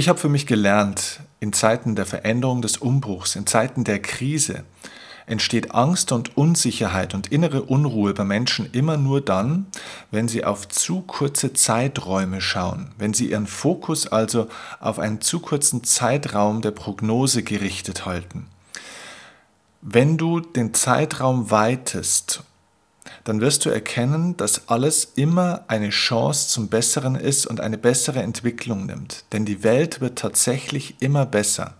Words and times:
Ich 0.00 0.08
habe 0.08 0.18
für 0.18 0.30
mich 0.30 0.46
gelernt, 0.46 1.20
in 1.40 1.52
Zeiten 1.52 1.94
der 1.94 2.06
Veränderung, 2.06 2.62
des 2.62 2.78
Umbruchs, 2.78 3.36
in 3.36 3.46
Zeiten 3.46 3.84
der 3.84 4.00
Krise, 4.00 4.64
entsteht 5.26 5.74
Angst 5.74 6.10
und 6.10 6.38
Unsicherheit 6.38 7.12
und 7.12 7.30
innere 7.30 7.64
Unruhe 7.64 8.14
bei 8.14 8.24
Menschen 8.24 8.70
immer 8.72 8.96
nur 8.96 9.20
dann, 9.20 9.66
wenn 10.10 10.26
sie 10.26 10.42
auf 10.42 10.66
zu 10.68 11.02
kurze 11.02 11.52
Zeiträume 11.52 12.40
schauen, 12.40 12.92
wenn 12.96 13.12
sie 13.12 13.30
ihren 13.30 13.46
Fokus 13.46 14.06
also 14.06 14.48
auf 14.80 14.98
einen 14.98 15.20
zu 15.20 15.38
kurzen 15.38 15.84
Zeitraum 15.84 16.62
der 16.62 16.70
Prognose 16.70 17.42
gerichtet 17.42 18.06
halten. 18.06 18.46
Wenn 19.82 20.16
du 20.16 20.40
den 20.40 20.72
Zeitraum 20.72 21.50
weitest 21.50 22.42
dann 23.30 23.40
wirst 23.40 23.64
du 23.64 23.70
erkennen, 23.70 24.36
dass 24.36 24.66
alles 24.66 25.12
immer 25.14 25.62
eine 25.68 25.90
Chance 25.90 26.48
zum 26.48 26.66
Besseren 26.66 27.14
ist 27.14 27.46
und 27.46 27.60
eine 27.60 27.78
bessere 27.78 28.20
Entwicklung 28.22 28.86
nimmt. 28.86 29.24
Denn 29.30 29.44
die 29.44 29.62
Welt 29.62 30.00
wird 30.00 30.18
tatsächlich 30.18 30.96
immer 30.98 31.26
besser. 31.26 31.74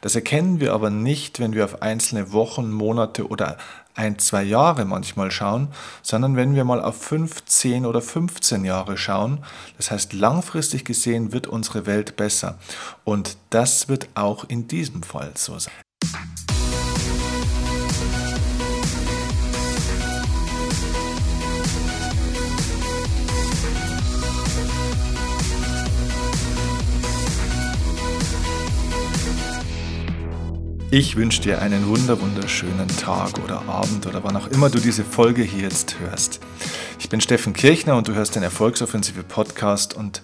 Das 0.00 0.14
erkennen 0.14 0.60
wir 0.60 0.72
aber 0.72 0.88
nicht, 0.88 1.40
wenn 1.40 1.52
wir 1.52 1.66
auf 1.66 1.82
einzelne 1.82 2.32
Wochen, 2.32 2.72
Monate 2.72 3.28
oder 3.28 3.58
ein, 3.94 4.18
zwei 4.18 4.44
Jahre 4.44 4.86
manchmal 4.86 5.30
schauen, 5.30 5.68
sondern 6.00 6.36
wenn 6.36 6.54
wir 6.54 6.64
mal 6.64 6.80
auf 6.80 7.02
fünf, 7.02 7.44
zehn 7.44 7.84
oder 7.84 8.00
15 8.00 8.64
Jahre 8.64 8.96
schauen. 8.96 9.44
Das 9.76 9.90
heißt, 9.90 10.14
langfristig 10.14 10.86
gesehen 10.86 11.34
wird 11.34 11.46
unsere 11.46 11.84
Welt 11.84 12.16
besser. 12.16 12.58
Und 13.04 13.36
das 13.50 13.90
wird 13.90 14.08
auch 14.14 14.44
in 14.48 14.68
diesem 14.68 15.02
Fall 15.02 15.32
so 15.34 15.58
sein. 15.58 15.83
Ich 30.96 31.16
wünsche 31.16 31.42
dir 31.42 31.60
einen 31.60 31.88
wunder 31.88 32.20
wunderschönen 32.20 32.86
Tag 32.86 33.40
oder 33.42 33.62
Abend 33.62 34.06
oder 34.06 34.22
wann 34.22 34.36
auch 34.36 34.46
immer 34.46 34.70
du 34.70 34.78
diese 34.78 35.02
Folge 35.02 35.42
hier 35.42 35.62
jetzt 35.62 35.98
hörst. 35.98 36.38
Ich 37.00 37.08
bin 37.08 37.20
Steffen 37.20 37.52
Kirchner 37.52 37.96
und 37.96 38.06
du 38.06 38.14
hörst 38.14 38.36
den 38.36 38.44
Erfolgsoffensive 38.44 39.24
Podcast 39.24 39.94
und 39.94 40.22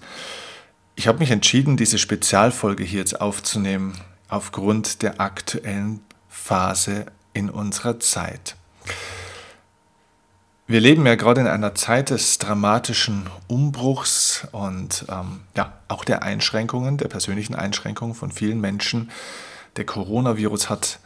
ich 0.95 1.09
habe 1.09 1.19
mich 1.19 1.29
entschieden, 1.29 1.75
diese 1.75 1.97
Spezialfolge 1.97 2.85
hier 2.85 2.99
jetzt 2.99 3.19
aufzunehmen 3.19 3.97
aufgrund 4.29 5.01
der 5.01 5.19
aktuellen 5.19 5.99
Phase 6.29 7.07
in 7.33 7.49
unserer 7.49 7.99
Zeit. 7.99 8.55
Wir 10.67 10.79
leben 10.79 11.05
ja 11.05 11.15
gerade 11.15 11.41
in 11.41 11.47
einer 11.47 11.75
Zeit 11.75 12.11
des 12.11 12.37
dramatischen 12.37 13.29
Umbruchs 13.49 14.47
und 14.53 15.03
ähm, 15.09 15.41
ja, 15.57 15.73
auch 15.89 16.05
der 16.05 16.23
Einschränkungen, 16.23 16.95
der 16.95 17.09
persönlichen 17.09 17.55
Einschränkungen 17.55 18.15
von 18.15 18.31
vielen 18.31 18.61
Menschen 18.61 19.11
der 19.77 19.85
Coronavirus 19.85 20.69
hat 20.69 20.99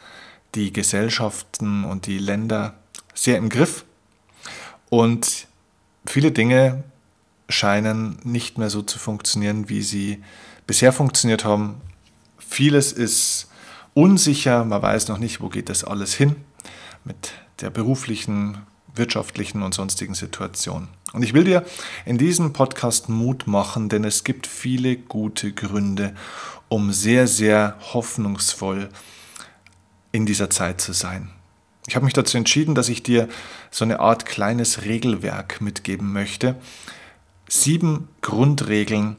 die 0.54 0.72
Gesellschaften 0.72 1.84
und 1.84 2.06
die 2.06 2.18
Länder 2.18 2.74
sehr 3.14 3.38
im 3.38 3.48
Griff 3.48 3.84
und 4.88 5.46
viele 6.06 6.32
Dinge 6.32 6.84
scheinen 7.48 8.18
nicht 8.24 8.58
mehr 8.58 8.70
so 8.70 8.82
zu 8.82 8.98
funktionieren, 8.98 9.68
wie 9.68 9.82
sie 9.82 10.22
bisher 10.66 10.92
funktioniert 10.92 11.44
haben. 11.44 11.80
Vieles 12.38 12.92
ist 12.92 13.48
unsicher, 13.94 14.64
man 14.64 14.82
weiß 14.82 15.08
noch 15.08 15.18
nicht, 15.18 15.40
wo 15.40 15.48
geht 15.48 15.68
das 15.68 15.84
alles 15.84 16.14
hin 16.14 16.36
mit 17.04 17.32
der 17.60 17.70
beruflichen, 17.70 18.58
wirtschaftlichen 18.94 19.62
und 19.62 19.74
sonstigen 19.74 20.14
Situation. 20.14 20.88
Und 21.12 21.22
ich 21.22 21.34
will 21.34 21.44
dir 21.44 21.64
in 22.04 22.18
diesem 22.18 22.52
Podcast 22.52 23.08
Mut 23.08 23.46
machen, 23.46 23.88
denn 23.88 24.04
es 24.04 24.24
gibt 24.24 24.46
viele 24.46 24.96
gute 24.96 25.52
Gründe, 25.52 26.14
um 26.68 26.92
sehr, 26.92 27.26
sehr 27.26 27.76
hoffnungsvoll 27.92 28.88
in 30.12 30.26
dieser 30.26 30.50
Zeit 30.50 30.80
zu 30.80 30.92
sein. 30.92 31.30
Ich 31.86 31.94
habe 31.94 32.04
mich 32.04 32.14
dazu 32.14 32.36
entschieden, 32.36 32.74
dass 32.74 32.88
ich 32.88 33.02
dir 33.02 33.28
so 33.70 33.84
eine 33.84 34.00
Art 34.00 34.26
kleines 34.26 34.82
Regelwerk 34.82 35.60
mitgeben 35.60 36.12
möchte. 36.12 36.56
Sieben 37.48 38.08
Grundregeln, 38.22 39.16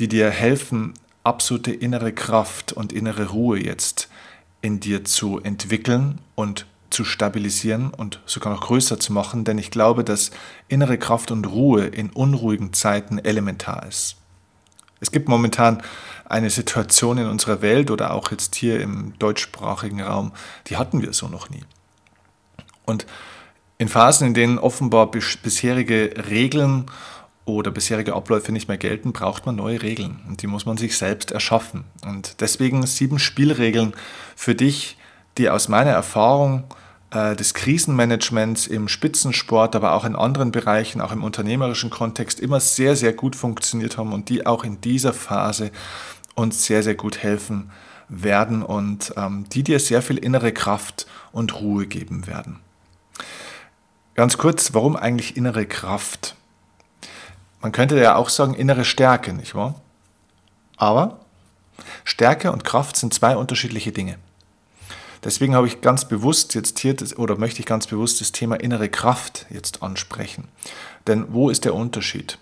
die 0.00 0.08
dir 0.08 0.30
helfen, 0.30 0.94
absolute 1.22 1.72
innere 1.72 2.12
Kraft 2.12 2.72
und 2.72 2.92
innere 2.92 3.28
Ruhe 3.30 3.62
jetzt 3.62 4.08
in 4.62 4.80
dir 4.80 5.04
zu 5.04 5.40
entwickeln 5.40 6.20
und 6.34 6.66
zu 6.90 7.04
stabilisieren 7.04 7.90
und 7.90 8.20
sogar 8.26 8.52
noch 8.52 8.62
größer 8.62 8.98
zu 8.98 9.12
machen, 9.12 9.44
denn 9.44 9.58
ich 9.58 9.70
glaube, 9.70 10.04
dass 10.04 10.30
innere 10.68 10.98
Kraft 10.98 11.30
und 11.30 11.46
Ruhe 11.46 11.86
in 11.86 12.10
unruhigen 12.10 12.72
Zeiten 12.72 13.18
elementar 13.18 13.86
ist. 13.86 14.16
Es 15.00 15.12
gibt 15.12 15.28
momentan 15.28 15.82
eine 16.24 16.50
Situation 16.50 17.18
in 17.18 17.26
unserer 17.26 17.62
Welt 17.62 17.90
oder 17.90 18.12
auch 18.12 18.30
jetzt 18.30 18.54
hier 18.54 18.80
im 18.80 19.14
deutschsprachigen 19.18 20.00
Raum, 20.00 20.32
die 20.66 20.76
hatten 20.76 21.02
wir 21.02 21.12
so 21.12 21.28
noch 21.28 21.50
nie. 21.50 21.62
Und 22.84 23.06
in 23.78 23.88
Phasen, 23.88 24.28
in 24.28 24.34
denen 24.34 24.58
offenbar 24.58 25.10
bisherige 25.10 26.12
Regeln 26.28 26.86
oder 27.44 27.70
bisherige 27.70 28.14
Abläufe 28.14 28.52
nicht 28.52 28.68
mehr 28.68 28.76
gelten, 28.76 29.12
braucht 29.12 29.46
man 29.46 29.56
neue 29.56 29.82
Regeln 29.82 30.20
und 30.28 30.42
die 30.42 30.46
muss 30.46 30.66
man 30.66 30.76
sich 30.76 30.98
selbst 30.98 31.30
erschaffen. 31.30 31.84
Und 32.04 32.40
deswegen 32.40 32.84
sieben 32.86 33.18
Spielregeln 33.18 33.94
für 34.36 34.54
dich, 34.54 34.97
die 35.38 35.48
aus 35.48 35.68
meiner 35.68 35.90
Erfahrung 35.90 36.64
äh, 37.10 37.34
des 37.36 37.54
Krisenmanagements 37.54 38.66
im 38.66 38.88
Spitzensport, 38.88 39.74
aber 39.74 39.92
auch 39.92 40.04
in 40.04 40.16
anderen 40.16 40.52
Bereichen, 40.52 41.00
auch 41.00 41.12
im 41.12 41.24
unternehmerischen 41.24 41.90
Kontext 41.90 42.40
immer 42.40 42.60
sehr, 42.60 42.96
sehr 42.96 43.12
gut 43.12 43.34
funktioniert 43.34 43.96
haben 43.96 44.12
und 44.12 44.28
die 44.28 44.46
auch 44.46 44.64
in 44.64 44.80
dieser 44.80 45.12
Phase 45.14 45.70
uns 46.34 46.64
sehr, 46.66 46.82
sehr 46.82 46.94
gut 46.94 47.18
helfen 47.18 47.70
werden 48.08 48.62
und 48.62 49.12
ähm, 49.16 49.46
die 49.50 49.62
dir 49.62 49.80
sehr 49.80 50.02
viel 50.02 50.18
innere 50.18 50.52
Kraft 50.52 51.06
und 51.32 51.60
Ruhe 51.60 51.86
geben 51.86 52.26
werden. 52.26 52.60
Ganz 54.14 54.36
kurz, 54.36 54.74
warum 54.74 54.96
eigentlich 54.96 55.36
innere 55.36 55.66
Kraft? 55.66 56.34
Man 57.60 57.72
könnte 57.72 57.98
ja 58.00 58.16
auch 58.16 58.28
sagen 58.28 58.54
innere 58.54 58.84
Stärke, 58.84 59.32
nicht 59.32 59.54
wahr? 59.54 59.80
Aber 60.76 61.20
Stärke 62.04 62.52
und 62.52 62.64
Kraft 62.64 62.96
sind 62.96 63.14
zwei 63.14 63.36
unterschiedliche 63.36 63.92
Dinge. 63.92 64.18
Deswegen 65.24 65.54
habe 65.54 65.66
ich 65.66 65.80
ganz 65.80 66.06
bewusst 66.06 66.54
jetzt 66.54 66.78
hier 66.78 66.96
oder 67.16 67.36
möchte 67.36 67.60
ich 67.60 67.66
ganz 67.66 67.86
bewusst 67.86 68.20
das 68.20 68.32
Thema 68.32 68.56
innere 68.56 68.88
Kraft 68.88 69.46
jetzt 69.50 69.82
ansprechen. 69.82 70.48
Denn 71.06 71.32
wo 71.32 71.50
ist 71.50 71.64
der 71.64 71.74
Unterschied? 71.74 72.38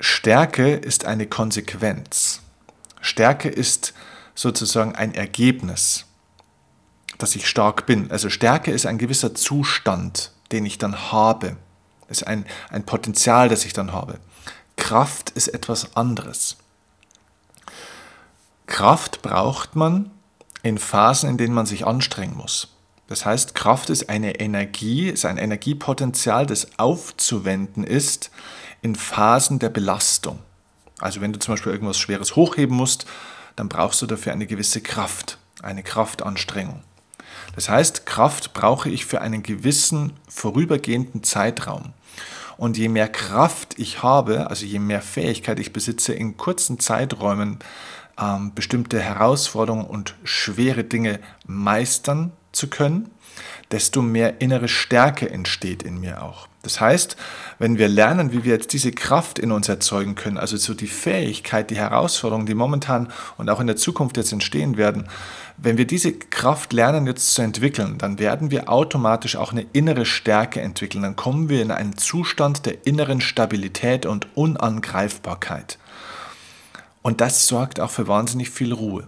Stärke 0.00 0.74
ist 0.74 1.06
eine 1.06 1.26
Konsequenz. 1.26 2.40
Stärke 3.00 3.48
ist 3.48 3.94
sozusagen 4.34 4.94
ein 4.94 5.14
Ergebnis, 5.14 6.06
dass 7.18 7.36
ich 7.36 7.48
stark 7.48 7.86
bin. 7.86 8.10
Also 8.10 8.28
Stärke 8.28 8.70
ist 8.70 8.86
ein 8.86 8.98
gewisser 8.98 9.34
Zustand, 9.34 10.32
den 10.52 10.66
ich 10.66 10.78
dann 10.78 11.12
habe. 11.12 11.56
Es 12.08 12.18
ist 12.22 12.26
ein, 12.26 12.44
ein 12.70 12.84
Potenzial, 12.84 13.48
das 13.48 13.64
ich 13.64 13.72
dann 13.72 13.92
habe. 13.92 14.18
Kraft 14.76 15.30
ist 15.30 15.48
etwas 15.48 15.96
anderes. 15.96 16.56
Kraft 18.66 19.22
braucht 19.22 19.76
man, 19.76 20.10
in 20.64 20.78
Phasen, 20.78 21.28
in 21.28 21.36
denen 21.36 21.54
man 21.54 21.66
sich 21.66 21.86
anstrengen 21.86 22.36
muss. 22.36 22.68
Das 23.06 23.26
heißt, 23.26 23.54
Kraft 23.54 23.90
ist 23.90 24.08
eine 24.08 24.40
Energie, 24.40 25.10
ist 25.10 25.26
ein 25.26 25.36
Energiepotenzial, 25.36 26.46
das 26.46 26.78
aufzuwenden 26.78 27.84
ist 27.84 28.30
in 28.80 28.96
Phasen 28.96 29.58
der 29.58 29.68
Belastung. 29.68 30.38
Also 31.00 31.20
wenn 31.20 31.34
du 31.34 31.38
zum 31.38 31.52
Beispiel 31.52 31.72
irgendwas 31.72 31.98
Schweres 31.98 32.34
hochheben 32.34 32.74
musst, 32.76 33.04
dann 33.56 33.68
brauchst 33.68 34.00
du 34.00 34.06
dafür 34.06 34.32
eine 34.32 34.46
gewisse 34.46 34.80
Kraft, 34.80 35.38
eine 35.62 35.82
Kraftanstrengung. 35.82 36.82
Das 37.54 37.68
heißt, 37.68 38.06
Kraft 38.06 38.54
brauche 38.54 38.88
ich 38.88 39.04
für 39.04 39.20
einen 39.20 39.42
gewissen 39.42 40.14
vorübergehenden 40.28 41.22
Zeitraum. 41.22 41.92
Und 42.56 42.78
je 42.78 42.88
mehr 42.88 43.08
Kraft 43.08 43.78
ich 43.78 44.02
habe, 44.02 44.48
also 44.48 44.64
je 44.64 44.78
mehr 44.78 45.02
Fähigkeit 45.02 45.58
ich 45.58 45.74
besitze, 45.74 46.14
in 46.14 46.38
kurzen 46.38 46.78
Zeiträumen 46.80 47.58
ähm, 48.20 48.52
bestimmte 48.54 49.00
Herausforderungen 49.00 49.86
und 49.86 50.14
schwere 50.24 50.84
Dinge 50.84 51.20
meistern 51.46 52.32
zu 52.52 52.68
können, 52.68 53.10
desto 53.70 54.02
mehr 54.02 54.40
innere 54.40 54.68
Stärke 54.68 55.28
entsteht 55.30 55.82
in 55.82 56.00
mir 56.00 56.22
auch. 56.22 56.48
Das 56.62 56.80
heißt, 56.80 57.16
wenn 57.58 57.76
wir 57.78 57.88
lernen, 57.88 58.32
wie 58.32 58.44
wir 58.44 58.54
jetzt 58.54 58.72
diese 58.72 58.90
Kraft 58.90 59.38
in 59.38 59.52
uns 59.52 59.68
erzeugen 59.68 60.14
können, 60.14 60.38
also 60.38 60.56
so 60.56 60.72
die 60.72 60.86
Fähigkeit, 60.86 61.70
die 61.70 61.76
Herausforderungen, 61.76 62.46
die 62.46 62.54
momentan 62.54 63.12
und 63.36 63.50
auch 63.50 63.60
in 63.60 63.66
der 63.66 63.76
Zukunft 63.76 64.16
jetzt 64.16 64.32
entstehen 64.32 64.78
werden, 64.78 65.06
wenn 65.56 65.76
wir 65.76 65.86
diese 65.86 66.12
Kraft 66.12 66.72
lernen 66.72 67.06
jetzt 67.06 67.34
zu 67.34 67.42
entwickeln, 67.42 67.98
dann 67.98 68.18
werden 68.18 68.50
wir 68.50 68.70
automatisch 68.70 69.36
auch 69.36 69.52
eine 69.52 69.66
innere 69.72 70.06
Stärke 70.06 70.60
entwickeln. 70.60 71.02
Dann 71.02 71.16
kommen 71.16 71.48
wir 71.48 71.62
in 71.62 71.70
einen 71.70 71.96
Zustand 71.96 72.66
der 72.66 72.86
inneren 72.86 73.20
Stabilität 73.20 74.06
und 74.06 74.26
Unangreifbarkeit. 74.34 75.78
Und 77.04 77.20
das 77.20 77.46
sorgt 77.46 77.80
auch 77.80 77.90
für 77.90 78.08
wahnsinnig 78.08 78.48
viel 78.48 78.72
Ruhe. 78.72 79.06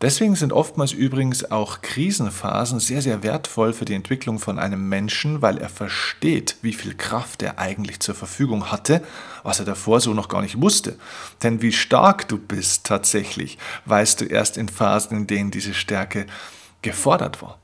Deswegen 0.00 0.36
sind 0.36 0.54
oftmals 0.54 0.92
übrigens 0.92 1.50
auch 1.50 1.82
Krisenphasen 1.82 2.80
sehr, 2.80 3.02
sehr 3.02 3.22
wertvoll 3.22 3.74
für 3.74 3.84
die 3.84 3.92
Entwicklung 3.92 4.38
von 4.38 4.58
einem 4.58 4.88
Menschen, 4.88 5.42
weil 5.42 5.58
er 5.58 5.68
versteht, 5.68 6.56
wie 6.62 6.72
viel 6.72 6.94
Kraft 6.94 7.42
er 7.42 7.58
eigentlich 7.58 8.00
zur 8.00 8.14
Verfügung 8.14 8.72
hatte, 8.72 9.02
was 9.42 9.60
er 9.60 9.66
davor 9.66 10.00
so 10.00 10.14
noch 10.14 10.28
gar 10.28 10.40
nicht 10.40 10.62
wusste. 10.62 10.98
Denn 11.42 11.60
wie 11.60 11.72
stark 11.72 12.26
du 12.26 12.38
bist 12.38 12.84
tatsächlich, 12.84 13.58
weißt 13.84 14.22
du 14.22 14.24
erst 14.24 14.56
in 14.56 14.70
Phasen, 14.70 15.18
in 15.18 15.26
denen 15.26 15.50
diese 15.50 15.74
Stärke 15.74 16.24
gefordert 16.80 17.42
war. 17.42 17.58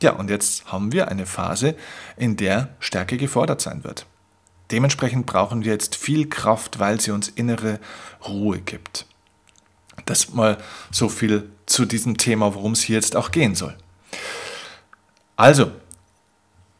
Ja, 0.00 0.12
und 0.12 0.30
jetzt 0.30 0.70
haben 0.70 0.92
wir 0.92 1.08
eine 1.08 1.26
Phase, 1.26 1.74
in 2.16 2.36
der 2.36 2.68
Stärke 2.78 3.16
gefordert 3.16 3.60
sein 3.60 3.82
wird. 3.82 4.06
Dementsprechend 4.70 5.26
brauchen 5.26 5.64
wir 5.64 5.72
jetzt 5.72 5.96
viel 5.96 6.28
Kraft, 6.28 6.78
weil 6.78 7.00
sie 7.00 7.10
uns 7.10 7.28
innere 7.28 7.80
Ruhe 8.26 8.58
gibt. 8.60 9.06
Das 10.06 10.32
mal 10.32 10.58
so 10.90 11.08
viel 11.08 11.50
zu 11.66 11.84
diesem 11.84 12.16
Thema, 12.16 12.54
worum 12.54 12.72
es 12.72 12.82
hier 12.82 12.96
jetzt 12.96 13.16
auch 13.16 13.30
gehen 13.30 13.54
soll. 13.54 13.76
Also, 15.36 15.70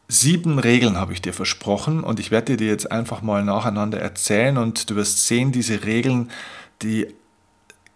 sieben 0.07 0.59
Regeln 0.59 0.97
habe 0.97 1.13
ich 1.13 1.21
dir 1.21 1.33
versprochen 1.33 2.03
und 2.03 2.19
ich 2.19 2.31
werde 2.31 2.57
dir 2.57 2.67
jetzt 2.67 2.91
einfach 2.91 3.21
mal 3.21 3.43
nacheinander 3.43 3.99
erzählen 3.99 4.57
und 4.57 4.89
du 4.89 4.95
wirst 4.95 5.27
sehen, 5.27 5.51
diese 5.51 5.85
Regeln, 5.85 6.31
die 6.81 7.07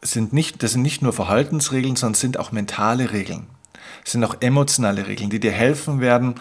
sind 0.02 0.34
nicht, 0.34 0.64
das 0.64 0.74
sind 0.74 0.82
nicht 0.82 1.02
nur 1.02 1.14
Verhaltensregeln, 1.14 1.96
sondern 1.96 2.16
sind 2.16 2.40
auch 2.40 2.52
mentale 2.52 3.12
Regeln. 3.12 3.48
Es 4.06 4.12
sind 4.12 4.24
auch 4.24 4.36
emotionale 4.42 5.08
Regeln, 5.08 5.30
die 5.30 5.40
dir 5.40 5.52
helfen 5.52 6.02
werden, 6.02 6.36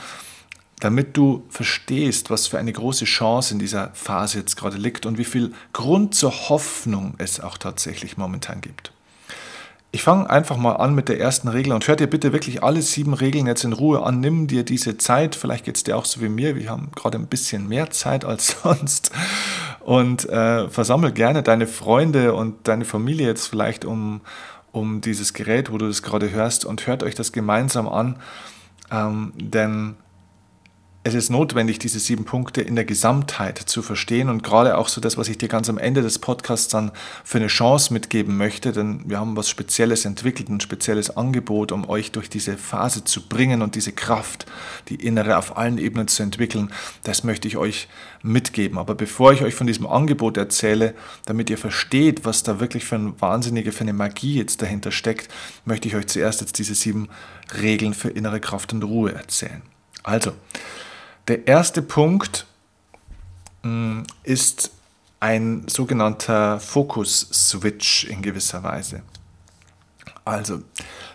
damit 0.82 1.16
du 1.16 1.44
verstehst, 1.48 2.28
was 2.28 2.48
für 2.48 2.58
eine 2.58 2.72
große 2.72 3.04
Chance 3.04 3.54
in 3.54 3.60
dieser 3.60 3.90
Phase 3.94 4.38
jetzt 4.38 4.56
gerade 4.56 4.76
liegt 4.76 5.06
und 5.06 5.16
wie 5.16 5.24
viel 5.24 5.52
Grund 5.72 6.14
zur 6.14 6.48
Hoffnung 6.48 7.14
es 7.18 7.38
auch 7.38 7.56
tatsächlich 7.56 8.16
momentan 8.16 8.60
gibt. 8.60 8.92
Ich 9.92 10.02
fange 10.02 10.28
einfach 10.28 10.56
mal 10.56 10.72
an 10.72 10.94
mit 10.94 11.08
der 11.08 11.20
ersten 11.20 11.46
Regel 11.46 11.72
und 11.72 11.86
hör 11.86 11.94
dir 11.94 12.08
bitte 12.08 12.32
wirklich 12.32 12.64
alle 12.64 12.82
sieben 12.82 13.14
Regeln 13.14 13.46
jetzt 13.46 13.62
in 13.62 13.74
Ruhe 13.74 14.02
an. 14.02 14.18
Nimm 14.18 14.48
dir 14.48 14.64
diese 14.64 14.96
Zeit, 14.96 15.36
vielleicht 15.36 15.66
geht 15.66 15.76
es 15.76 15.84
dir 15.84 15.96
auch 15.96 16.06
so 16.06 16.20
wie 16.20 16.30
mir, 16.30 16.56
wir 16.56 16.68
haben 16.70 16.90
gerade 16.96 17.18
ein 17.18 17.26
bisschen 17.26 17.68
mehr 17.68 17.90
Zeit 17.90 18.24
als 18.24 18.56
sonst 18.62 19.12
und 19.80 20.28
äh, 20.28 20.68
versammel 20.68 21.12
gerne 21.12 21.44
deine 21.44 21.68
Freunde 21.68 22.34
und 22.34 22.66
deine 22.66 22.84
Familie 22.84 23.28
jetzt 23.28 23.46
vielleicht 23.46 23.84
um, 23.84 24.20
um 24.72 25.00
dieses 25.00 25.32
Gerät, 25.32 25.70
wo 25.70 25.78
du 25.78 25.86
das 25.86 26.02
gerade 26.02 26.30
hörst 26.32 26.64
und 26.64 26.88
hört 26.88 27.04
euch 27.04 27.14
das 27.14 27.30
gemeinsam 27.30 27.88
an, 27.88 28.16
ähm, 28.90 29.32
denn 29.36 29.94
es 31.04 31.14
ist 31.14 31.30
notwendig, 31.30 31.80
diese 31.80 31.98
sieben 31.98 32.24
Punkte 32.24 32.60
in 32.60 32.76
der 32.76 32.84
Gesamtheit 32.84 33.58
zu 33.58 33.82
verstehen 33.82 34.28
und 34.28 34.44
gerade 34.44 34.78
auch 34.78 34.86
so 34.86 35.00
das, 35.00 35.16
was 35.16 35.28
ich 35.28 35.36
dir 35.36 35.48
ganz 35.48 35.68
am 35.68 35.76
Ende 35.76 36.00
des 36.00 36.20
Podcasts 36.20 36.68
dann 36.68 36.92
für 37.24 37.38
eine 37.38 37.48
Chance 37.48 37.92
mitgeben 37.92 38.36
möchte, 38.36 38.70
denn 38.70 39.02
wir 39.06 39.18
haben 39.18 39.36
was 39.36 39.50
Spezielles 39.50 40.04
entwickelt, 40.04 40.48
ein 40.48 40.60
spezielles 40.60 41.16
Angebot, 41.16 41.72
um 41.72 41.88
euch 41.88 42.12
durch 42.12 42.30
diese 42.30 42.56
Phase 42.56 43.02
zu 43.02 43.26
bringen 43.26 43.62
und 43.62 43.74
diese 43.74 43.90
Kraft, 43.90 44.46
die 44.90 44.94
innere 44.94 45.38
auf 45.38 45.56
allen 45.56 45.78
Ebenen 45.78 46.06
zu 46.06 46.22
entwickeln, 46.22 46.70
das 47.02 47.24
möchte 47.24 47.48
ich 47.48 47.56
euch 47.56 47.88
mitgeben. 48.22 48.78
Aber 48.78 48.94
bevor 48.94 49.32
ich 49.32 49.42
euch 49.42 49.56
von 49.56 49.66
diesem 49.66 49.88
Angebot 49.88 50.36
erzähle, 50.36 50.94
damit 51.24 51.50
ihr 51.50 51.58
versteht, 51.58 52.24
was 52.24 52.44
da 52.44 52.60
wirklich 52.60 52.84
für 52.84 52.94
eine 52.94 53.20
wahnsinnige, 53.20 53.72
für 53.72 53.80
eine 53.80 53.92
Magie 53.92 54.36
jetzt 54.36 54.62
dahinter 54.62 54.92
steckt, 54.92 55.28
möchte 55.64 55.88
ich 55.88 55.96
euch 55.96 56.06
zuerst 56.06 56.42
jetzt 56.42 56.60
diese 56.60 56.76
sieben 56.76 57.08
Regeln 57.60 57.92
für 57.92 58.10
innere 58.10 58.38
Kraft 58.38 58.72
und 58.72 58.84
Ruhe 58.84 59.12
erzählen. 59.12 59.62
Also, 60.04 60.32
der 61.28 61.46
erste 61.46 61.82
Punkt 61.82 62.46
mm, 63.62 64.02
ist 64.22 64.70
ein 65.20 65.68
sogenannter 65.68 66.58
Fokus-Switch 66.58 68.04
in 68.04 68.22
gewisser 68.22 68.62
Weise. 68.62 69.02
Also, 70.24 70.62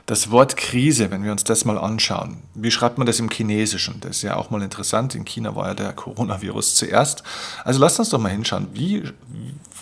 das 0.06 0.32
Wort 0.32 0.56
Krise, 0.56 1.12
wenn 1.12 1.24
wir 1.24 1.34
uns 1.34 1.44
das 1.44 1.66
mal 1.66 1.78
anschauen, 1.78 2.38
wie 2.54 2.72
schreibt 2.72 2.98
man 2.98 3.06
das 3.06 3.20
im 3.20 3.30
Chinesischen? 3.30 4.00
Das 4.00 4.18
ist 4.18 4.22
ja 4.22 4.38
auch 4.38 4.50
mal 4.50 4.62
interessant. 4.62 5.16
In 5.16 5.26
China 5.26 5.56
war 5.56 5.68
ja 5.68 5.74
der 5.74 5.94
Coronavirus 5.94 6.76
zuerst. 6.76 7.24
Also 7.66 7.82
lasst 7.82 8.00
uns 8.00 8.10
doch 8.10 8.20
mal 8.20 8.30
hinschauen. 8.30 8.68
Wie, 8.74 9.04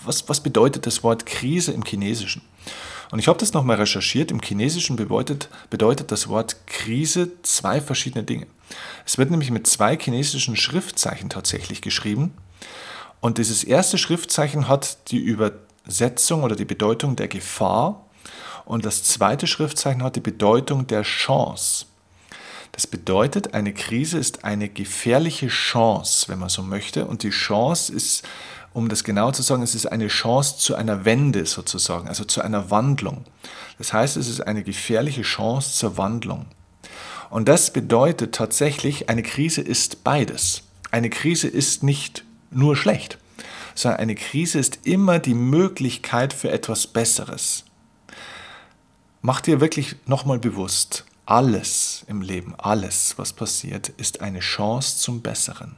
was, 0.03 0.27
was 0.27 0.41
bedeutet 0.41 0.87
das 0.87 1.03
Wort 1.03 1.27
Krise 1.27 1.71
im 1.73 1.83
Chinesischen? 1.83 2.41
Und 3.11 3.19
ich 3.19 3.27
habe 3.27 3.39
das 3.39 3.53
nochmal 3.53 3.77
recherchiert. 3.77 4.31
Im 4.31 4.41
Chinesischen 4.41 4.95
bedeutet, 4.95 5.49
bedeutet 5.69 6.11
das 6.11 6.27
Wort 6.27 6.67
Krise 6.67 7.31
zwei 7.43 7.81
verschiedene 7.81 8.23
Dinge. 8.23 8.47
Es 9.05 9.17
wird 9.17 9.31
nämlich 9.31 9.51
mit 9.51 9.67
zwei 9.67 9.97
chinesischen 9.97 10.55
Schriftzeichen 10.55 11.29
tatsächlich 11.29 11.81
geschrieben. 11.81 12.33
Und 13.21 13.37
dieses 13.37 13.63
erste 13.63 13.97
Schriftzeichen 13.97 14.67
hat 14.67 15.11
die 15.11 15.19
Übersetzung 15.19 16.43
oder 16.43 16.55
die 16.55 16.65
Bedeutung 16.65 17.15
der 17.15 17.27
Gefahr. 17.27 18.05
Und 18.65 18.85
das 18.85 19.03
zweite 19.03 19.47
Schriftzeichen 19.47 20.03
hat 20.03 20.15
die 20.15 20.21
Bedeutung 20.21 20.87
der 20.87 21.03
Chance. 21.03 21.85
Das 22.71 22.87
bedeutet, 22.87 23.53
eine 23.53 23.73
Krise 23.73 24.17
ist 24.17 24.43
eine 24.43 24.67
gefährliche 24.67 25.47
Chance, 25.47 26.27
wenn 26.27 26.39
man 26.39 26.49
so 26.49 26.61
möchte. 26.61 27.05
Und 27.05 27.23
die 27.23 27.29
Chance 27.29 27.93
ist 27.93 28.23
um 28.75 28.89
das 28.89 29.05
genau 29.05 29.31
zu 29.31 29.41
sagen, 29.41 29.63
es 29.63 29.73
ist 29.73 29.85
eine 29.85 30.09
Chance 30.09 30.57
zu 30.57 30.75
einer 30.75 31.05
Wende 31.05 31.45
sozusagen, 31.45 32.09
also 32.09 32.25
zu 32.25 32.41
einer 32.41 32.71
Wandlung. 32.71 33.23
Das 33.77 33.93
heißt, 33.93 34.17
es 34.17 34.27
ist 34.27 34.41
eine 34.41 34.63
gefährliche 34.63 35.21
Chance 35.21 35.77
zur 35.77 35.97
Wandlung. 35.97 36.45
Und 37.29 37.47
das 37.47 37.71
bedeutet 37.71 38.35
tatsächlich, 38.35 39.07
eine 39.07 39.23
Krise 39.23 39.61
ist 39.61 40.03
beides. 40.03 40.63
Eine 40.91 41.09
Krise 41.09 41.47
ist 41.47 41.83
nicht 41.83 42.25
nur 42.51 42.75
schlecht, 42.75 43.17
sondern 43.75 44.01
eine 44.01 44.15
Krise 44.15 44.59
ist 44.59 44.79
immer 44.83 45.19
die 45.19 45.35
Möglichkeit 45.35 46.33
für 46.33 46.51
etwas 46.51 46.85
Besseres. 46.85 47.63
Mach 49.21 49.39
dir 49.39 49.61
wirklich 49.61 49.95
nochmal 50.05 50.39
bewusst, 50.39 51.05
alles 51.25 52.03
im 52.09 52.21
Leben, 52.21 52.53
alles, 52.57 53.13
was 53.15 53.31
passiert, 53.31 53.87
ist 53.87 54.19
eine 54.19 54.41
Chance 54.41 54.97
zum 54.97 55.21
Besseren. 55.21 55.77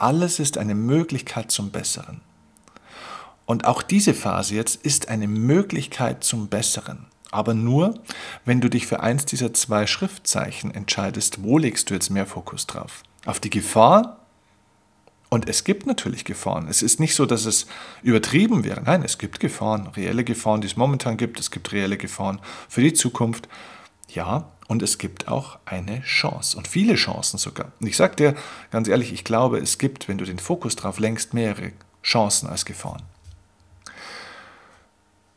Alles 0.00 0.38
ist 0.38 0.58
eine 0.58 0.76
Möglichkeit 0.76 1.50
zum 1.50 1.70
Besseren. 1.70 2.20
Und 3.46 3.64
auch 3.64 3.82
diese 3.82 4.14
Phase 4.14 4.54
jetzt 4.54 4.76
ist 4.76 5.08
eine 5.08 5.26
Möglichkeit 5.26 6.22
zum 6.22 6.48
Besseren. 6.48 7.06
Aber 7.30 7.52
nur, 7.52 7.94
wenn 8.44 8.60
du 8.60 8.70
dich 8.70 8.86
für 8.86 9.00
eins 9.00 9.26
dieser 9.26 9.52
zwei 9.52 9.86
Schriftzeichen 9.86 10.72
entscheidest, 10.72 11.42
wo 11.42 11.58
legst 11.58 11.90
du 11.90 11.94
jetzt 11.94 12.10
mehr 12.10 12.26
Fokus 12.26 12.66
drauf? 12.66 13.02
Auf 13.26 13.40
die 13.40 13.50
Gefahr? 13.50 14.18
Und 15.30 15.48
es 15.48 15.64
gibt 15.64 15.86
natürlich 15.86 16.24
Gefahren. 16.24 16.68
Es 16.68 16.80
ist 16.80 17.00
nicht 17.00 17.14
so, 17.16 17.26
dass 17.26 17.44
es 17.44 17.66
übertrieben 18.02 18.64
wäre. 18.64 18.80
Nein, 18.82 19.02
es 19.02 19.18
gibt 19.18 19.40
Gefahren, 19.40 19.88
reelle 19.88 20.24
Gefahren, 20.24 20.60
die 20.60 20.68
es 20.68 20.76
momentan 20.76 21.16
gibt. 21.16 21.40
Es 21.40 21.50
gibt 21.50 21.72
reelle 21.72 21.98
Gefahren 21.98 22.40
für 22.68 22.82
die 22.82 22.94
Zukunft. 22.94 23.48
Ja, 24.08 24.48
und 24.68 24.82
es 24.82 24.98
gibt 24.98 25.26
auch 25.28 25.58
eine 25.64 26.02
Chance 26.02 26.56
und 26.56 26.68
viele 26.68 26.94
Chancen 26.94 27.38
sogar. 27.38 27.72
Und 27.80 27.88
ich 27.88 27.96
sage 27.96 28.14
dir 28.14 28.34
ganz 28.70 28.86
ehrlich, 28.86 29.12
ich 29.12 29.24
glaube, 29.24 29.58
es 29.58 29.78
gibt, 29.78 30.06
wenn 30.06 30.18
du 30.18 30.24
den 30.24 30.38
Fokus 30.38 30.76
drauf 30.76 31.00
lenkst, 31.00 31.34
mehrere 31.34 31.72
Chancen 32.02 32.48
als 32.48 32.64
Gefahren. 32.64 33.02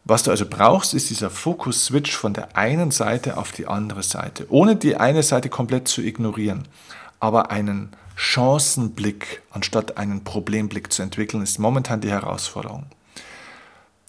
Was 0.04 0.24
du 0.24 0.32
also 0.32 0.46
brauchst, 0.48 0.94
ist 0.94 1.10
dieser 1.10 1.30
Fokus-Switch 1.30 2.12
von 2.12 2.34
der 2.34 2.58
einen 2.58 2.92
Seite 2.92 3.38
auf 3.38 3.52
die 3.52 3.68
andere 3.68 4.04
Seite, 4.04 4.48
ohne 4.50 4.76
die 4.76 4.98
eine 4.98 5.24
Seite 5.24 5.50
komplett 5.50 5.88
zu 5.88 6.02
ignorieren. 6.02 6.68
Aber 7.20 7.52
einen 7.52 7.96
Chancenblick 8.16 9.42
anstatt 9.52 9.98
einen 9.98 10.24
Problemblick 10.24 10.92
zu 10.92 11.04
entwickeln, 11.04 11.42
ist 11.44 11.60
momentan 11.60 12.02
die 12.02 12.10
Herausforderung. 12.10 12.88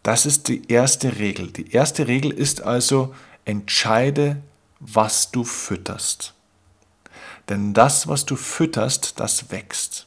Das 0.03 0.27
ist 0.27 0.49
die 0.49 0.67
erste 0.69 1.19
Regel. 1.19 1.53
Die 1.53 1.71
erste 1.71 2.09
Regel 2.09 2.33
ist 2.33 2.63
also, 2.63 3.15
entscheide 3.45 4.43
was 4.85 5.31
du 5.31 5.45
fütterst. 5.45 6.35
Denn 7.49 7.73
das, 7.73 8.09
was 8.09 8.27
du 8.27 8.37
fütterst, 8.37 9.21
das 9.21 9.51
wächst. 9.51 10.07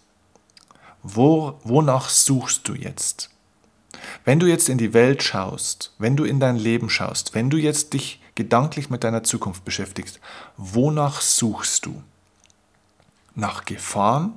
Wo, 1.02 1.60
wonach 1.64 2.10
suchst 2.10 2.68
du 2.68 2.74
jetzt? 2.74 3.30
Wenn 4.26 4.40
du 4.40 4.48
jetzt 4.48 4.68
in 4.68 4.78
die 4.78 4.94
Welt 4.94 5.24
schaust, 5.24 5.94
wenn 5.98 6.18
du 6.18 6.26
in 6.26 6.40
dein 6.40 6.58
Leben 6.58 6.90
schaust, 6.90 7.34
wenn 7.34 7.50
du 7.50 7.58
jetzt 7.58 7.94
dich 7.94 8.22
gedanklich 8.36 8.90
mit 8.90 9.04
deiner 9.04 9.24
Zukunft 9.24 9.64
beschäftigst, 9.64 10.20
wonach 10.58 11.22
suchst 11.22 11.86
du? 11.86 12.04
Nach 13.34 13.66
Gefahren? 13.66 14.34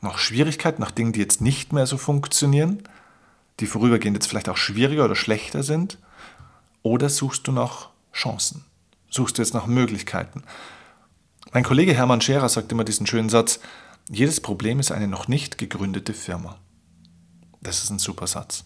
Nach 0.00 0.18
Schwierigkeiten? 0.18 0.80
Nach 0.80 0.90
Dingen, 0.90 1.12
die 1.12 1.20
jetzt 1.20 1.40
nicht 1.40 1.72
mehr 1.72 1.86
so 1.86 1.96
funktionieren? 1.96 2.82
Die 3.60 3.66
vorübergehend 3.66 4.16
jetzt 4.16 4.26
vielleicht 4.26 4.48
auch 4.48 4.56
schwieriger 4.56 5.04
oder 5.04 5.16
schlechter 5.16 5.62
sind? 5.62 5.98
Oder 6.82 7.08
suchst 7.08 7.46
du 7.46 7.52
nach 7.52 7.90
Chancen? 8.12 8.64
Suchst 9.10 9.38
du 9.38 9.42
jetzt 9.42 9.54
nach 9.54 9.66
Möglichkeiten? 9.66 10.42
Mein 11.52 11.64
Kollege 11.64 11.94
Hermann 11.94 12.20
Scherer 12.20 12.48
sagt 12.48 12.70
immer 12.72 12.84
diesen 12.84 13.06
schönen 13.06 13.30
Satz, 13.30 13.60
jedes 14.10 14.40
Problem 14.40 14.80
ist 14.80 14.90
eine 14.90 15.08
noch 15.08 15.28
nicht 15.28 15.58
gegründete 15.58 16.14
Firma. 16.14 16.58
Das 17.60 17.82
ist 17.82 17.90
ein 17.90 17.98
super 17.98 18.26
Satz. 18.26 18.64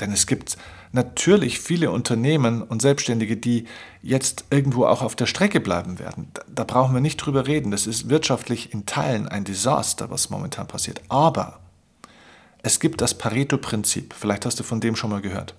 Denn 0.00 0.12
es 0.12 0.26
gibt 0.26 0.56
natürlich 0.92 1.58
viele 1.58 1.90
Unternehmen 1.90 2.62
und 2.62 2.80
Selbstständige, 2.80 3.36
die 3.36 3.66
jetzt 4.02 4.44
irgendwo 4.50 4.86
auch 4.86 5.02
auf 5.02 5.16
der 5.16 5.26
Strecke 5.26 5.60
bleiben 5.60 5.98
werden. 5.98 6.30
Da, 6.46 6.64
brauchen 6.64 6.94
wir 6.94 7.00
nicht 7.00 7.16
drüber 7.16 7.46
reden. 7.46 7.70
Das 7.70 7.86
ist 7.86 8.08
wirtschaftlich 8.08 8.72
in 8.72 8.86
Teilen 8.86 9.28
ein 9.28 9.44
Desaster, 9.44 10.10
was 10.10 10.30
momentan 10.30 10.68
passiert. 10.68 11.02
Aber 11.08 11.60
es 12.62 12.80
gibt 12.80 13.00
das 13.00 13.14
Pareto-Prinzip. 13.14 14.14
Vielleicht 14.14 14.46
hast 14.46 14.60
du 14.60 14.64
von 14.64 14.80
dem 14.80 14.96
schon 14.96 15.10
mal 15.10 15.20
gehört. 15.20 15.54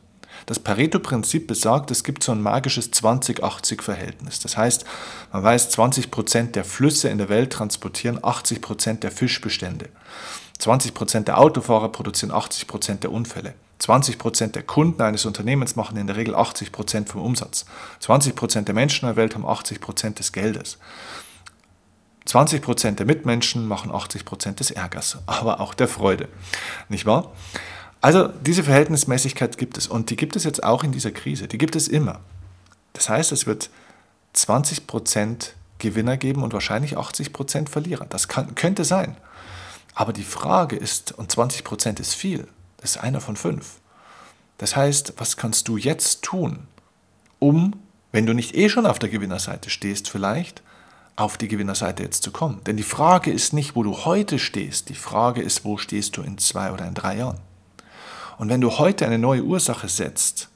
Das 0.46 0.60
Pareto-Prinzip 0.60 1.48
besagt, 1.48 1.92
es 1.92 2.04
gibt 2.04 2.24
so 2.24 2.32
ein 2.32 2.42
magisches 2.42 2.92
20-80-Verhältnis. 2.94 4.40
Das 4.40 4.58
heißt, 4.58 4.86
man 5.32 5.44
weiß, 5.44 5.78
20% 5.78 6.52
der 6.52 6.64
Flüsse 6.64 7.10
in 7.10 7.18
der 7.18 7.30
Welt 7.30 7.52
transportieren 7.52 8.20
80% 8.20 9.00
der 9.00 9.12
Fischbestände. 9.12 9.90
20% 10.60 11.22
der 11.22 11.38
Autofahrer 11.38 11.90
produzieren 11.90 12.32
80% 12.32 13.00
der 13.00 13.12
Unfälle. 13.12 13.54
20% 13.82 14.48
der 14.48 14.64
Kunden 14.64 15.02
eines 15.02 15.26
Unternehmens 15.26 15.76
machen 15.76 15.98
in 15.98 16.08
der 16.08 16.18
Regel 16.18 16.36
80% 16.36 17.08
vom 17.08 17.22
Umsatz. 17.22 17.66
20% 18.04 18.64
der 18.64 18.76
Menschen 18.76 19.08
in 19.08 19.16
der 19.16 19.16
Welt 19.16 19.36
haben 19.36 19.46
80% 19.46 20.16
des 20.16 20.34
Geldes. 20.34 20.78
20% 22.28 22.92
der 22.92 23.06
Mitmenschen 23.06 23.68
machen 23.68 23.92
80% 23.92 24.56
des 24.56 24.72
Ärgers, 24.72 25.18
aber 25.26 25.62
auch 25.62 25.74
der 25.74 25.88
Freude. 25.88 26.28
Nicht 26.90 27.06
wahr? 27.06 27.32
Also 28.02 28.28
diese 28.28 28.64
Verhältnismäßigkeit 28.64 29.58
gibt 29.58 29.78
es 29.78 29.88
und 29.88 30.10
die 30.10 30.16
gibt 30.16 30.36
es 30.36 30.46
jetzt 30.46 30.64
auch 30.64 30.84
in 30.84 30.92
dieser 30.92 31.12
Krise. 31.12 31.48
Die 31.48 31.58
gibt 31.58 31.76
es 31.76 31.88
immer. 31.88 32.22
Das 32.94 33.10
heißt, 33.10 33.32
es 33.32 33.46
wird 33.46 33.70
20% 34.36 35.50
Gewinner 35.80 36.18
geben 36.18 36.44
und 36.44 36.54
wahrscheinlich 36.54 36.98
80% 36.98 37.70
Verlierer. 37.70 38.06
Das 38.06 38.28
kann, 38.28 38.56
könnte 38.56 38.86
sein. 38.86 39.18
Aber 39.96 40.14
die 40.14 40.24
Frage 40.24 40.76
ist, 40.76 41.12
und 41.18 41.34
20% 41.34 42.00
ist 42.00 42.14
viel, 42.14 42.48
das 42.78 42.92
ist 42.92 42.98
einer 42.98 43.22
von 43.22 43.36
fünf. 43.36 43.80
Das 44.58 44.76
heißt, 44.76 45.14
was 45.18 45.36
kannst 45.36 45.68
du 45.68 45.78
jetzt 45.78 46.22
tun, 46.22 46.68
um, 47.40 47.74
wenn 48.12 48.26
du 48.26 48.34
nicht 48.34 48.56
eh 48.56 48.70
schon 48.70 48.86
auf 48.86 49.00
der 49.00 49.10
Gewinnerseite 49.10 49.70
stehst, 49.70 50.10
vielleicht 50.10 50.62
auf 51.16 51.38
die 51.38 51.48
Gewinnerseite 51.48 52.04
jetzt 52.04 52.24
zu 52.24 52.32
kommen? 52.32 52.62
Denn 52.66 52.78
die 52.78 52.84
Frage 52.84 53.32
ist 53.32 53.54
nicht, 53.54 53.76
wo 53.76 53.84
du 53.84 54.06
heute 54.06 54.40
stehst, 54.40 54.90
die 54.90 54.96
Frage 54.96 55.42
ist, 55.42 55.66
wo 55.66 55.78
stehst 55.78 56.18
du 56.18 56.22
in 56.22 56.38
zwei 56.38 56.72
oder 56.72 56.88
in 56.88 56.94
drei 56.94 57.18
Jahren? 57.18 57.40
Und 58.40 58.50
wenn 58.50 58.62
du 58.62 58.80
heute 58.80 59.06
eine 59.06 59.20
neue 59.20 59.44
Ursache 59.44 59.88
setzt, 59.88 60.50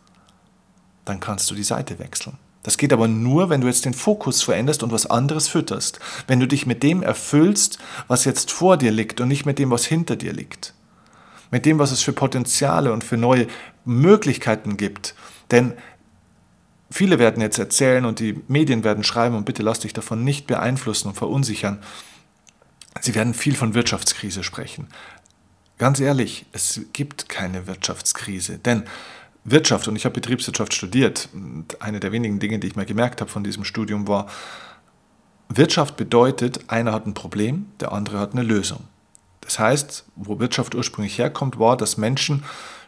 dann 1.06 1.20
kannst 1.20 1.52
du 1.52 1.56
die 1.56 1.64
Seite 1.64 2.00
wechseln. 2.00 2.40
Das 2.64 2.78
geht 2.78 2.94
aber 2.94 3.08
nur, 3.08 3.52
wenn 3.52 3.62
du 3.62 3.68
jetzt 3.68 3.86
den 3.86 3.94
Fokus 3.94 4.42
veränderst 4.42 4.82
und 4.82 4.92
was 4.92 5.06
anderes 5.06 5.48
fütterst. 5.50 6.00
Wenn 6.26 6.40
du 6.40 6.48
dich 6.48 6.66
mit 6.66 6.82
dem 6.82 7.04
erfüllst, 7.04 7.78
was 8.08 8.26
jetzt 8.26 8.52
vor 8.52 8.78
dir 8.78 8.92
liegt 8.92 9.22
und 9.22 9.28
nicht 9.28 9.46
mit 9.46 9.60
dem, 9.60 9.70
was 9.70 9.86
hinter 9.86 10.16
dir 10.16 10.34
liegt 10.34 10.74
mit 11.54 11.68
dem, 11.68 11.78
was 11.78 11.92
es 11.92 12.02
für 12.02 12.14
Potenziale 12.14 12.92
und 12.92 13.04
für 13.04 13.16
neue 13.16 13.46
Möglichkeiten 13.86 14.76
gibt. 14.76 15.14
Denn 15.52 15.74
viele 16.90 17.20
werden 17.20 17.42
jetzt 17.42 17.60
erzählen 17.60 18.06
und 18.06 18.20
die 18.20 18.42
Medien 18.48 18.84
werden 18.84 19.04
schreiben 19.04 19.36
und 19.36 19.46
bitte 19.46 19.62
lass 19.62 19.80
dich 19.80 19.94
davon 19.94 20.24
nicht 20.24 20.48
beeinflussen 20.48 21.10
und 21.10 21.14
verunsichern. 21.14 21.78
Sie 23.02 23.14
werden 23.14 23.36
viel 23.36 23.56
von 23.56 23.76
Wirtschaftskrise 23.76 24.44
sprechen. 24.44 24.88
Ganz 25.84 26.00
ehrlich, 26.00 26.46
es 26.54 26.80
gibt 26.94 27.28
keine 27.28 27.68
Wirtschaftskrise, 27.68 28.58
denn 28.58 28.84
Wirtschaft, 29.44 29.90
und 29.90 29.98
ich 29.98 30.06
habe 30.06 30.14
Betriebswirtschaft 30.14 30.74
studiert, 30.74 31.28
und 31.34 31.82
eine 31.82 32.00
der 32.00 32.14
wenigen 32.14 32.40
Dinge, 32.40 32.58
die 32.58 32.68
ich 32.68 32.78
mir 32.78 32.86
gemerkt 32.86 33.20
habe 33.20 33.30
von 33.30 33.44
diesem 33.44 33.66
Studium 33.66 34.08
war, 34.08 34.28
Wirtschaft 35.50 35.98
bedeutet, 35.98 36.70
einer 36.70 36.94
hat 36.94 37.06
ein 37.06 37.14
Problem, 37.14 37.66
der 37.82 37.92
andere 37.92 38.20
hat 38.20 38.32
eine 38.32 38.44
Lösung. 38.44 38.86
Das 39.44 39.60
heißt, 39.60 40.06
wo 40.16 40.40
Wirtschaft 40.40 40.76
ursprünglich 40.76 41.18
herkommt, 41.18 41.60
war, 41.60 41.78
dass 41.78 41.98
Menschen 41.98 42.44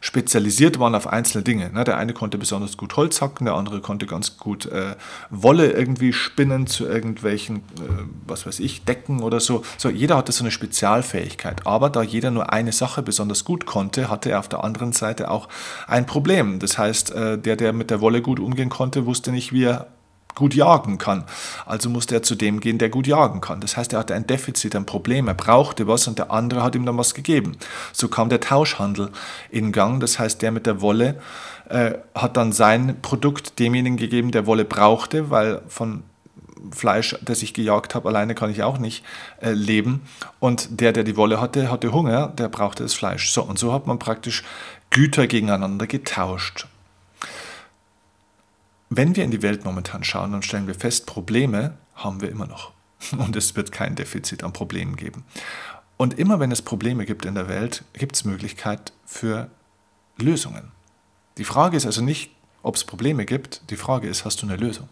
spezialisiert 0.06 0.78
waren 0.80 0.94
auf 0.94 1.08
einzelne 1.08 1.44
Dinge. 1.44 1.72
Ne, 1.72 1.84
der 1.84 1.98
eine 1.98 2.14
konnte 2.14 2.38
besonders 2.38 2.78
gut 2.78 2.96
Holz 2.96 3.22
hacken, 3.22 3.46
der 3.46 3.56
andere 3.56 3.82
konnte 3.82 4.06
ganz 4.06 4.38
gut 4.38 4.68
äh, 4.68 4.96
Wolle 5.32 5.72
irgendwie 5.72 6.14
spinnen 6.14 6.68
zu 6.68 6.86
irgendwelchen, 6.86 7.58
äh, 7.58 8.04
was 8.28 8.46
weiß 8.46 8.60
ich, 8.60 8.86
Decken 8.86 9.24
oder 9.24 9.40
so. 9.40 9.64
So, 9.78 9.90
jeder 9.90 10.18
hatte 10.18 10.32
so 10.32 10.44
eine 10.44 10.52
Spezialfähigkeit. 10.52 11.66
Aber 11.66 11.90
da 11.90 12.04
jeder 12.04 12.30
nur 12.30 12.54
eine 12.54 12.72
Sache 12.72 13.02
besonders 13.02 13.46
gut 13.46 13.66
konnte, 13.66 14.10
hatte 14.10 14.30
er 14.30 14.40
auf 14.40 14.48
der 14.48 14.64
anderen 14.64 14.92
Seite 14.92 15.32
auch 15.32 15.50
ein 15.88 16.06
Problem. 16.06 16.60
Das 16.60 16.78
heißt, 16.78 17.12
äh, 17.12 17.38
der, 17.40 17.56
der 17.56 17.74
mit 17.74 17.90
der 17.90 18.00
Wolle 18.00 18.22
gut 18.22 18.40
umgehen 18.40 18.70
konnte, 18.70 19.08
wusste 19.08 19.32
nicht, 19.32 19.54
wie 19.54 19.64
er 19.64 19.88
gut 20.36 20.54
jagen 20.54 20.98
kann. 20.98 21.24
Also 21.66 21.90
musste 21.90 22.16
er 22.16 22.24
zu 22.24 22.36
dem 22.36 22.60
gehen, 22.60 22.78
der 22.78 22.90
gut 22.90 23.08
jagen 23.08 23.42
kann. 23.42 23.62
Das 23.62 23.78
heißt, 23.78 23.94
er 23.94 24.00
hatte 24.00 24.14
ein 24.14 24.28
Defizit, 24.28 24.76
ein 24.76 24.86
Problem, 24.86 25.28
er 25.28 25.34
brauchte 25.34 25.88
was 25.88 26.08
und 26.08 26.20
der 26.20 26.32
andere 26.32 26.62
hat 26.62 26.76
ihm 26.76 26.86
dann 26.86 26.98
was 26.98 27.14
gegeben. 27.14 27.58
So 27.94 28.08
kam 28.08 28.30
der 28.30 28.42
Tauschhandel 28.42 29.10
in 29.50 29.72
Gang. 29.72 30.00
Das 30.00 30.20
heißt, 30.20 30.42
der 30.42 30.52
mit 30.52 30.66
der 30.66 30.82
Wolle 30.82 31.20
äh, 31.70 31.94
hat 32.14 32.38
dann 32.38 32.52
sein 32.52 32.98
Produkt 33.02 33.60
demjenigen 33.60 33.98
gegeben, 33.98 34.32
der 34.32 34.46
Wolle 34.46 34.66
brauchte, 34.66 35.30
weil 35.30 35.62
von 35.68 36.04
Fleisch, 36.72 37.16
das 37.22 37.44
ich 37.44 37.54
gejagt 37.54 37.96
habe, 37.96 38.10
alleine 38.10 38.36
kann 38.36 38.50
ich 38.50 38.64
auch 38.64 38.78
nicht 38.78 39.04
äh, 39.42 39.52
leben. 39.52 40.02
Und 40.40 40.82
der, 40.82 40.94
der 40.94 41.04
die 41.04 41.16
Wolle 41.16 41.40
hatte, 41.40 41.70
hatte 41.70 41.92
Hunger, 41.94 42.28
der 42.28 42.50
brauchte 42.50 42.84
das 42.84 42.94
Fleisch. 42.94 43.30
So, 43.32 43.44
und 43.44 43.60
so 43.60 43.72
hat 43.74 43.88
man 43.88 44.00
praktisch 44.00 44.44
Güter 44.90 45.28
gegeneinander 45.28 45.88
getauscht. 45.88 46.68
Wenn 48.90 49.16
wir 49.16 49.24
in 49.24 49.32
die 49.32 49.42
Welt 49.42 49.66
momentan 49.66 50.04
schauen, 50.04 50.32
dann 50.32 50.44
stellen 50.44 50.68
wir 50.68 50.76
fest, 50.76 51.06
Probleme 51.06 51.78
haben 51.96 52.22
wir 52.22 52.30
immer 52.30 52.48
noch. 52.48 52.72
Und 53.18 53.36
es 53.36 53.56
wird 53.56 53.72
kein 53.72 53.96
Defizit 53.96 54.44
an 54.44 54.54
Problemen 54.54 54.96
geben. 54.96 55.24
Und 55.98 56.20
immer 56.20 56.40
wenn 56.40 56.52
es 56.52 56.62
Probleme 56.62 57.06
gibt 57.06 57.26
in 57.26 57.36
der 57.36 57.48
Welt, 57.48 57.84
gibt 57.94 58.16
es 58.16 58.26
Möglichkeit 58.26 58.92
für 59.06 59.50
Lösungen. 60.18 60.72
Die 61.38 61.46
Frage 61.46 61.78
ist 61.78 61.86
also 61.86 62.02
nicht, 62.02 62.32
ob 62.64 62.76
es 62.76 62.84
Probleme 62.84 63.26
gibt, 63.26 63.70
die 63.70 63.76
Frage 63.76 64.08
ist, 64.08 64.26
hast 64.26 64.42
du 64.42 64.48
eine 64.48 64.58
Lösung? 64.58 64.90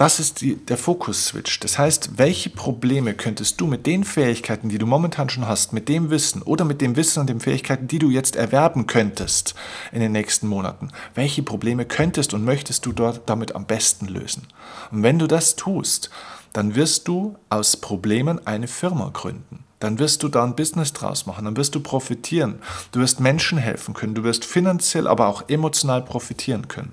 Das 0.00 0.18
ist 0.18 0.40
die, 0.40 0.56
der 0.56 0.78
Fokus-Switch. 0.78 1.60
Das 1.60 1.78
heißt, 1.78 2.16
welche 2.16 2.48
Probleme 2.48 3.12
könntest 3.12 3.60
du 3.60 3.66
mit 3.66 3.84
den 3.84 4.04
Fähigkeiten, 4.04 4.70
die 4.70 4.78
du 4.78 4.86
momentan 4.86 5.28
schon 5.28 5.46
hast, 5.46 5.74
mit 5.74 5.90
dem 5.90 6.08
Wissen 6.08 6.40
oder 6.40 6.64
mit 6.64 6.80
dem 6.80 6.96
Wissen 6.96 7.20
und 7.20 7.28
den 7.28 7.38
Fähigkeiten, 7.38 7.86
die 7.86 7.98
du 7.98 8.08
jetzt 8.08 8.34
erwerben 8.34 8.86
könntest 8.86 9.54
in 9.92 10.00
den 10.00 10.12
nächsten 10.12 10.48
Monaten, 10.48 10.88
welche 11.14 11.42
Probleme 11.42 11.84
könntest 11.84 12.32
und 12.32 12.46
möchtest 12.46 12.86
du 12.86 12.92
dort 12.92 13.28
damit 13.28 13.54
am 13.54 13.66
besten 13.66 14.06
lösen? 14.06 14.46
Und 14.90 15.02
wenn 15.02 15.18
du 15.18 15.26
das 15.26 15.54
tust, 15.56 16.08
dann 16.54 16.76
wirst 16.76 17.06
du 17.06 17.36
aus 17.50 17.76
Problemen 17.76 18.46
eine 18.46 18.68
Firma 18.68 19.10
gründen. 19.12 19.64
Dann 19.80 19.98
wirst 19.98 20.22
du 20.22 20.28
da 20.28 20.44
ein 20.44 20.56
Business 20.56 20.94
draus 20.94 21.26
machen, 21.26 21.44
dann 21.44 21.58
wirst 21.58 21.74
du 21.74 21.80
profitieren. 21.80 22.60
Du 22.92 23.00
wirst 23.00 23.20
Menschen 23.20 23.58
helfen 23.58 23.92
können, 23.92 24.14
du 24.14 24.24
wirst 24.24 24.46
finanziell, 24.46 25.06
aber 25.06 25.26
auch 25.26 25.50
emotional 25.50 26.00
profitieren 26.00 26.68
können. 26.68 26.92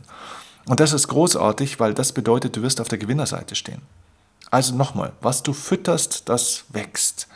Und 0.67 0.79
das 0.79 0.93
ist 0.93 1.07
großartig, 1.07 1.79
weil 1.79 1.93
das 1.93 2.11
bedeutet, 2.11 2.55
du 2.55 2.61
wirst 2.61 2.81
auf 2.81 2.89
der 2.89 2.97
Gewinnerseite 2.97 3.55
stehen. 3.55 3.81
Also 4.51 4.75
nochmal, 4.75 5.13
was 5.21 5.43
du 5.43 5.53
fütterst, 5.53 6.29
das 6.29 6.65
wächst. 6.69 7.27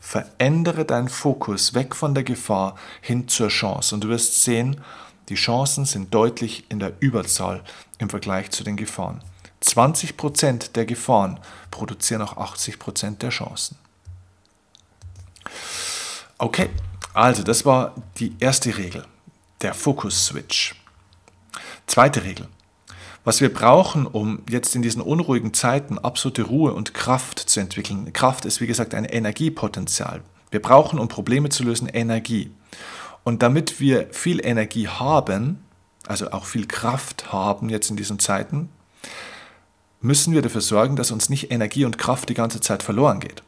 Verändere 0.00 0.84
deinen 0.84 1.08
Fokus 1.08 1.74
weg 1.74 1.94
von 1.94 2.14
der 2.14 2.24
Gefahr 2.24 2.76
hin 3.00 3.28
zur 3.28 3.48
Chance. 3.48 3.94
Und 3.94 4.04
du 4.04 4.08
wirst 4.08 4.42
sehen, 4.42 4.80
die 5.28 5.34
Chancen 5.34 5.84
sind 5.84 6.14
deutlich 6.14 6.64
in 6.70 6.78
der 6.78 6.94
Überzahl 7.00 7.62
im 7.98 8.08
Vergleich 8.08 8.50
zu 8.50 8.64
den 8.64 8.76
Gefahren. 8.76 9.22
20% 9.62 10.72
der 10.72 10.86
Gefahren 10.86 11.40
produzieren 11.70 12.22
auch 12.22 12.36
80% 12.36 13.18
der 13.18 13.30
Chancen. 13.30 13.76
Okay, 16.38 16.70
also 17.12 17.42
das 17.42 17.66
war 17.66 17.94
die 18.18 18.34
erste 18.38 18.76
Regel, 18.76 19.04
der 19.60 19.74
Fokus-Switch. 19.74 20.76
Zweite 21.86 22.22
Regel, 22.22 22.46
was 23.28 23.42
wir 23.42 23.52
brauchen, 23.52 24.06
um 24.06 24.42
jetzt 24.48 24.74
in 24.74 24.80
diesen 24.80 25.02
unruhigen 25.02 25.52
Zeiten 25.52 25.98
absolute 25.98 26.44
Ruhe 26.44 26.72
und 26.72 26.94
Kraft 26.94 27.38
zu 27.38 27.60
entwickeln. 27.60 28.10
Kraft 28.14 28.46
ist, 28.46 28.62
wie 28.62 28.66
gesagt, 28.66 28.94
ein 28.94 29.04
Energiepotenzial. 29.04 30.22
Wir 30.50 30.62
brauchen, 30.62 30.98
um 30.98 31.08
Probleme 31.08 31.50
zu 31.50 31.62
lösen, 31.62 31.88
Energie. 31.88 32.50
Und 33.24 33.42
damit 33.42 33.80
wir 33.80 34.08
viel 34.12 34.42
Energie 34.42 34.88
haben, 34.88 35.62
also 36.06 36.30
auch 36.30 36.46
viel 36.46 36.66
Kraft 36.66 37.30
haben 37.30 37.68
jetzt 37.68 37.90
in 37.90 37.98
diesen 37.98 38.18
Zeiten, 38.18 38.70
müssen 40.00 40.32
wir 40.32 40.40
dafür 40.40 40.62
sorgen, 40.62 40.96
dass 40.96 41.10
uns 41.10 41.28
nicht 41.28 41.50
Energie 41.50 41.84
und 41.84 41.98
Kraft 41.98 42.30
die 42.30 42.34
ganze 42.34 42.62
Zeit 42.62 42.82
verloren 42.82 43.20
geht. 43.20 43.42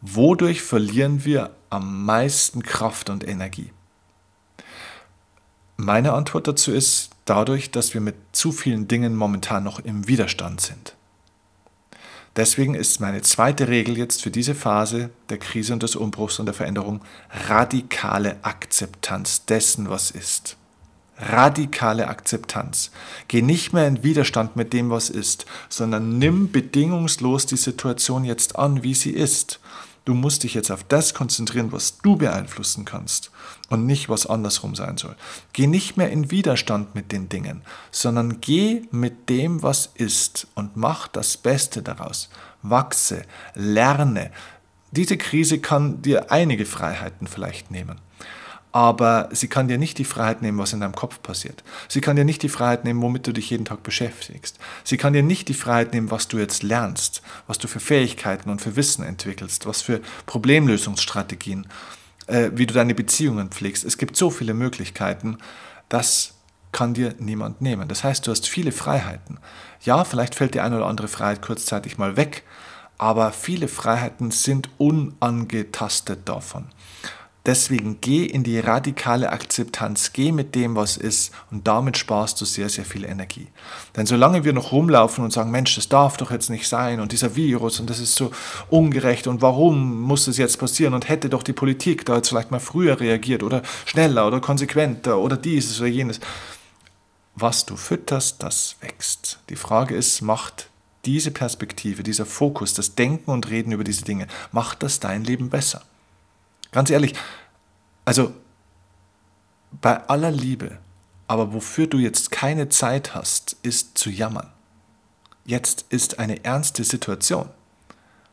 Wodurch 0.00 0.62
verlieren 0.62 1.24
wir 1.24 1.50
am 1.70 2.04
meisten 2.04 2.62
Kraft 2.62 3.10
und 3.10 3.26
Energie? 3.26 3.72
Meine 5.76 6.12
Antwort 6.12 6.46
dazu 6.46 6.70
ist 6.70 7.10
dadurch, 7.28 7.70
dass 7.70 7.94
wir 7.94 8.00
mit 8.00 8.16
zu 8.32 8.52
vielen 8.52 8.88
Dingen 8.88 9.16
momentan 9.16 9.64
noch 9.64 9.80
im 9.80 10.08
Widerstand 10.08 10.60
sind. 10.60 10.94
Deswegen 12.36 12.74
ist 12.74 13.00
meine 13.00 13.22
zweite 13.22 13.66
Regel 13.66 13.98
jetzt 13.98 14.22
für 14.22 14.30
diese 14.30 14.54
Phase 14.54 15.10
der 15.28 15.38
Krise 15.38 15.72
und 15.72 15.82
des 15.82 15.96
Umbruchs 15.96 16.38
und 16.38 16.46
der 16.46 16.54
Veränderung 16.54 17.00
radikale 17.48 18.36
Akzeptanz 18.42 19.44
dessen, 19.44 19.90
was 19.90 20.12
ist. 20.12 20.56
Radikale 21.18 22.06
Akzeptanz. 22.06 22.92
Geh 23.26 23.42
nicht 23.42 23.72
mehr 23.72 23.88
in 23.88 24.04
Widerstand 24.04 24.54
mit 24.54 24.72
dem, 24.72 24.88
was 24.88 25.10
ist, 25.10 25.46
sondern 25.68 26.18
nimm 26.18 26.52
bedingungslos 26.52 27.46
die 27.46 27.56
Situation 27.56 28.24
jetzt 28.24 28.56
an, 28.56 28.84
wie 28.84 28.94
sie 28.94 29.10
ist. 29.10 29.58
Du 30.08 30.14
musst 30.14 30.42
dich 30.42 30.54
jetzt 30.54 30.70
auf 30.70 30.84
das 30.84 31.12
konzentrieren, 31.12 31.70
was 31.70 31.98
du 31.98 32.16
beeinflussen 32.16 32.86
kannst 32.86 33.30
und 33.68 33.84
nicht, 33.84 34.08
was 34.08 34.24
andersrum 34.24 34.74
sein 34.74 34.96
soll. 34.96 35.14
Geh 35.52 35.66
nicht 35.66 35.98
mehr 35.98 36.08
in 36.10 36.30
Widerstand 36.30 36.94
mit 36.94 37.12
den 37.12 37.28
Dingen, 37.28 37.60
sondern 37.90 38.40
geh 38.40 38.84
mit 38.90 39.28
dem, 39.28 39.62
was 39.62 39.90
ist 39.96 40.46
und 40.54 40.78
mach 40.78 41.08
das 41.08 41.36
Beste 41.36 41.82
daraus. 41.82 42.30
Wachse, 42.62 43.26
lerne. 43.54 44.30
Diese 44.92 45.18
Krise 45.18 45.58
kann 45.58 46.00
dir 46.00 46.32
einige 46.32 46.64
Freiheiten 46.64 47.26
vielleicht 47.26 47.70
nehmen. 47.70 48.00
Aber 48.72 49.28
sie 49.32 49.48
kann 49.48 49.68
dir 49.68 49.78
nicht 49.78 49.98
die 49.98 50.04
Freiheit 50.04 50.42
nehmen, 50.42 50.58
was 50.58 50.72
in 50.72 50.80
deinem 50.80 50.94
Kopf 50.94 51.22
passiert. 51.22 51.64
Sie 51.88 52.00
kann 52.00 52.16
dir 52.16 52.24
nicht 52.24 52.42
die 52.42 52.48
Freiheit 52.48 52.84
nehmen, 52.84 53.00
womit 53.00 53.26
du 53.26 53.32
dich 53.32 53.50
jeden 53.50 53.64
Tag 53.64 53.82
beschäftigst. 53.82 54.58
Sie 54.84 54.96
kann 54.96 55.14
dir 55.14 55.22
nicht 55.22 55.48
die 55.48 55.54
Freiheit 55.54 55.92
nehmen, 55.94 56.10
was 56.10 56.28
du 56.28 56.38
jetzt 56.38 56.62
lernst, 56.62 57.22
was 57.46 57.58
du 57.58 57.68
für 57.68 57.80
Fähigkeiten 57.80 58.50
und 58.50 58.60
für 58.60 58.76
Wissen 58.76 59.04
entwickelst, 59.04 59.66
was 59.66 59.80
für 59.82 60.00
Problemlösungsstrategien, 60.26 61.66
äh, 62.26 62.50
wie 62.54 62.66
du 62.66 62.74
deine 62.74 62.94
Beziehungen 62.94 63.50
pflegst. 63.50 63.84
Es 63.84 63.96
gibt 63.96 64.16
so 64.16 64.30
viele 64.30 64.54
Möglichkeiten, 64.54 65.38
das 65.88 66.34
kann 66.72 66.92
dir 66.92 67.14
niemand 67.18 67.62
nehmen. 67.62 67.88
Das 67.88 68.04
heißt, 68.04 68.26
du 68.26 68.30
hast 68.30 68.46
viele 68.46 68.72
Freiheiten. 68.72 69.38
Ja, 69.82 70.04
vielleicht 70.04 70.34
fällt 70.34 70.54
die 70.54 70.60
eine 70.60 70.76
oder 70.76 70.86
andere 70.86 71.08
Freiheit 71.08 71.40
kurzzeitig 71.40 71.96
mal 71.96 72.16
weg, 72.16 72.44
aber 72.98 73.32
viele 73.32 73.68
Freiheiten 73.68 74.30
sind 74.30 74.68
unangetastet 74.76 76.28
davon. 76.28 76.66
Deswegen 77.48 77.96
geh 78.02 78.26
in 78.26 78.44
die 78.44 78.58
radikale 78.58 79.32
Akzeptanz, 79.32 80.12
geh 80.12 80.32
mit 80.32 80.54
dem, 80.54 80.76
was 80.76 80.98
ist 80.98 81.32
und 81.50 81.66
damit 81.66 81.96
sparst 81.96 82.38
du 82.42 82.44
sehr, 82.44 82.68
sehr 82.68 82.84
viel 82.84 83.06
Energie. 83.06 83.46
Denn 83.96 84.04
solange 84.04 84.44
wir 84.44 84.52
noch 84.52 84.70
rumlaufen 84.70 85.24
und 85.24 85.32
sagen, 85.32 85.50
Mensch, 85.50 85.74
das 85.74 85.88
darf 85.88 86.18
doch 86.18 86.30
jetzt 86.30 86.50
nicht 86.50 86.68
sein 86.68 87.00
und 87.00 87.10
dieser 87.10 87.36
Virus 87.36 87.80
und 87.80 87.88
das 87.88 88.00
ist 88.00 88.16
so 88.16 88.32
ungerecht 88.68 89.26
und 89.26 89.40
warum 89.40 90.02
muss 90.02 90.26
das 90.26 90.36
jetzt 90.36 90.58
passieren 90.58 90.92
und 90.92 91.08
hätte 91.08 91.30
doch 91.30 91.42
die 91.42 91.54
Politik 91.54 92.04
da 92.04 92.16
jetzt 92.16 92.28
vielleicht 92.28 92.50
mal 92.50 92.60
früher 92.60 93.00
reagiert 93.00 93.42
oder 93.42 93.62
schneller 93.86 94.26
oder 94.26 94.40
konsequenter 94.40 95.16
oder 95.16 95.38
dieses 95.38 95.80
oder 95.80 95.88
jenes. 95.88 96.20
Was 97.34 97.64
du 97.64 97.76
fütterst, 97.76 98.42
das 98.42 98.76
wächst. 98.82 99.38
Die 99.48 99.56
Frage 99.56 99.96
ist, 99.96 100.20
macht 100.20 100.68
diese 101.06 101.30
Perspektive, 101.30 102.02
dieser 102.02 102.26
Fokus, 102.26 102.74
das 102.74 102.94
Denken 102.94 103.30
und 103.30 103.48
Reden 103.48 103.72
über 103.72 103.84
diese 103.84 104.04
Dinge, 104.04 104.26
macht 104.52 104.82
das 104.82 105.00
dein 105.00 105.24
Leben 105.24 105.48
besser? 105.48 105.80
Ganz 106.70 106.90
ehrlich, 106.90 107.14
also 108.04 108.34
bei 109.80 110.06
aller 110.08 110.30
Liebe, 110.30 110.78
aber 111.26 111.52
wofür 111.52 111.86
du 111.86 111.98
jetzt 111.98 112.30
keine 112.30 112.68
Zeit 112.68 113.14
hast, 113.14 113.56
ist 113.62 113.98
zu 113.98 114.10
jammern. 114.10 114.50
Jetzt 115.44 115.86
ist 115.88 116.18
eine 116.18 116.44
ernste 116.44 116.84
Situation. 116.84 117.48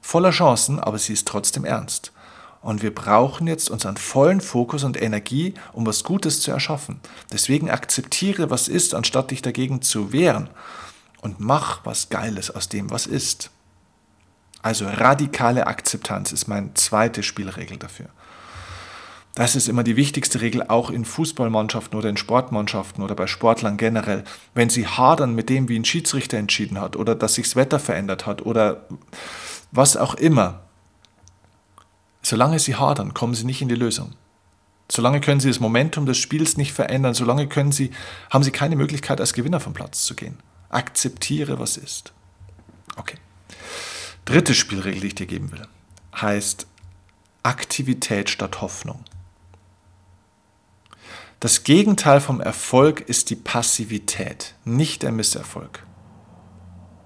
Voller 0.01 0.32
Chancen, 0.32 0.80
aber 0.80 0.98
sie 1.00 1.13
ist 1.13 1.27
trotzdem 1.27 1.65
ernst. 1.65 2.12
Und 2.62 2.82
wir 2.82 2.94
brauchen 2.94 3.48
jetzt 3.48 3.70
unseren 3.70 3.96
vollen 3.96 4.42
Fokus 4.42 4.84
und 4.84 5.01
Energie, 5.01 5.54
um 5.72 5.86
was 5.86 6.04
Gutes 6.04 6.42
zu 6.42 6.51
erschaffen. 6.51 7.00
Deswegen 7.32 7.70
akzeptiere, 7.70 8.50
was 8.50 8.68
ist, 8.68 8.96
anstatt 8.96 9.32
dich 9.32 9.42
dagegen 9.42 9.82
zu 9.82 10.12
wehren. 10.12 10.50
Und 11.22 11.39
mach 11.39 11.86
was 11.86 12.10
Geiles 12.10 12.50
aus 12.50 12.68
dem, 12.68 12.89
was 12.89 13.06
ist. 13.06 13.51
Also 14.62 14.88
radikale 14.88 15.68
Akzeptanz 15.68 16.32
ist 16.32 16.48
meine 16.48 16.74
zweite 16.74 17.22
Spielregel 17.22 17.77
dafür. 17.77 18.08
Das 19.36 19.58
ist 19.58 19.68
immer 19.68 19.84
die 19.84 19.98
wichtigste 19.98 20.39
Regel, 20.39 20.63
auch 20.63 20.89
in 20.89 21.04
Fußballmannschaften 21.04 22.00
oder 22.00 22.10
in 22.10 22.15
Sportmannschaften 22.15 23.04
oder 23.04 23.15
bei 23.15 23.27
Sportlern 23.27 23.75
generell. 23.75 24.24
Wenn 24.54 24.70
sie 24.70 24.88
hadern 24.88 25.36
mit 25.36 25.50
dem, 25.50 25.68
wie 25.68 25.77
ein 25.77 25.84
Schiedsrichter 25.84 26.38
entschieden 26.38 26.80
hat 26.80 26.96
oder 26.96 27.15
dass 27.15 27.36
sich 27.36 27.46
das 27.48 27.58
Wetter 27.58 27.80
verändert 27.80 28.25
hat 28.25 28.46
oder 28.46 28.88
was 29.74 29.98
auch 29.98 30.15
immer, 30.15 30.62
solange 32.22 32.60
sie 32.60 32.75
hadern, 32.75 33.13
kommen 33.13 33.36
sie 33.36 33.44
nicht 33.44 33.62
in 33.62 33.68
die 33.68 33.75
Lösung. 33.75 34.13
Solange 34.89 35.20
können 35.20 35.42
sie 35.42 35.50
das 35.50 35.60
Momentum 35.60 36.06
des 36.06 36.18
Spiels 36.18 36.56
nicht 36.56 36.72
verändern, 36.72 37.13
solange 37.13 37.48
können 37.48 37.74
sie, 37.74 37.92
haben 38.30 38.44
sie 38.44 38.51
keine 38.51 38.77
Möglichkeit, 38.77 39.20
als 39.20 39.34
Gewinner 39.34 39.60
vom 39.60 39.74
Platz 39.74 40.06
zu 40.06 40.15
gehen. 40.15 40.38
Akzeptiere, 40.70 41.60
was 41.60 41.75
ist. 41.75 42.13
Okay. 42.96 43.18
Dritte 44.24 44.54
Spielregel, 44.54 45.01
die 45.01 45.08
ich 45.08 45.15
dir 45.15 45.25
geben 45.25 45.51
will, 45.51 45.68
heißt 46.15 46.68
Aktivität 47.44 48.30
statt 48.30 48.62
Hoffnung. 48.62 49.04
Das 51.46 51.64
Gegenteil 51.64 52.22
vom 52.22 52.42
Erfolg 52.42 53.02
ist 53.02 53.30
die 53.30 53.36
Passivität, 53.36 54.56
nicht 54.64 55.04
der 55.04 55.12
Misserfolg. 55.12 55.86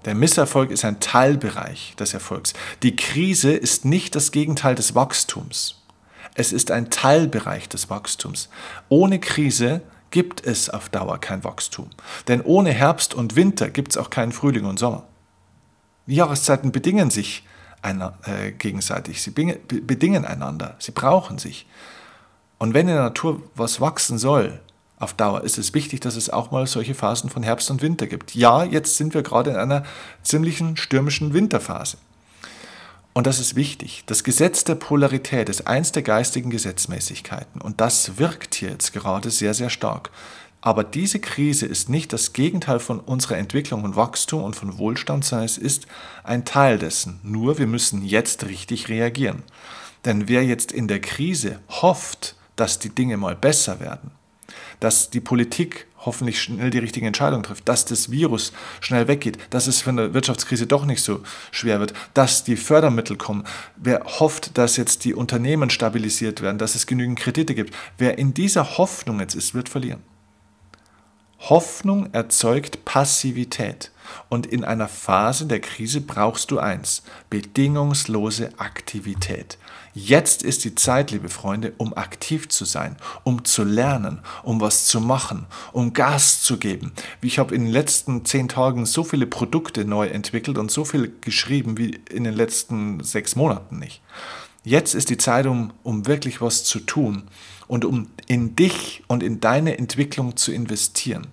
Der 0.06 0.14
Misserfolg 0.14 0.70
ist 0.70 0.82
ein 0.86 0.98
Teilbereich 0.98 1.94
des 1.96 2.14
Erfolgs. 2.14 2.54
Die 2.82 2.96
Krise 2.96 3.52
ist 3.52 3.84
nicht 3.84 4.14
das 4.14 4.32
Gegenteil 4.32 4.74
des 4.74 4.94
Wachstums. 4.94 5.82
Es 6.34 6.54
ist 6.54 6.70
ein 6.70 6.88
Teilbereich 6.88 7.68
des 7.68 7.90
Wachstums. 7.90 8.48
Ohne 8.88 9.20
Krise 9.20 9.82
gibt 10.10 10.42
es 10.46 10.70
auf 10.70 10.88
Dauer 10.88 11.18
kein 11.18 11.44
Wachstum. 11.44 11.90
Denn 12.26 12.40
ohne 12.40 12.72
Herbst 12.72 13.12
und 13.12 13.36
Winter 13.36 13.68
gibt 13.68 13.90
es 13.90 13.98
auch 13.98 14.08
keinen 14.08 14.32
Frühling 14.32 14.64
und 14.64 14.78
Sommer. 14.78 15.06
Die 16.06 16.14
Jahreszeiten 16.14 16.72
bedingen 16.72 17.10
sich 17.10 17.46
einer, 17.82 18.16
äh, 18.24 18.52
gegenseitig, 18.52 19.20
sie 19.20 19.32
bedingen 19.32 20.24
einander, 20.24 20.76
sie 20.78 20.92
brauchen 20.92 21.36
sich. 21.36 21.66
Und 22.60 22.74
wenn 22.74 22.88
in 22.88 22.94
der 22.94 23.04
Natur 23.04 23.42
was 23.54 23.80
wachsen 23.80 24.18
soll, 24.18 24.60
auf 24.98 25.14
Dauer, 25.14 25.44
ist 25.44 25.56
es 25.56 25.72
wichtig, 25.72 26.00
dass 26.00 26.14
es 26.14 26.28
auch 26.28 26.50
mal 26.50 26.66
solche 26.66 26.94
Phasen 26.94 27.30
von 27.30 27.42
Herbst 27.42 27.70
und 27.70 27.80
Winter 27.80 28.06
gibt. 28.06 28.34
Ja, 28.34 28.64
jetzt 28.64 28.98
sind 28.98 29.14
wir 29.14 29.22
gerade 29.22 29.48
in 29.48 29.56
einer 29.56 29.82
ziemlichen 30.22 30.76
stürmischen 30.76 31.32
Winterphase. 31.32 31.96
Und 33.14 33.26
das 33.26 33.40
ist 33.40 33.56
wichtig. 33.56 34.02
Das 34.04 34.24
Gesetz 34.24 34.62
der 34.62 34.74
Polarität 34.74 35.48
ist 35.48 35.66
eins 35.66 35.92
der 35.92 36.02
geistigen 36.02 36.50
Gesetzmäßigkeiten. 36.50 37.62
Und 37.62 37.80
das 37.80 38.18
wirkt 38.18 38.54
hier 38.54 38.68
jetzt 38.68 38.92
gerade 38.92 39.30
sehr, 39.30 39.54
sehr 39.54 39.70
stark. 39.70 40.10
Aber 40.60 40.84
diese 40.84 41.18
Krise 41.18 41.64
ist 41.64 41.88
nicht 41.88 42.12
das 42.12 42.34
Gegenteil 42.34 42.78
von 42.78 43.00
unserer 43.00 43.38
Entwicklung 43.38 43.84
und 43.84 43.96
Wachstum 43.96 44.44
und 44.44 44.54
von 44.54 44.76
Wohlstand, 44.76 45.24
sondern 45.24 45.46
es 45.46 45.56
ist 45.56 45.86
ein 46.24 46.44
Teil 46.44 46.78
dessen. 46.78 47.20
Nur 47.22 47.56
wir 47.56 47.66
müssen 47.66 48.04
jetzt 48.04 48.44
richtig 48.44 48.90
reagieren. 48.90 49.44
Denn 50.04 50.28
wer 50.28 50.44
jetzt 50.44 50.72
in 50.72 50.88
der 50.88 51.00
Krise 51.00 51.60
hofft, 51.70 52.36
dass 52.60 52.78
die 52.78 52.90
Dinge 52.90 53.16
mal 53.16 53.34
besser 53.34 53.80
werden, 53.80 54.10
dass 54.80 55.10
die 55.10 55.20
Politik 55.20 55.86
hoffentlich 56.04 56.40
schnell 56.40 56.70
die 56.70 56.78
richtigen 56.78 57.06
Entscheidungen 57.06 57.42
trifft, 57.42 57.68
dass 57.68 57.84
das 57.84 58.10
Virus 58.10 58.52
schnell 58.80 59.08
weggeht, 59.08 59.38
dass 59.50 59.66
es 59.66 59.82
von 59.82 59.96
der 59.96 60.14
Wirtschaftskrise 60.14 60.66
doch 60.66 60.86
nicht 60.86 61.02
so 61.02 61.20
schwer 61.50 61.80
wird, 61.80 61.92
dass 62.14 62.44
die 62.44 62.56
Fördermittel 62.56 63.16
kommen. 63.16 63.44
Wer 63.76 64.04
hofft, 64.04 64.56
dass 64.56 64.76
jetzt 64.76 65.04
die 65.04 65.14
Unternehmen 65.14 65.70
stabilisiert 65.70 66.40
werden, 66.40 66.58
dass 66.58 66.74
es 66.74 66.86
genügend 66.86 67.18
Kredite 67.18 67.54
gibt, 67.54 67.74
wer 67.98 68.18
in 68.18 68.32
dieser 68.34 68.78
Hoffnung 68.78 69.20
jetzt 69.20 69.34
ist, 69.34 69.54
wird 69.54 69.68
verlieren. 69.68 70.02
Hoffnung 71.40 72.12
erzeugt 72.12 72.84
Passivität. 72.84 73.90
Und 74.28 74.46
in 74.46 74.64
einer 74.64 74.88
Phase 74.88 75.46
der 75.46 75.60
Krise 75.60 76.00
brauchst 76.00 76.50
du 76.50 76.58
eins, 76.58 77.02
bedingungslose 77.30 78.50
Aktivität. 78.58 79.56
Jetzt 79.94 80.42
ist 80.42 80.64
die 80.64 80.74
Zeit, 80.74 81.10
liebe 81.10 81.28
Freunde, 81.28 81.72
um 81.78 81.96
aktiv 81.96 82.48
zu 82.48 82.64
sein, 82.64 82.96
um 83.24 83.44
zu 83.44 83.64
lernen, 83.64 84.20
um 84.42 84.60
was 84.60 84.86
zu 84.86 85.00
machen, 85.00 85.46
um 85.72 85.92
Gas 85.92 86.42
zu 86.42 86.58
geben. 86.58 86.92
Ich 87.22 87.38
habe 87.38 87.54
in 87.54 87.64
den 87.64 87.72
letzten 87.72 88.24
zehn 88.24 88.48
Tagen 88.48 88.84
so 88.84 89.02
viele 89.02 89.26
Produkte 89.26 89.84
neu 89.84 90.08
entwickelt 90.08 90.58
und 90.58 90.70
so 90.70 90.84
viel 90.84 91.12
geschrieben 91.20 91.78
wie 91.78 92.00
in 92.10 92.24
den 92.24 92.34
letzten 92.34 93.02
sechs 93.02 93.34
Monaten 93.34 93.78
nicht. 93.78 94.02
Jetzt 94.62 94.94
ist 94.94 95.08
die 95.08 95.16
Zeit, 95.16 95.46
um, 95.46 95.72
um 95.82 96.06
wirklich 96.06 96.40
was 96.40 96.64
zu 96.64 96.80
tun 96.80 97.22
und 97.70 97.84
um 97.84 98.08
in 98.26 98.56
dich 98.56 99.04
und 99.06 99.22
in 99.22 99.40
deine 99.40 99.78
Entwicklung 99.78 100.36
zu 100.36 100.52
investieren. 100.52 101.28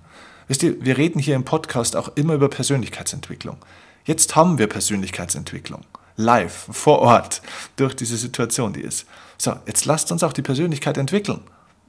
Wisst 0.48 0.64
ihr, 0.64 0.84
wir 0.86 0.98
reden 0.98 1.20
hier 1.20 1.36
im 1.36 1.44
Podcast 1.44 1.96
auch 1.96 2.10
immer 2.16 2.36
über 2.36 2.48
Persönlichkeitsentwicklung. 2.48 3.58
Jetzt 4.06 4.36
haben 4.36 4.60
wir 4.60 4.68
Persönlichkeitsentwicklung 4.68 5.84
live, 6.16 6.68
vor 6.72 7.00
Ort, 7.00 7.42
durch 7.76 7.96
diese 7.96 8.18
Situation, 8.18 8.74
die 8.74 8.82
ist. 8.82 9.06
So, 9.38 9.56
jetzt 9.66 9.86
lasst 9.86 10.12
uns 10.12 10.24
auch 10.24 10.34
die 10.34 10.42
Persönlichkeit 10.42 10.98
entwickeln. 10.98 11.42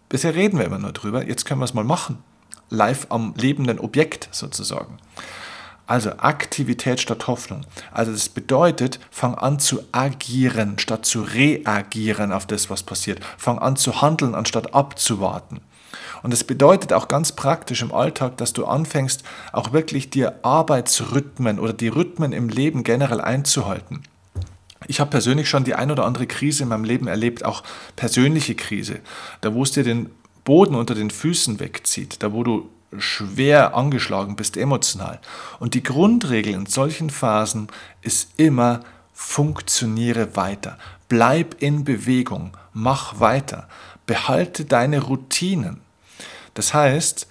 Bisher 0.08 0.34
reden 0.34 0.58
wir 0.58 0.66
immer 0.66 0.78
nur 0.78 0.92
drüber, 0.92 1.26
jetzt 1.26 1.44
können 1.44 1.60
wir 1.60 1.64
es 1.64 1.74
mal 1.74 1.84
machen. 1.84 2.22
Live 2.70 3.06
am 3.10 3.34
lebenden 3.36 3.78
Objekt 3.78 4.28
sozusagen. 4.30 4.98
Also 5.88 6.10
Aktivität 6.18 7.00
statt 7.00 7.26
Hoffnung. 7.28 7.62
Also 7.92 8.12
das 8.12 8.28
bedeutet, 8.28 9.00
fang 9.10 9.34
an 9.34 9.58
zu 9.58 9.80
agieren 9.90 10.78
statt 10.78 11.06
zu 11.06 11.22
reagieren 11.22 12.30
auf 12.30 12.46
das, 12.46 12.68
was 12.68 12.82
passiert. 12.82 13.20
Fang 13.38 13.58
an 13.58 13.76
zu 13.76 14.02
handeln 14.02 14.34
anstatt 14.34 14.74
abzuwarten. 14.74 15.60
Und 16.22 16.34
es 16.34 16.44
bedeutet 16.44 16.92
auch 16.92 17.08
ganz 17.08 17.32
praktisch 17.32 17.80
im 17.80 17.94
Alltag, 17.94 18.36
dass 18.36 18.52
du 18.52 18.66
anfängst, 18.66 19.22
auch 19.52 19.72
wirklich 19.72 20.10
dir 20.10 20.40
Arbeitsrhythmen 20.42 21.58
oder 21.58 21.72
die 21.72 21.88
Rhythmen 21.88 22.32
im 22.32 22.50
Leben 22.50 22.84
generell 22.84 23.22
einzuhalten. 23.22 24.02
Ich 24.88 25.00
habe 25.00 25.10
persönlich 25.10 25.48
schon 25.48 25.64
die 25.64 25.74
ein 25.74 25.90
oder 25.90 26.04
andere 26.04 26.26
Krise 26.26 26.64
in 26.64 26.68
meinem 26.68 26.84
Leben 26.84 27.06
erlebt, 27.06 27.46
auch 27.46 27.62
persönliche 27.96 28.54
Krise, 28.54 29.00
da 29.40 29.54
wo 29.54 29.62
es 29.62 29.72
dir 29.72 29.84
den 29.84 30.10
Boden 30.44 30.74
unter 30.74 30.94
den 30.94 31.10
Füßen 31.10 31.60
wegzieht, 31.60 32.22
da 32.22 32.34
wo 32.34 32.44
du 32.44 32.68
schwer 32.96 33.74
angeschlagen 33.74 34.36
bist 34.36 34.56
emotional. 34.56 35.20
Und 35.58 35.74
die 35.74 35.82
Grundregel 35.82 36.54
in 36.54 36.66
solchen 36.66 37.10
Phasen 37.10 37.68
ist 38.02 38.30
immer, 38.36 38.80
funktioniere 39.12 40.36
weiter, 40.36 40.78
bleib 41.08 41.56
in 41.60 41.84
Bewegung, 41.84 42.56
mach 42.72 43.20
weiter, 43.20 43.68
behalte 44.06 44.64
deine 44.64 45.02
Routinen. 45.02 45.80
Das 46.54 46.72
heißt, 46.72 47.26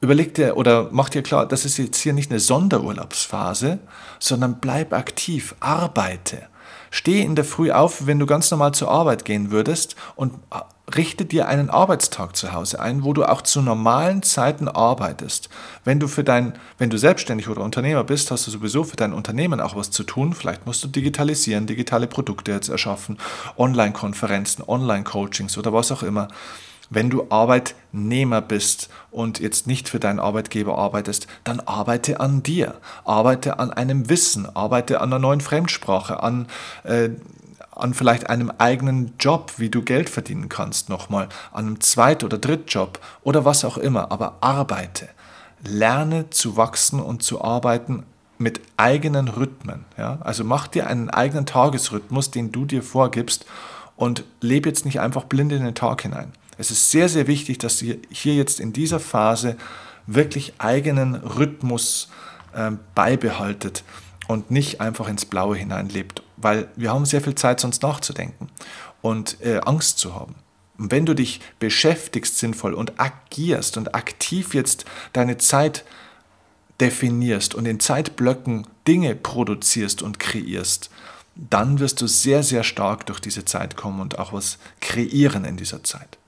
überleg 0.00 0.34
dir 0.34 0.56
oder 0.56 0.88
mach 0.92 1.08
dir 1.08 1.22
klar, 1.22 1.46
das 1.46 1.64
ist 1.64 1.78
jetzt 1.78 2.00
hier 2.00 2.12
nicht 2.12 2.30
eine 2.30 2.40
Sonderurlaubsphase, 2.40 3.78
sondern 4.18 4.60
bleib 4.60 4.92
aktiv, 4.92 5.54
arbeite. 5.60 6.46
Steh 6.90 7.22
in 7.22 7.34
der 7.34 7.44
Früh 7.44 7.72
auf, 7.72 8.06
wenn 8.06 8.18
du 8.18 8.26
ganz 8.26 8.50
normal 8.50 8.72
zur 8.72 8.90
Arbeit 8.90 9.24
gehen 9.24 9.50
würdest 9.50 9.96
und 10.14 10.34
richte 10.92 11.24
dir 11.24 11.48
einen 11.48 11.70
Arbeitstag 11.70 12.36
zu 12.36 12.52
Hause 12.52 12.80
ein, 12.80 13.04
wo 13.04 13.12
du 13.12 13.24
auch 13.24 13.42
zu 13.42 13.62
normalen 13.62 14.22
Zeiten 14.22 14.68
arbeitest. 14.68 15.48
Wenn 15.84 15.98
du 15.98 16.08
für 16.08 16.24
dein, 16.24 16.54
wenn 16.78 16.90
du 16.90 16.98
selbstständig 16.98 17.48
oder 17.48 17.62
Unternehmer 17.62 18.04
bist, 18.04 18.30
hast 18.30 18.46
du 18.46 18.50
sowieso 18.50 18.84
für 18.84 18.96
dein 18.96 19.12
Unternehmen 19.12 19.60
auch 19.60 19.76
was 19.76 19.90
zu 19.90 20.04
tun. 20.04 20.34
Vielleicht 20.34 20.66
musst 20.66 20.84
du 20.84 20.88
digitalisieren, 20.88 21.66
digitale 21.66 22.06
Produkte 22.06 22.52
jetzt 22.52 22.68
erschaffen, 22.68 23.18
Online-Konferenzen, 23.56 24.62
Online-Coachings 24.66 25.56
oder 25.56 25.72
was 25.72 25.90
auch 25.90 26.02
immer. 26.02 26.28
Wenn 26.90 27.08
du 27.08 27.26
Arbeitnehmer 27.30 28.42
bist 28.42 28.90
und 29.10 29.40
jetzt 29.40 29.66
nicht 29.66 29.88
für 29.88 29.98
deinen 29.98 30.20
Arbeitgeber 30.20 30.76
arbeitest, 30.76 31.26
dann 31.42 31.60
arbeite 31.60 32.20
an 32.20 32.42
dir, 32.42 32.74
arbeite 33.06 33.58
an 33.58 33.72
einem 33.72 34.10
Wissen, 34.10 34.46
arbeite 34.54 35.00
an 35.00 35.10
einer 35.10 35.18
neuen 35.18 35.40
Fremdsprache, 35.40 36.22
an 36.22 36.46
äh, 36.84 37.08
an 37.74 37.94
vielleicht 37.94 38.30
einem 38.30 38.52
eigenen 38.58 39.14
Job, 39.18 39.54
wie 39.56 39.68
du 39.68 39.82
Geld 39.82 40.08
verdienen 40.08 40.48
kannst, 40.48 40.88
nochmal, 40.88 41.28
an 41.52 41.66
einem 41.66 41.80
Zweit- 41.80 42.24
oder 42.24 42.38
Drittjob 42.38 43.00
oder 43.22 43.44
was 43.44 43.64
auch 43.64 43.78
immer, 43.78 44.12
aber 44.12 44.38
arbeite. 44.40 45.08
Lerne 45.66 46.30
zu 46.30 46.56
wachsen 46.56 47.00
und 47.00 47.22
zu 47.22 47.42
arbeiten 47.42 48.04
mit 48.38 48.60
eigenen 48.76 49.28
Rhythmen. 49.28 49.84
Ja? 49.96 50.18
Also 50.20 50.44
mach 50.44 50.68
dir 50.68 50.86
einen 50.86 51.10
eigenen 51.10 51.46
Tagesrhythmus, 51.46 52.30
den 52.30 52.52
du 52.52 52.64
dir 52.64 52.82
vorgibst 52.82 53.46
und 53.96 54.24
lebe 54.40 54.68
jetzt 54.68 54.84
nicht 54.84 55.00
einfach 55.00 55.24
blind 55.24 55.52
in 55.52 55.64
den 55.64 55.74
Tag 55.74 56.02
hinein. 56.02 56.32
Es 56.58 56.70
ist 56.70 56.90
sehr, 56.90 57.08
sehr 57.08 57.26
wichtig, 57.26 57.58
dass 57.58 57.80
ihr 57.82 57.98
hier 58.10 58.34
jetzt 58.34 58.60
in 58.60 58.72
dieser 58.72 59.00
Phase 59.00 59.56
wirklich 60.06 60.54
eigenen 60.58 61.14
Rhythmus 61.14 62.08
äh, 62.54 62.72
beibehaltet 62.94 63.82
und 64.28 64.50
nicht 64.50 64.80
einfach 64.80 65.08
ins 65.08 65.24
Blaue 65.24 65.56
hineinlebt 65.56 66.22
weil 66.44 66.68
wir 66.76 66.92
haben 66.92 67.06
sehr 67.06 67.22
viel 67.22 67.34
Zeit 67.34 67.58
sonst 67.58 67.82
nachzudenken 67.82 68.48
und 69.02 69.40
äh, 69.40 69.60
Angst 69.64 69.98
zu 69.98 70.14
haben. 70.14 70.36
Und 70.78 70.90
wenn 70.90 71.06
du 71.06 71.14
dich 71.14 71.40
beschäftigst 71.58 72.38
sinnvoll 72.38 72.74
und 72.74 73.00
agierst 73.00 73.76
und 73.76 73.94
aktiv 73.94 74.54
jetzt 74.54 74.84
deine 75.12 75.38
Zeit 75.38 75.84
definierst 76.80 77.54
und 77.54 77.66
in 77.66 77.80
Zeitblöcken 77.80 78.66
Dinge 78.86 79.14
produzierst 79.14 80.02
und 80.02 80.18
kreierst, 80.18 80.90
dann 81.34 81.78
wirst 81.78 82.00
du 82.00 82.06
sehr, 82.06 82.42
sehr 82.42 82.62
stark 82.62 83.06
durch 83.06 83.20
diese 83.20 83.44
Zeit 83.44 83.76
kommen 83.76 84.00
und 84.00 84.18
auch 84.18 84.32
was 84.32 84.58
kreieren 84.80 85.44
in 85.44 85.56
dieser 85.56 85.82
Zeit. 85.82 86.18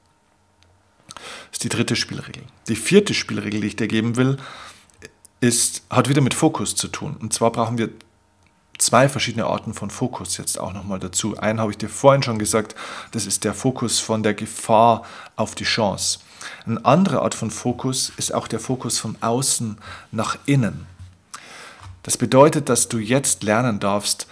Das 1.15 1.55
ist 1.55 1.65
die 1.65 1.69
dritte 1.69 1.97
Spielregel. 1.97 2.45
Die 2.69 2.77
vierte 2.77 3.15
Spielregel, 3.15 3.61
die 3.61 3.69
ich 3.69 3.77
dir 3.77 3.89
geben 3.89 4.17
will, 4.17 4.39
ist, 5.41 5.83
hat 5.91 6.09
wieder 6.09 6.21
mit 6.21 6.35
Fokus 6.35 6.75
zu 6.75 6.89
tun. 6.89 7.17
Und 7.21 7.33
zwar 7.33 7.53
brauchen 7.53 7.79
wir 7.79 7.91
zwei 8.79 9.09
verschiedene 9.09 9.47
Arten 9.47 9.75
von 9.75 9.91
Fokus 9.91 10.37
jetzt 10.37 10.59
auch 10.59 10.73
nochmal 10.73 10.99
dazu. 10.99 11.37
Einen 11.37 11.61
habe 11.61 11.71
ich 11.71 11.79
dir 11.79 11.89
vorhin 11.89 12.23
schon 12.23 12.39
gesagt, 12.39 12.75
das 13.13 13.27
ist 13.27 13.45
der 13.45 13.55
Fokus 13.55 13.99
von 13.99 14.23
der 14.23 14.35
Gefahr 14.35 15.05
auf 15.37 15.55
die 15.55 15.65
Chance. 15.65 16.21
Eine 16.67 16.85
andere 16.85 17.23
Art 17.23 17.35
von 17.35 17.51
Fokus 17.51 18.13
ist 18.17 18.35
auch 18.35 18.49
der 18.49 18.61
Fokus 18.61 18.99
vom 18.99 19.17
Außen 19.21 19.79
nach 20.13 20.39
innen. 20.47 20.87
Das 22.03 22.17
bedeutet, 22.17 22.69
dass 22.69 22.89
du 22.89 22.99
jetzt 22.99 23.43
lernen 23.43 23.81
darfst, 23.81 24.27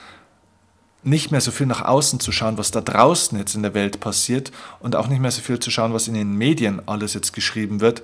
nicht 1.02 1.30
mehr 1.30 1.40
so 1.40 1.50
viel 1.50 1.66
nach 1.66 1.82
außen 1.82 2.18
zu 2.20 2.32
schauen, 2.32 2.56
was 2.56 2.70
da 2.70 2.80
draußen 2.80 3.36
jetzt 3.38 3.54
in 3.54 3.62
der 3.62 3.74
Welt 3.74 4.00
passiert 4.00 4.52
und 4.80 4.96
auch 4.96 5.08
nicht 5.08 5.20
mehr 5.20 5.30
so 5.30 5.42
viel 5.42 5.58
zu 5.58 5.70
schauen, 5.70 5.92
was 5.92 6.08
in 6.08 6.14
den 6.14 6.34
Medien 6.34 6.80
alles 6.86 7.14
jetzt 7.14 7.32
geschrieben 7.32 7.80
wird, 7.80 8.02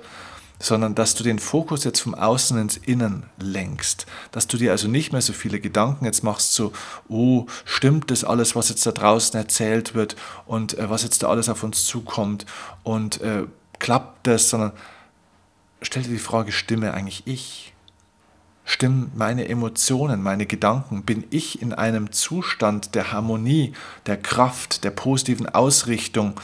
sondern 0.61 0.95
dass 0.95 1.15
du 1.15 1.23
den 1.23 1.39
Fokus 1.39 1.83
jetzt 1.83 1.99
vom 1.99 2.15
Außen 2.15 2.57
ins 2.57 2.77
Innen 2.77 3.23
lenkst. 3.39 4.05
Dass 4.31 4.47
du 4.47 4.57
dir 4.57 4.71
also 4.71 4.87
nicht 4.87 5.11
mehr 5.11 5.21
so 5.21 5.33
viele 5.33 5.59
Gedanken 5.59 6.05
jetzt 6.05 6.23
machst, 6.23 6.53
so, 6.53 6.71
oh, 7.09 7.47
stimmt 7.65 8.11
das 8.11 8.23
alles, 8.23 8.55
was 8.55 8.69
jetzt 8.69 8.85
da 8.85 8.91
draußen 8.91 9.37
erzählt 9.37 9.95
wird 9.95 10.15
und 10.45 10.77
äh, 10.77 10.89
was 10.89 11.03
jetzt 11.03 11.23
da 11.23 11.29
alles 11.29 11.49
auf 11.49 11.63
uns 11.63 11.85
zukommt 11.85 12.45
und 12.83 13.21
äh, 13.21 13.43
klappt 13.79 14.27
das, 14.27 14.49
sondern 14.49 14.71
stell 15.81 16.03
dir 16.03 16.09
die 16.09 16.19
Frage, 16.19 16.51
stimme 16.51 16.93
eigentlich 16.93 17.23
ich? 17.25 17.73
Stimmen 18.63 19.11
meine 19.15 19.49
Emotionen, 19.49 20.21
meine 20.21 20.45
Gedanken? 20.45 21.03
Bin 21.03 21.23
ich 21.31 21.61
in 21.61 21.73
einem 21.73 22.11
Zustand 22.11 22.93
der 22.93 23.11
Harmonie, 23.11 23.73
der 24.05 24.17
Kraft, 24.17 24.83
der 24.83 24.91
positiven 24.91 25.49
Ausrichtung, 25.49 26.39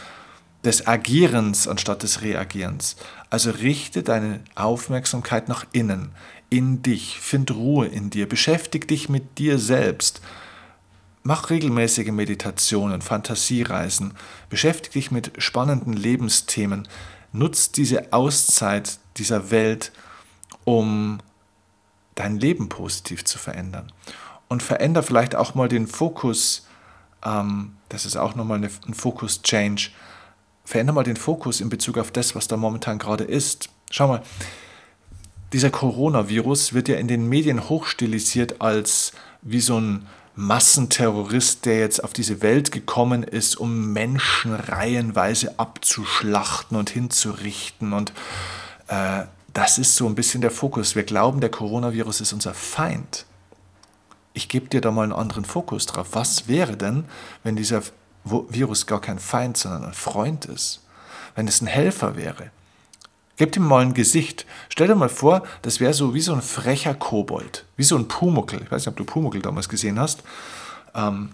des 0.67 0.86
Agierens 0.86 1.67
anstatt 1.67 2.03
des 2.03 2.21
Reagierens? 2.21 2.97
Also 3.30 3.51
richte 3.51 4.03
deine 4.03 4.41
Aufmerksamkeit 4.56 5.47
nach 5.47 5.65
innen, 5.71 6.12
in 6.49 6.84
dich, 6.84 7.19
find 7.19 7.51
Ruhe 7.51 7.88
in 7.88 8.10
dir, 8.10 8.27
beschäftige 8.27 8.86
dich 8.86 9.10
mit 9.10 9.38
dir 9.38 9.60
selbst. 9.60 10.21
Mach 11.23 11.49
regelmäßige 11.49 12.12
Meditationen, 12.12 13.01
Fantasiereisen, 13.01 14.13
beschäftige 14.49 14.93
dich 14.93 15.12
mit 15.12 15.32
spannenden 15.41 15.93
Lebensthemen, 15.93 16.88
nutz 17.32 17.71
diese 17.71 18.12
Auszeit 18.13 18.99
dieser 19.17 19.51
Welt, 19.51 19.91
um 20.63 21.19
dein 22.15 22.38
Leben 22.38 22.67
positiv 22.69 23.23
zu 23.23 23.38
verändern. 23.38 23.91
Und 24.49 24.63
veränder 24.63 25.03
vielleicht 25.03 25.36
auch 25.36 25.56
mal 25.56 25.67
den 25.67 25.88
Fokus, 25.88 26.67
ähm, 27.25 27.77
das 27.89 28.06
ist 28.06 28.17
auch 28.17 28.36
nochmal 28.36 28.62
ein 28.63 28.93
Fokus-Change, 28.93 29.91
verändere 30.67 30.95
mal 30.95 31.03
den 31.03 31.15
Fokus 31.15 31.62
in 31.62 31.69
Bezug 31.69 31.97
auf 31.97 32.12
das, 32.12 32.36
was 32.36 32.49
da 32.49 32.58
momentan 32.58 32.99
gerade 32.99 33.23
ist. 33.23 33.69
Schau 33.89 34.10
mal, 34.10 34.21
dieser 35.53 35.69
Coronavirus 35.69 36.73
wird 36.73 36.89
ja 36.89 36.97
in 36.97 37.08
den 37.08 37.30
Medien 37.30 37.69
hochstilisiert 37.69 38.60
als 38.60 39.13
wie 39.41 39.62
so 39.62 39.80
ein 39.80 40.08
Massenterrorist, 40.36 41.65
der 41.65 41.80
jetzt 41.80 42.03
auf 42.03 42.12
diese 42.12 42.41
Welt 42.41 42.73
gekommen 42.73 43.23
ist, 43.23 43.56
um 43.56 43.93
Menschen 43.93 44.53
reihenweise 44.53 45.58
abzuschlachten 45.58 46.77
und 46.77 46.89
hinzurichten. 46.89 47.93
Und 47.93 48.12
äh, 48.89 49.23
das 49.53 49.77
ist 49.77 49.95
so 49.95 50.06
ein 50.06 50.15
bisschen 50.15 50.41
der 50.41 50.51
Fokus. 50.51 50.97
Wir 50.97 51.03
glauben, 51.03 51.39
der 51.39 51.49
Coronavirus 51.49 52.19
ist 52.19 52.34
unser 52.34 52.53
Feind. 52.53 53.25
Ich 54.34 54.49
gebe 54.49 54.67
dir 54.67 54.82
da 54.82 54.91
mal 54.91 55.03
einen 55.03 55.13
anderen 55.13 55.45
Fokus 55.45 55.86
drauf. 55.86 56.10
Was 56.12 56.49
wäre 56.49 56.75
denn, 56.75 57.06
wenn 57.43 57.56
dieser 57.56 57.84
Virus 58.23 58.86
gar 58.86 59.01
kein 59.01 59.19
Feind, 59.19 59.58
sondern 59.58 59.86
ein 59.86 59.93
Freund 59.93 60.45
ist, 60.45 60.82
wenn 61.36 61.47
es 61.47 61.62
ein 61.62 61.67
Helfer 61.67 62.15
wäre. 62.15 62.51
Gebt 63.38 63.56
ihm 63.56 63.63
mal 63.63 63.84
ein 63.84 63.93
Gesicht. 63.93 64.45
Stell 64.69 64.88
dir 64.88 64.95
mal 64.95 65.10
vor, 65.10 65.43
das 65.62 65.80
wäre 65.80 65.93
so 65.93 66.13
wie 66.13 66.21
so 66.21 66.34
ein 66.34 66.41
frecher 66.41 66.95
Kobold, 66.95 67.65
wie 67.77 67.84
so 67.84 67.95
ein 67.95 68.08
Pumuckel. 68.08 68.62
Ich 68.63 68.71
weiß 68.71 68.82
nicht, 68.82 68.89
ob 68.89 68.97
du 68.97 69.06
Pumuckel 69.06 69.41
damals 69.41 69.69
gesehen 69.69 69.99
hast. 69.99 70.23
Ähm 70.95 71.30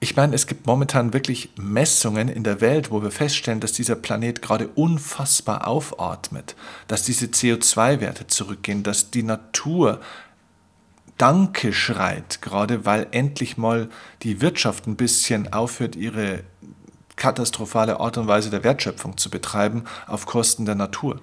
ich 0.00 0.14
meine, 0.14 0.36
es 0.36 0.46
gibt 0.46 0.66
momentan 0.66 1.12
wirklich 1.12 1.50
Messungen 1.56 2.28
in 2.28 2.44
der 2.44 2.60
Welt, 2.60 2.92
wo 2.92 3.02
wir 3.02 3.10
feststellen, 3.10 3.58
dass 3.58 3.72
dieser 3.72 3.96
Planet 3.96 4.40
gerade 4.40 4.68
unfassbar 4.68 5.66
aufatmet, 5.66 6.54
dass 6.86 7.02
diese 7.02 7.26
CO2-Werte 7.26 8.28
zurückgehen, 8.28 8.84
dass 8.84 9.10
die 9.10 9.24
Natur 9.24 10.00
Danke 11.18 11.72
schreit, 11.72 12.42
gerade 12.42 12.86
weil 12.86 13.08
endlich 13.10 13.56
mal 13.56 13.88
die 14.22 14.40
Wirtschaft 14.40 14.86
ein 14.86 14.94
bisschen 14.94 15.52
aufhört, 15.52 15.96
ihre 15.96 16.44
katastrophale 17.16 17.98
Art 17.98 18.16
und 18.18 18.28
Weise 18.28 18.50
der 18.50 18.62
Wertschöpfung 18.62 19.16
zu 19.16 19.28
betreiben 19.28 19.84
auf 20.06 20.26
Kosten 20.26 20.64
der 20.64 20.76
Natur. 20.76 21.20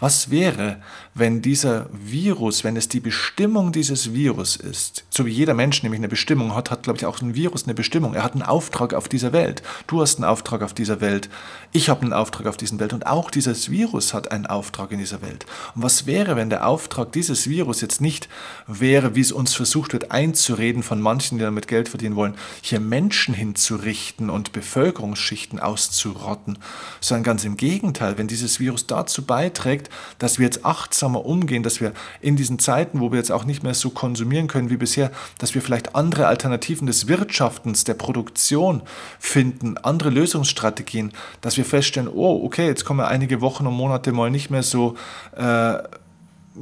Was 0.00 0.30
wäre, 0.30 0.78
wenn 1.14 1.42
dieser 1.42 1.90
Virus, 1.92 2.64
wenn 2.64 2.76
es 2.76 2.88
die 2.88 3.00
Bestimmung 3.00 3.70
dieses 3.70 4.14
Virus 4.14 4.56
ist, 4.56 5.04
so 5.10 5.26
wie 5.26 5.30
jeder 5.30 5.52
Mensch 5.52 5.82
nämlich 5.82 6.00
eine 6.00 6.08
Bestimmung 6.08 6.54
hat, 6.54 6.70
hat, 6.70 6.84
glaube 6.84 6.96
ich, 6.96 7.04
auch 7.04 7.20
ein 7.20 7.34
Virus 7.34 7.64
eine 7.64 7.74
Bestimmung. 7.74 8.14
Er 8.14 8.24
hat 8.24 8.32
einen 8.32 8.42
Auftrag 8.42 8.94
auf 8.94 9.08
dieser 9.10 9.34
Welt. 9.34 9.62
Du 9.86 10.00
hast 10.00 10.16
einen 10.16 10.24
Auftrag 10.24 10.62
auf 10.62 10.72
dieser 10.72 11.02
Welt. 11.02 11.28
Ich 11.72 11.90
habe 11.90 12.00
einen 12.00 12.14
Auftrag 12.14 12.46
auf 12.46 12.56
dieser 12.56 12.80
Welt. 12.80 12.94
Und 12.94 13.06
auch 13.06 13.30
dieses 13.30 13.70
Virus 13.70 14.14
hat 14.14 14.32
einen 14.32 14.46
Auftrag 14.46 14.90
in 14.92 14.98
dieser 14.98 15.20
Welt. 15.20 15.44
Und 15.74 15.82
was 15.82 16.06
wäre, 16.06 16.34
wenn 16.34 16.48
der 16.48 16.66
Auftrag 16.66 17.12
dieses 17.12 17.50
Virus 17.50 17.82
jetzt 17.82 18.00
nicht 18.00 18.30
wäre, 18.66 19.14
wie 19.14 19.20
es 19.20 19.32
uns 19.32 19.54
versucht 19.54 19.92
wird 19.92 20.10
einzureden 20.10 20.82
von 20.82 21.02
manchen, 21.02 21.36
die 21.36 21.44
damit 21.44 21.68
Geld 21.68 21.90
verdienen 21.90 22.16
wollen, 22.16 22.36
hier 22.62 22.80
Menschen 22.80 23.34
hinzurichten 23.34 24.30
und 24.30 24.52
Bevölkerungsschichten 24.52 25.60
auszurotten, 25.60 26.58
sondern 27.02 27.24
ganz 27.24 27.44
im 27.44 27.58
Gegenteil, 27.58 28.16
wenn 28.16 28.28
dieses 28.28 28.60
Virus 28.60 28.86
dazu 28.86 29.26
beiträgt, 29.26 29.89
dass 30.18 30.38
wir 30.38 30.46
jetzt 30.46 30.64
achtsamer 30.64 31.24
umgehen, 31.24 31.62
dass 31.62 31.80
wir 31.80 31.92
in 32.20 32.36
diesen 32.36 32.58
Zeiten, 32.58 33.00
wo 33.00 33.12
wir 33.12 33.18
jetzt 33.18 33.32
auch 33.32 33.44
nicht 33.44 33.62
mehr 33.62 33.74
so 33.74 33.90
konsumieren 33.90 34.46
können 34.46 34.70
wie 34.70 34.76
bisher, 34.76 35.10
dass 35.38 35.54
wir 35.54 35.62
vielleicht 35.62 35.94
andere 35.94 36.26
Alternativen 36.26 36.86
des 36.86 37.08
Wirtschaftens, 37.08 37.84
der 37.84 37.94
Produktion 37.94 38.82
finden, 39.18 39.76
andere 39.78 40.10
Lösungsstrategien, 40.10 41.12
dass 41.40 41.56
wir 41.56 41.64
feststellen, 41.64 42.08
oh, 42.12 42.44
okay, 42.44 42.66
jetzt 42.66 42.84
kommen 42.84 43.00
wir 43.00 43.08
einige 43.08 43.40
Wochen 43.40 43.66
und 43.66 43.74
Monate 43.74 44.12
mal 44.12 44.30
nicht 44.30 44.50
mehr 44.50 44.62
so 44.62 44.96
äh, 45.36 45.78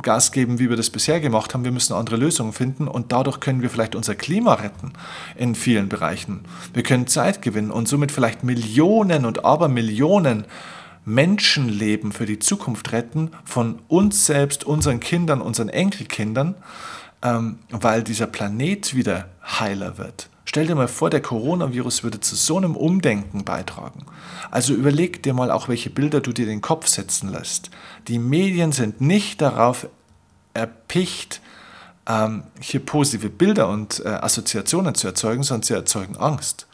Gas 0.03 0.33
geben, 0.33 0.59
wie 0.59 0.69
wir 0.69 0.77
das 0.77 0.91
bisher 0.91 1.19
gemacht 1.19 1.55
haben. 1.55 1.65
Wir 1.65 1.73
müssen 1.73 1.95
andere 1.95 2.17
Lösungen 2.17 2.53
finden 2.53 2.89
und 2.89 3.11
dadurch 3.11 3.41
können 3.41 3.63
wir 3.63 3.71
vielleicht 3.71 3.95
unser 3.95 4.15
Klima 4.15 4.55
retten 4.55 4.93
in 5.35 5.55
vielen 5.55 5.89
Bereichen. 5.89 6.41
Wir 6.75 6.83
können 6.83 7.07
Zeit 7.07 7.41
gewinnen 7.41 7.71
und 7.71 7.89
somit 7.89 8.13
vielleicht 8.13 8.45
Millionen 8.45 9.25
und 9.25 9.45
Abermillionen 9.45 10.45
Menschenleben 11.09 12.13
für 12.13 12.27
die 12.27 12.39
Zukunft 12.39 12.93
retten, 12.93 13.31
von 13.45 13.81
uns 13.89 14.27
selbst, 14.27 14.65
unseren 14.65 15.01
Kindern, 15.01 15.41
unseren 15.41 15.69
Enkelkindern, 15.69 16.55
ähm, 17.23 17.59
weil 17.71 18.03
dieser 18.03 18.27
Planet 18.27 18.95
wieder 18.95 19.29
heiler 19.43 19.99
wird. 19.99 20.29
Stell 20.45 20.67
dir 20.67 20.75
mal 20.75 20.89
vor, 20.89 21.11
der 21.11 21.21
Coronavirus 21.21 22.05
würde 22.05 22.21
zu 22.21 22.35
so 22.35 22.57
einem 22.57 22.75
Umdenken 22.75 23.45
beitragen. 23.45 24.07
Also 24.51 24.73
überleg 24.73 25.23
dir 25.23 25.35
mal 25.35 25.51
auch, 25.51 25.69
welche 25.69 25.91
Bilder 25.91 26.21
du 26.21 26.33
dir 26.33 26.47
den 26.47 26.63
Kopf 26.63 26.87
setzen 26.87 27.31
lässt. 27.31 27.71
Die 28.07 28.19
Medien 28.19 28.73
sind 28.73 29.01
nicht 29.01 29.43
darauf 29.43 29.89
erpicht, 30.55 31.41
ähm, 32.07 32.45
hier 32.61 32.81
positive 32.81 33.29
Bilder 33.29 33.69
und 33.69 34.03
äh, 34.05 34.09
Assoziationen 34.09 34.95
zu 34.95 35.07
erzeugen, 35.07 35.43
sondern 35.43 35.65
sie 35.65 35.75
erzeugen 35.75 36.17
Angst. 36.17 36.68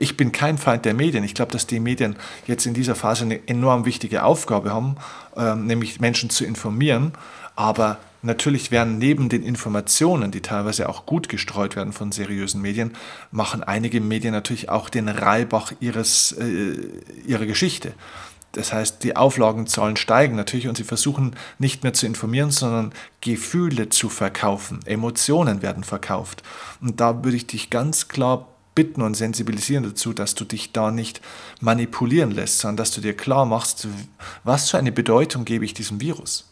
Ich 0.00 0.16
bin 0.16 0.32
kein 0.32 0.56
Feind 0.56 0.86
der 0.86 0.94
Medien. 0.94 1.24
Ich 1.24 1.34
glaube, 1.34 1.52
dass 1.52 1.66
die 1.66 1.78
Medien 1.78 2.16
jetzt 2.46 2.64
in 2.64 2.72
dieser 2.72 2.94
Phase 2.94 3.24
eine 3.24 3.46
enorm 3.46 3.84
wichtige 3.84 4.24
Aufgabe 4.24 4.72
haben, 4.72 4.96
ähm, 5.36 5.66
nämlich 5.66 6.00
Menschen 6.00 6.30
zu 6.30 6.46
informieren. 6.46 7.12
Aber 7.54 7.98
natürlich 8.22 8.70
werden 8.70 8.96
neben 8.96 9.28
den 9.28 9.42
Informationen, 9.42 10.30
die 10.30 10.40
teilweise 10.40 10.88
auch 10.88 11.04
gut 11.04 11.28
gestreut 11.28 11.76
werden 11.76 11.92
von 11.92 12.12
seriösen 12.12 12.62
Medien, 12.62 12.96
machen 13.30 13.62
einige 13.62 14.00
Medien 14.00 14.32
natürlich 14.32 14.70
auch 14.70 14.88
den 14.88 15.06
Reibach 15.06 15.72
ihres, 15.80 16.32
äh, 16.32 16.78
ihrer 17.26 17.44
Geschichte. 17.44 17.92
Das 18.52 18.72
heißt, 18.72 19.04
die 19.04 19.16
Auflagenzahlen 19.16 19.98
steigen 19.98 20.34
natürlich 20.34 20.66
und 20.66 20.78
sie 20.78 20.84
versuchen 20.84 21.36
nicht 21.58 21.82
mehr 21.82 21.92
zu 21.92 22.06
informieren, 22.06 22.50
sondern 22.50 22.92
Gefühle 23.20 23.90
zu 23.90 24.08
verkaufen. 24.08 24.80
Emotionen 24.86 25.60
werden 25.60 25.84
verkauft. 25.84 26.42
Und 26.80 27.00
da 27.00 27.22
würde 27.22 27.36
ich 27.36 27.46
dich 27.46 27.68
ganz 27.68 28.08
klar 28.08 28.46
bitten 28.80 29.02
und 29.02 29.12
sensibilisieren 29.12 29.84
dazu, 29.84 30.14
dass 30.14 30.34
du 30.34 30.46
dich 30.46 30.72
da 30.72 30.90
nicht 30.90 31.20
manipulieren 31.60 32.30
lässt, 32.30 32.60
sondern 32.60 32.78
dass 32.78 32.92
du 32.92 33.02
dir 33.02 33.14
klar 33.14 33.44
machst, 33.44 33.86
was 34.42 34.70
für 34.70 34.78
eine 34.78 34.90
Bedeutung 34.90 35.44
gebe 35.44 35.66
ich 35.66 35.74
diesem 35.74 36.00
Virus. 36.00 36.48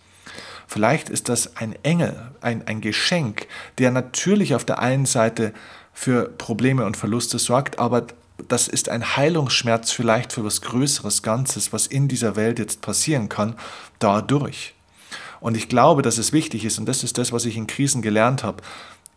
Vielleicht 0.66 1.08
ist 1.08 1.30
das 1.30 1.56
ein 1.56 1.74
Engel, 1.84 2.20
ein, 2.42 2.66
ein 2.68 2.82
Geschenk, 2.82 3.46
der 3.78 3.90
natürlich 3.92 4.54
auf 4.54 4.66
der 4.66 4.78
einen 4.78 5.06
Seite 5.06 5.54
für 5.94 6.28
Probleme 6.28 6.84
und 6.84 6.98
Verluste 6.98 7.38
sorgt, 7.38 7.78
aber 7.78 8.06
das 8.46 8.68
ist 8.68 8.90
ein 8.90 9.16
Heilungsschmerz 9.16 9.90
vielleicht 9.90 10.34
für 10.34 10.44
was 10.44 10.60
Größeres 10.60 11.22
Ganzes, 11.22 11.72
was 11.72 11.86
in 11.86 12.08
dieser 12.08 12.36
Welt 12.36 12.58
jetzt 12.58 12.82
passieren 12.82 13.30
kann, 13.30 13.54
dadurch. 14.00 14.74
Und 15.40 15.56
ich 15.56 15.70
glaube, 15.70 16.02
dass 16.02 16.18
es 16.18 16.34
wichtig 16.34 16.66
ist, 16.66 16.78
und 16.78 16.84
das 16.84 17.02
ist 17.02 17.16
das, 17.16 17.32
was 17.32 17.46
ich 17.46 17.56
in 17.56 17.66
Krisen 17.66 18.02
gelernt 18.02 18.44
habe, 18.44 18.62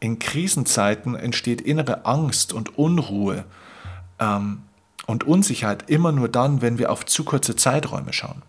in 0.01 0.19
Krisenzeiten 0.19 1.15
entsteht 1.15 1.61
innere 1.61 2.05
Angst 2.05 2.51
und 2.51 2.77
Unruhe 2.77 3.45
ähm, 4.19 4.63
und 5.05 5.23
Unsicherheit 5.23 5.89
immer 5.89 6.11
nur 6.11 6.27
dann, 6.27 6.61
wenn 6.61 6.77
wir 6.77 6.91
auf 6.91 7.05
zu 7.05 7.23
kurze 7.23 7.55
Zeiträume 7.55 8.11
schauen. 8.11 8.41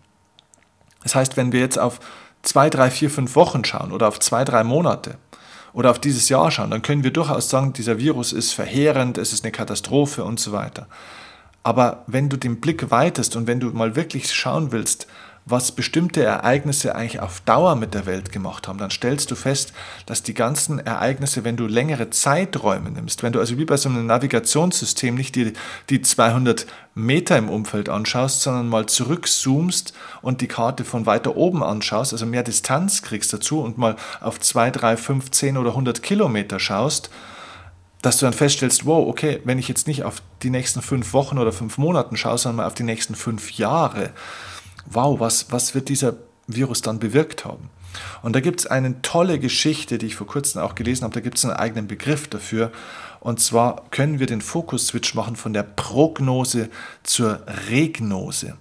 Das 1.03 1.15
heißt, 1.15 1.37
wenn 1.37 1.51
wir 1.51 1.59
jetzt 1.59 1.79
auf 1.79 1.99
zwei, 2.41 2.69
drei, 2.69 2.89
vier, 2.89 3.09
fünf 3.09 3.35
Wochen 3.35 3.63
schauen 3.63 3.91
oder 3.91 4.07
auf 4.07 4.19
zwei, 4.19 4.43
drei 4.43 4.63
Monate 4.63 5.17
oder 5.73 5.91
auf 5.91 5.99
dieses 5.99 6.27
Jahr 6.27 6.49
schauen, 6.49 6.71
dann 6.71 6.81
können 6.81 7.03
wir 7.03 7.13
durchaus 7.13 7.49
sagen, 7.49 7.71
dieser 7.71 7.99
Virus 7.99 8.33
ist 8.33 8.51
verheerend, 8.51 9.17
es 9.17 9.31
ist 9.31 9.45
eine 9.45 9.51
Katastrophe 9.51 10.23
und 10.23 10.39
so 10.39 10.51
weiter. 10.51 10.87
Aber 11.61 12.03
wenn 12.07 12.29
du 12.29 12.37
den 12.37 12.61
Blick 12.61 12.89
weitest 12.89 13.35
und 13.35 13.45
wenn 13.47 13.59
du 13.59 13.69
mal 13.69 13.95
wirklich 13.95 14.33
schauen 14.33 14.71
willst, 14.71 15.07
was 15.45 15.73
bestimmte 15.73 16.23
Ereignisse 16.23 16.95
eigentlich 16.95 17.19
auf 17.19 17.41
Dauer 17.41 17.75
mit 17.75 17.93
der 17.93 18.05
Welt 18.05 18.31
gemacht 18.31 18.67
haben, 18.67 18.77
dann 18.77 18.91
stellst 18.91 19.29
du 19.29 19.35
fest, 19.35 19.73
dass 20.05 20.23
die 20.23 20.33
ganzen 20.33 20.79
Ereignisse, 20.79 21.43
wenn 21.43 21.57
du 21.57 21.67
längere 21.67 22.09
Zeiträume 22.09 22.91
nimmst, 22.91 23.23
wenn 23.23 23.33
du 23.33 23.39
also 23.39 23.57
wie 23.57 23.65
bei 23.65 23.75
so 23.75 23.89
einem 23.89 24.05
Navigationssystem 24.05 25.15
nicht 25.15 25.35
die, 25.35 25.53
die 25.89 26.01
200 26.01 26.65
Meter 26.95 27.37
im 27.37 27.49
Umfeld 27.49 27.89
anschaust, 27.89 28.41
sondern 28.41 28.69
mal 28.69 28.85
zurückzoomst 28.85 29.93
und 30.21 30.39
die 30.39 30.47
Karte 30.47 30.85
von 30.85 31.05
weiter 31.05 31.35
oben 31.35 31.61
anschaust, 31.61 32.13
also 32.13 32.25
mehr 32.25 32.43
Distanz 32.43 33.01
kriegst 33.01 33.33
dazu 33.33 33.61
und 33.61 33.77
mal 33.77 33.97
auf 34.21 34.39
2, 34.39 34.71
3, 34.71 34.97
5, 34.97 35.31
10 35.31 35.57
oder 35.57 35.71
100 35.71 36.01
Kilometer 36.01 36.59
schaust, 36.59 37.09
dass 38.01 38.17
du 38.17 38.25
dann 38.25 38.33
feststellst, 38.33 38.85
wow, 38.85 39.07
okay, 39.07 39.41
wenn 39.45 39.57
ich 39.57 39.67
jetzt 39.67 39.87
nicht 39.87 40.03
auf 40.03 40.21
die 40.41 40.49
nächsten 40.49 40.81
fünf 40.81 41.13
Wochen 41.13 41.37
oder 41.37 41.51
fünf 41.51 41.77
Monaten 41.77 42.17
schaue, 42.17 42.37
sondern 42.37 42.57
mal 42.57 42.67
auf 42.67 42.73
die 42.73 42.83
nächsten 42.83 43.15
fünf 43.15 43.51
Jahre, 43.51 44.11
wow, 44.85 45.19
was, 45.19 45.51
was 45.51 45.75
wird 45.75 45.89
dieser 45.89 46.15
Virus 46.47 46.81
dann 46.81 46.99
bewirkt 46.99 47.45
haben? 47.45 47.69
Und 48.21 48.35
da 48.35 48.39
gibt 48.39 48.61
es 48.61 48.67
eine 48.67 49.01
tolle 49.01 49.39
Geschichte, 49.39 49.97
die 49.97 50.07
ich 50.07 50.15
vor 50.15 50.27
kurzem 50.27 50.61
auch 50.61 50.75
gelesen 50.75 51.03
habe, 51.03 51.13
da 51.13 51.19
gibt 51.19 51.37
es 51.37 51.45
einen 51.45 51.53
eigenen 51.53 51.87
Begriff 51.87 52.27
dafür. 52.27 52.71
Und 53.19 53.39
zwar 53.39 53.83
können 53.91 54.19
wir 54.19 54.27
den 54.27 54.41
Fokus-Switch 54.41 55.13
machen 55.13 55.35
von 55.35 55.53
der 55.53 55.63
Prognose 55.63 56.69
zur 57.03 57.41
Regnose. 57.69 58.57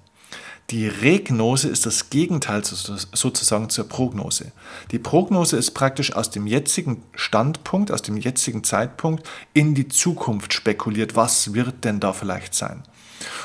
Die 0.70 0.86
Regnose 0.86 1.68
ist 1.68 1.84
das 1.84 2.08
Gegenteil 2.08 2.62
sozusagen 2.64 3.68
zur 3.68 3.88
Prognose. 3.88 4.52
Die 4.90 4.98
Prognose 4.98 5.56
ist 5.56 5.72
praktisch 5.72 6.14
aus 6.14 6.30
dem 6.30 6.46
jetzigen 6.46 7.02
Standpunkt, 7.14 7.90
aus 7.90 8.00
dem 8.00 8.16
jetzigen 8.16 8.64
Zeitpunkt 8.64 9.28
in 9.52 9.74
die 9.74 9.88
Zukunft 9.88 10.54
spekuliert, 10.54 11.14
was 11.14 11.52
wird 11.52 11.84
denn 11.84 12.00
da 12.00 12.12
vielleicht 12.12 12.54
sein. 12.54 12.84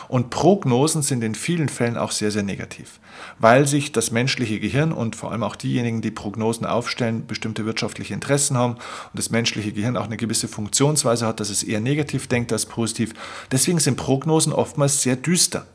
Und 0.08 0.30
Prognosen 0.30 1.02
sind 1.02 1.24
in 1.24 1.36
vielen 1.36 1.70
Fällen 1.70 1.98
auch 1.98 2.12
sehr, 2.12 2.32
sehr 2.32 2.44
negativ, 2.44 3.00
weil 3.40 3.68
sich 3.68 3.92
das 3.92 4.12
menschliche 4.12 4.60
Gehirn 4.60 4.94
und 4.94 5.16
vor 5.16 5.32
allem 5.32 5.44
auch 5.44 5.56
diejenigen, 5.56 6.02
die 6.02 6.12
Prognosen 6.12 6.66
aufstellen, 6.66 7.28
bestimmte 7.28 7.66
wirtschaftliche 7.66 8.14
Interessen 8.14 8.58
haben 8.58 8.74
und 8.74 9.14
das 9.14 9.30
menschliche 9.30 9.74
Gehirn 9.74 9.98
auch 9.98 10.06
eine 10.06 10.18
gewisse 10.18 10.48
Funktionsweise 10.48 11.28
hat, 11.28 11.40
dass 11.40 11.50
es 11.50 11.64
eher 11.64 11.82
negativ 11.82 12.28
denkt 12.28 12.54
als 12.54 12.66
positiv. 12.66 13.14
Deswegen 13.52 13.80
sind 13.80 13.98
Prognosen 13.98 14.54
oftmals 14.54 15.02
sehr 15.02 15.18
düster. 15.18 15.68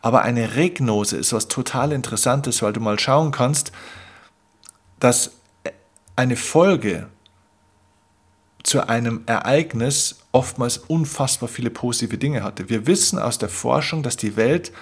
Aber 0.00 0.22
eine 0.22 0.56
Regnose 0.56 1.16
ist 1.16 1.32
was 1.32 1.46
total 1.46 1.92
Interessantes, 1.92 2.62
weil 2.62 2.72
du 2.72 2.80
mal 2.80 2.98
schauen 2.98 3.30
kannst, 3.30 3.70
dass 4.98 5.32
eine 6.16 6.36
Folge 6.36 7.08
zu 8.62 8.88
einem 8.88 9.22
Ereignis 9.26 10.21
oftmals 10.32 10.78
unfassbar 10.78 11.48
viele 11.48 11.70
positive 11.70 12.18
Dinge 12.18 12.42
hatte. 12.42 12.68
Wir 12.68 12.86
wissen 12.86 13.18
aus 13.18 13.38
der 13.38 13.48
Forschung, 13.48 14.02
dass 14.02 14.16
die 14.16 14.36
Welt 14.36 14.72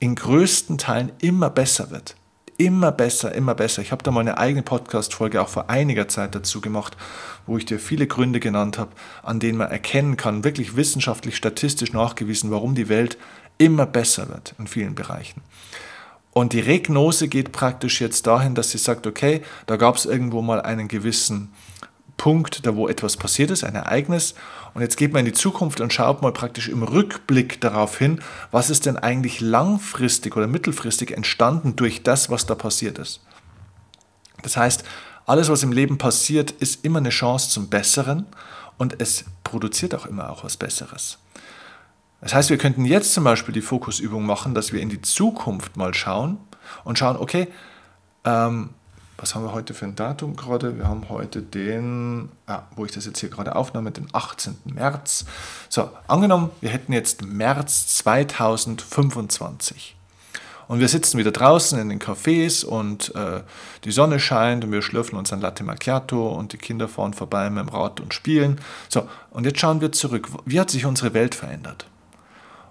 in 0.00 0.14
größten 0.14 0.78
Teilen 0.78 1.12
immer 1.20 1.48
besser 1.48 1.90
wird. 1.90 2.16
Immer 2.58 2.90
besser, 2.90 3.34
immer 3.34 3.54
besser. 3.54 3.82
Ich 3.82 3.92
habe 3.92 4.02
da 4.02 4.10
mal 4.10 4.20
eine 4.20 4.38
eigene 4.38 4.62
Podcast-Folge 4.62 5.42
auch 5.42 5.48
vor 5.48 5.68
einiger 5.68 6.08
Zeit 6.08 6.34
dazu 6.34 6.60
gemacht, 6.60 6.96
wo 7.46 7.58
ich 7.58 7.66
dir 7.66 7.78
viele 7.78 8.06
Gründe 8.06 8.40
genannt 8.40 8.78
habe, 8.78 8.92
an 9.22 9.40
denen 9.40 9.58
man 9.58 9.70
erkennen 9.70 10.16
kann, 10.16 10.42
wirklich 10.42 10.74
wissenschaftlich, 10.74 11.36
statistisch 11.36 11.92
nachgewiesen, 11.92 12.50
warum 12.50 12.74
die 12.74 12.88
Welt 12.88 13.18
immer 13.58 13.86
besser 13.86 14.28
wird 14.28 14.54
in 14.58 14.66
vielen 14.66 14.94
Bereichen. 14.94 15.42
Und 16.32 16.52
die 16.52 16.60
Regnose 16.60 17.28
geht 17.28 17.52
praktisch 17.52 18.00
jetzt 18.00 18.26
dahin, 18.26 18.54
dass 18.54 18.70
sie 18.70 18.78
sagt, 18.78 19.06
okay, 19.06 19.42
da 19.66 19.76
gab 19.76 19.96
es 19.96 20.04
irgendwo 20.04 20.42
mal 20.42 20.60
einen 20.60 20.88
gewissen 20.88 21.52
Punkt, 22.16 22.66
da 22.66 22.76
wo 22.76 22.88
etwas 22.88 23.16
passiert 23.16 23.50
ist, 23.50 23.64
ein 23.64 23.74
Ereignis. 23.74 24.34
Und 24.74 24.82
jetzt 24.82 24.96
geht 24.96 25.12
man 25.12 25.20
in 25.20 25.26
die 25.26 25.32
Zukunft 25.32 25.80
und 25.80 25.92
schaut 25.92 26.22
mal 26.22 26.32
praktisch 26.32 26.68
im 26.68 26.82
Rückblick 26.82 27.60
darauf 27.60 27.98
hin, 27.98 28.20
was 28.50 28.70
ist 28.70 28.86
denn 28.86 28.96
eigentlich 28.96 29.40
langfristig 29.40 30.36
oder 30.36 30.46
mittelfristig 30.46 31.10
entstanden 31.12 31.76
durch 31.76 32.02
das, 32.02 32.30
was 32.30 32.46
da 32.46 32.54
passiert 32.54 32.98
ist. 32.98 33.20
Das 34.42 34.56
heißt, 34.56 34.84
alles, 35.26 35.48
was 35.48 35.62
im 35.62 35.72
Leben 35.72 35.98
passiert, 35.98 36.50
ist 36.52 36.84
immer 36.84 36.98
eine 36.98 37.10
Chance 37.10 37.50
zum 37.50 37.68
Besseren 37.68 38.26
und 38.78 39.00
es 39.00 39.24
produziert 39.44 39.94
auch 39.94 40.06
immer 40.06 40.30
auch 40.30 40.44
was 40.44 40.56
Besseres. 40.56 41.18
Das 42.20 42.34
heißt, 42.34 42.50
wir 42.50 42.58
könnten 42.58 42.84
jetzt 42.84 43.12
zum 43.12 43.24
Beispiel 43.24 43.52
die 43.52 43.60
Fokusübung 43.60 44.24
machen, 44.24 44.54
dass 44.54 44.72
wir 44.72 44.80
in 44.80 44.88
die 44.88 45.02
Zukunft 45.02 45.76
mal 45.76 45.94
schauen 45.94 46.38
und 46.84 46.98
schauen, 46.98 47.16
okay, 47.16 47.48
ähm, 48.24 48.70
was 49.18 49.34
haben 49.34 49.44
wir 49.44 49.52
heute 49.52 49.72
für 49.74 49.86
ein 49.86 49.96
Datum 49.96 50.36
gerade? 50.36 50.76
Wir 50.76 50.86
haben 50.86 51.08
heute 51.08 51.42
den, 51.42 52.28
ja, 52.48 52.66
wo 52.76 52.84
ich 52.84 52.92
das 52.92 53.06
jetzt 53.06 53.18
hier 53.18 53.30
gerade 53.30 53.56
aufnehme, 53.56 53.90
den 53.90 54.08
18. 54.12 54.56
März. 54.64 55.24
So, 55.68 55.90
angenommen, 56.06 56.50
wir 56.60 56.70
hätten 56.70 56.92
jetzt 56.92 57.22
März 57.22 57.86
2025. 57.98 59.96
Und 60.68 60.80
wir 60.80 60.88
sitzen 60.88 61.18
wieder 61.18 61.30
draußen 61.30 61.78
in 61.78 61.88
den 61.88 62.00
Cafés 62.00 62.64
und 62.64 63.14
äh, 63.14 63.42
die 63.84 63.92
Sonne 63.92 64.18
scheint 64.18 64.64
und 64.64 64.72
wir 64.72 64.82
schlürfen 64.82 65.16
uns 65.16 65.32
ein 65.32 65.40
Latte 65.40 65.62
Macchiato 65.62 66.28
und 66.28 66.52
die 66.52 66.58
Kinder 66.58 66.88
fahren 66.88 67.14
vorbei 67.14 67.48
mit 67.50 67.64
dem 67.64 67.68
Rad 67.68 68.00
und 68.00 68.12
spielen. 68.12 68.60
So, 68.88 69.08
und 69.30 69.46
jetzt 69.46 69.60
schauen 69.60 69.80
wir 69.80 69.92
zurück. 69.92 70.28
Wie 70.44 70.58
hat 70.58 70.70
sich 70.70 70.84
unsere 70.84 71.14
Welt 71.14 71.36
verändert? 71.36 71.86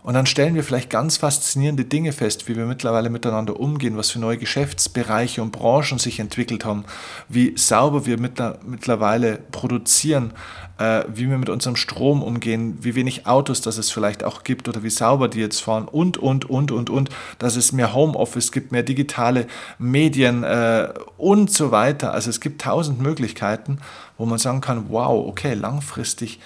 Und 0.05 0.13
dann 0.13 0.27
stellen 0.27 0.53
wir 0.53 0.63
vielleicht 0.63 0.91
ganz 0.91 1.17
faszinierende 1.17 1.83
Dinge 1.83 2.11
fest, 2.11 2.47
wie 2.47 2.55
wir 2.55 2.67
mittlerweile 2.67 3.09
miteinander 3.09 3.59
umgehen, 3.59 3.97
was 3.97 4.11
für 4.11 4.19
neue 4.19 4.37
Geschäftsbereiche 4.37 5.41
und 5.41 5.49
Branchen 5.49 5.97
sich 5.97 6.19
entwickelt 6.19 6.63
haben, 6.63 6.85
wie 7.27 7.57
sauber 7.57 8.05
wir 8.05 8.19
mittlerweile 8.19 9.39
produzieren, 9.51 10.31
äh, 10.77 11.05
wie 11.11 11.27
wir 11.27 11.39
mit 11.39 11.49
unserem 11.49 11.75
Strom 11.75 12.21
umgehen, 12.21 12.77
wie 12.81 12.93
wenig 12.93 13.25
Autos 13.25 13.61
das 13.61 13.79
es 13.79 13.89
vielleicht 13.89 14.23
auch 14.23 14.43
gibt 14.43 14.69
oder 14.69 14.83
wie 14.83 14.91
sauber 14.91 15.27
die 15.27 15.39
jetzt 15.39 15.61
fahren 15.61 15.87
und, 15.87 16.19
und, 16.19 16.47
und, 16.47 16.71
und, 16.71 16.91
und, 16.91 17.09
dass 17.39 17.55
es 17.55 17.71
mehr 17.71 17.95
Homeoffice 17.95 18.51
gibt, 18.51 18.71
mehr 18.71 18.83
digitale 18.83 19.47
Medien 19.79 20.43
äh, 20.43 20.89
und 21.17 21.49
so 21.49 21.71
weiter. 21.71 22.13
Also 22.13 22.29
es 22.29 22.41
gibt 22.41 22.61
tausend 22.61 23.01
Möglichkeiten, 23.01 23.79
wo 24.19 24.27
man 24.27 24.37
sagen 24.37 24.61
kann, 24.61 24.85
wow, 24.89 25.27
okay, 25.27 25.55
langfristig, 25.55 26.39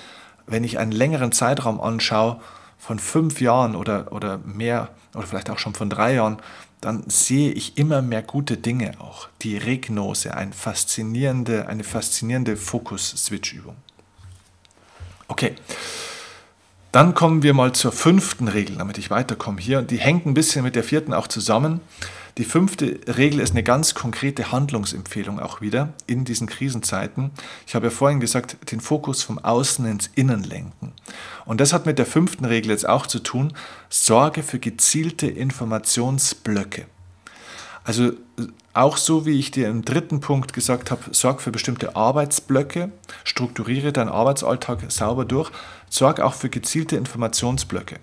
wenn 0.48 0.64
ich 0.64 0.80
einen 0.80 0.94
längeren 0.94 1.34
Zeitraum 1.34 1.82
anschaue, 1.82 2.40
von 2.90 2.98
fünf 2.98 3.40
Jahren 3.40 3.76
oder, 3.76 4.12
oder 4.12 4.40
mehr 4.40 4.90
oder 5.14 5.28
vielleicht 5.28 5.52
auch 5.52 5.60
schon 5.60 5.76
von 5.76 5.92
drei 5.92 6.16
Jahren, 6.16 6.38
dann 6.82 7.04
sehe 7.08 7.52
ich 7.52 7.78
immer 7.78 8.02
mehr 8.02 8.24
gute 8.24 8.58
Dinge 8.58 9.00
auch. 9.00 9.30
Die 9.44 9.58
Regnose, 9.58 10.34
eine 10.34 10.54
faszinierende, 10.54 11.68
eine 11.68 11.84
faszinierende 11.84 12.58
Fokus-Switch-Übung. 12.58 13.76
Okay. 15.28 15.54
Dann 16.92 17.14
kommen 17.14 17.44
wir 17.44 17.54
mal 17.54 17.74
zur 17.74 17.92
fünften 17.92 18.48
Regel, 18.48 18.78
damit 18.78 18.98
ich 18.98 19.12
weiterkomme 19.12 19.62
hier. 19.62 19.84
Die 19.84 19.98
hängt 19.98 20.26
ein 20.26 20.34
bisschen 20.34 20.64
mit 20.64 20.76
der 20.76 20.84
vierten 20.84 21.14
auch 21.14 21.28
zusammen. 21.28 21.82
Die 22.38 22.44
fünfte 22.46 23.00
Regel 23.08 23.40
ist 23.40 23.52
eine 23.52 23.64
ganz 23.64 23.96
konkrete 23.96 24.52
Handlungsempfehlung 24.52 25.40
auch 25.40 25.62
wieder 25.62 25.94
in 26.08 26.26
diesen 26.26 26.48
Krisenzeiten. 26.48 27.32
Ich 27.68 27.76
habe 27.76 27.88
ja 27.88 27.92
vorhin 27.92 28.20
gesagt, 28.20 28.72
den 28.72 28.80
Fokus 28.80 29.24
vom 29.24 29.40
Außen 29.40 29.86
ins 29.86 30.10
Innen 30.16 30.44
lenken. 30.44 30.94
Und 31.46 31.60
das 31.60 31.74
hat 31.74 31.86
mit 31.86 32.00
der 32.00 32.06
fünften 32.06 32.46
Regel 32.46 32.72
jetzt 32.72 32.88
auch 32.88 33.08
zu 33.08 33.20
tun. 33.20 33.54
Sorge 33.90 34.44
für 34.44 34.60
gezielte 34.60 35.28
Informationsblöcke. 35.28 36.86
Also 37.90 38.12
auch 38.74 38.98
so, 38.98 39.26
wie 39.26 39.40
ich 39.40 39.50
dir 39.50 39.68
im 39.68 39.84
dritten 39.84 40.20
Punkt 40.20 40.54
gesagt 40.54 40.92
habe, 40.92 41.02
sorg 41.10 41.42
für 41.42 41.50
bestimmte 41.50 41.96
Arbeitsblöcke, 41.96 42.92
strukturiere 43.24 43.92
deinen 43.92 44.10
Arbeitsalltag 44.10 44.92
sauber 44.92 45.26
durch, 45.26 45.50
sorg 45.90 46.20
auch 46.20 46.36
für 46.36 46.50
gezielte 46.50 46.98
Informationsblöcke. 46.98 47.96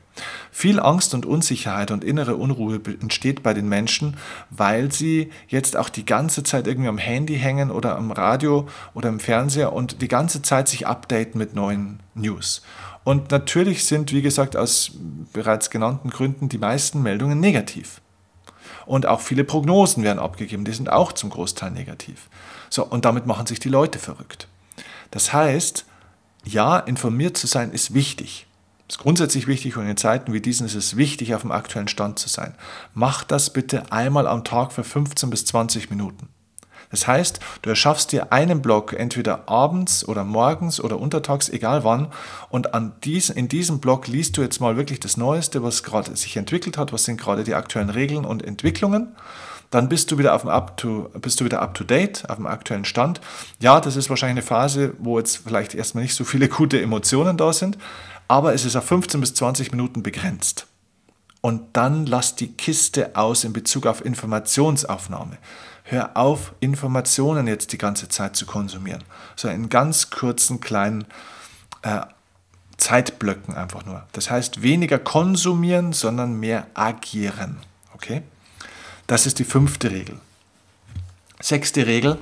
Viel 0.51 0.81
Angst 0.81 1.14
und 1.14 1.25
Unsicherheit 1.25 1.92
und 1.92 2.03
innere 2.03 2.35
Unruhe 2.35 2.81
entsteht 3.01 3.44
bei 3.44 3.55
den 3.55 3.68
Menschen, 3.68 4.16
weil 4.51 4.90
sie 4.90 5.31
jetzt 5.46 5.77
auch 5.77 5.88
die 5.88 6.05
ganze 6.05 6.42
Zeit 6.42 6.66
irgendwie 6.66 6.88
am 6.88 6.99
Handy 6.99 7.37
hängen 7.37 7.70
oder 7.70 7.96
am 7.96 8.11
Radio 8.11 8.66
oder 8.92 9.09
im 9.09 9.20
Fernseher 9.20 9.72
und 9.72 10.03
die 10.03 10.09
ganze 10.09 10.42
Zeit 10.42 10.66
sich 10.66 10.88
updaten 10.88 11.38
mit 11.38 11.55
neuen 11.55 12.01
News. 12.16 12.62
Und 13.05 13.31
natürlich 13.31 13.85
sind, 13.85 14.11
wie 14.11 14.22
gesagt, 14.22 14.57
aus 14.57 14.90
bereits 15.33 15.70
genannten 15.70 16.11
Gründen 16.11 16.49
die 16.49 16.59
meisten 16.59 17.05
Meldungen 17.05 17.38
negativ. 17.38 18.01
Und 18.87 19.07
auch 19.07 19.20
viele 19.20 19.44
Prognosen 19.44 20.03
werden 20.03 20.18
abgegeben, 20.18 20.64
die 20.64 20.72
sind 20.72 20.90
auch 20.90 21.12
zum 21.12 21.31
Großteil 21.31 21.70
negativ. 21.72 22.29
So, 22.70 22.85
und 22.85 23.05
damit 23.05 23.27
machen 23.27 23.46
sich 23.46 23.61
die 23.61 23.68
Leute 23.68 23.99
verrückt. 23.99 24.49
Das 25.11 25.33
heißt, 25.33 25.85
ja, 26.44 26.79
informiert 26.79 27.37
zu 27.37 27.46
sein 27.46 27.72
ist 27.72 27.94
wichtig. 27.94 28.46
Ist 28.88 28.99
grundsätzlich 28.99 29.49
wichtig 29.49 29.77
und 29.77 29.88
in 29.88 29.96
Zeiten 29.96 30.33
wie 30.33 30.40
diesen 30.40 30.64
ist 30.64 30.77
es 30.77 30.96
wichtig, 30.96 31.35
auf 31.35 31.40
dem 31.42 31.51
aktuellen 31.51 31.88
Stand 31.88 32.20
zu 32.20 32.29
sein. 32.29 32.55
Mach 32.94 33.25
das 33.25 33.53
bitte 33.53 33.90
einmal 33.90 34.29
am 34.29 34.44
Tag 34.44 34.72
für 34.72 34.85
15 34.85 35.29
bis 35.29 35.44
20 35.46 35.90
Minuten. 35.90 36.29
Das 36.90 37.07
heißt, 37.07 37.40
du 37.62 37.70
erschaffst 37.70 38.12
dir 38.12 38.33
einen 38.33 38.62
Block 38.62 38.92
entweder 38.92 39.49
abends 39.49 40.07
oder 40.07 40.25
morgens 40.25 40.81
oder 40.81 40.99
untertags, 40.99 41.49
egal 41.49 41.85
wann, 41.85 42.09
und 42.49 42.75
an 42.75 42.92
diesen, 43.05 43.37
in 43.37 43.49
diesem 43.49 43.81
Block 43.81 44.07
liest 44.07 44.37
du 44.37 44.42
jetzt 44.42 44.61
mal 44.61 44.77
wirklich 44.77 45.01
das 45.01 45.16
Neueste, 45.16 45.62
was 45.62 45.83
gerade 45.83 46.14
sich 46.16 46.37
entwickelt 46.37 46.79
hat, 46.79 46.92
was 46.92 47.05
sind 47.05 47.20
gerade 47.20 47.44
die 47.44 47.55
aktuellen 47.55 47.90
Regeln 47.90 48.25
und 48.25 48.44
Entwicklungen. 48.44 49.14
Dann 49.70 49.88
bist 49.88 50.11
du 50.11 50.18
wieder 50.18 50.35
auf 50.35 50.42
dem 50.42 50.51
up 50.51 50.77
to, 50.77 51.11
bist 51.20 51.40
du 51.40 51.44
wieder 51.44 51.61
up 51.61 51.75
to 51.75 51.85
date, 51.85 52.29
auf 52.29 52.37
dem 52.37 52.46
aktuellen 52.46 52.85
Stand. 52.85 53.20
Ja, 53.61 53.81
das 53.81 53.96
ist 53.96 54.09
wahrscheinlich 54.09 54.44
eine 54.44 54.46
Phase, 54.46 54.94
wo 54.99 55.18
jetzt 55.18 55.38
vielleicht 55.38 55.75
erstmal 55.75 56.05
nicht 56.05 56.14
so 56.14 56.25
viele 56.25 56.49
gute 56.49 56.81
Emotionen 56.81 57.37
da 57.37 57.53
sind, 57.53 57.77
aber 58.29 58.55
es 58.55 58.64
ist 58.64 58.77
auf 58.77 58.85
15 58.85 59.20
bis 59.20 59.35
20 59.35 59.72
Minuten 59.72 60.03
begrenzt. 60.03 60.66
Und 61.47 61.77
dann 61.77 62.07
lass 62.07 62.35
die 62.35 62.53
Kiste 62.53 63.15
aus 63.15 63.45
in 63.45 63.53
Bezug 63.53 63.87
auf 63.87 64.05
Informationsaufnahme 64.05 65.39
hör 65.87 66.17
auf, 66.17 66.53
Informationen 66.61 67.47
jetzt 67.47 67.73
die 67.73 67.79
ganze 67.79 68.09
Zeit 68.09 68.37
zu 68.37 68.45
konsumieren, 68.45 69.05
sondern 69.37 69.63
in 69.63 69.69
ganz 69.69 70.11
kurzen, 70.11 70.61
kleinen 70.61 71.07
äh, 71.83 72.01
Zeitblöcken 72.77 73.55
einfach 73.55 73.87
nur. 73.87 74.05
Das 74.13 74.31
heißt, 74.31 74.63
weniger 74.63 74.99
konsumieren, 74.99 75.93
sondern 75.93 76.39
mehr 76.39 76.67
agieren. 76.75 77.59
Okay? 77.95 78.23
Das 79.07 79.27
ist 79.27 79.39
die 79.39 79.45
fünfte 79.45 79.91
Regel. 79.91 80.19
Sechste 81.41 81.87
Regel. 81.87 82.19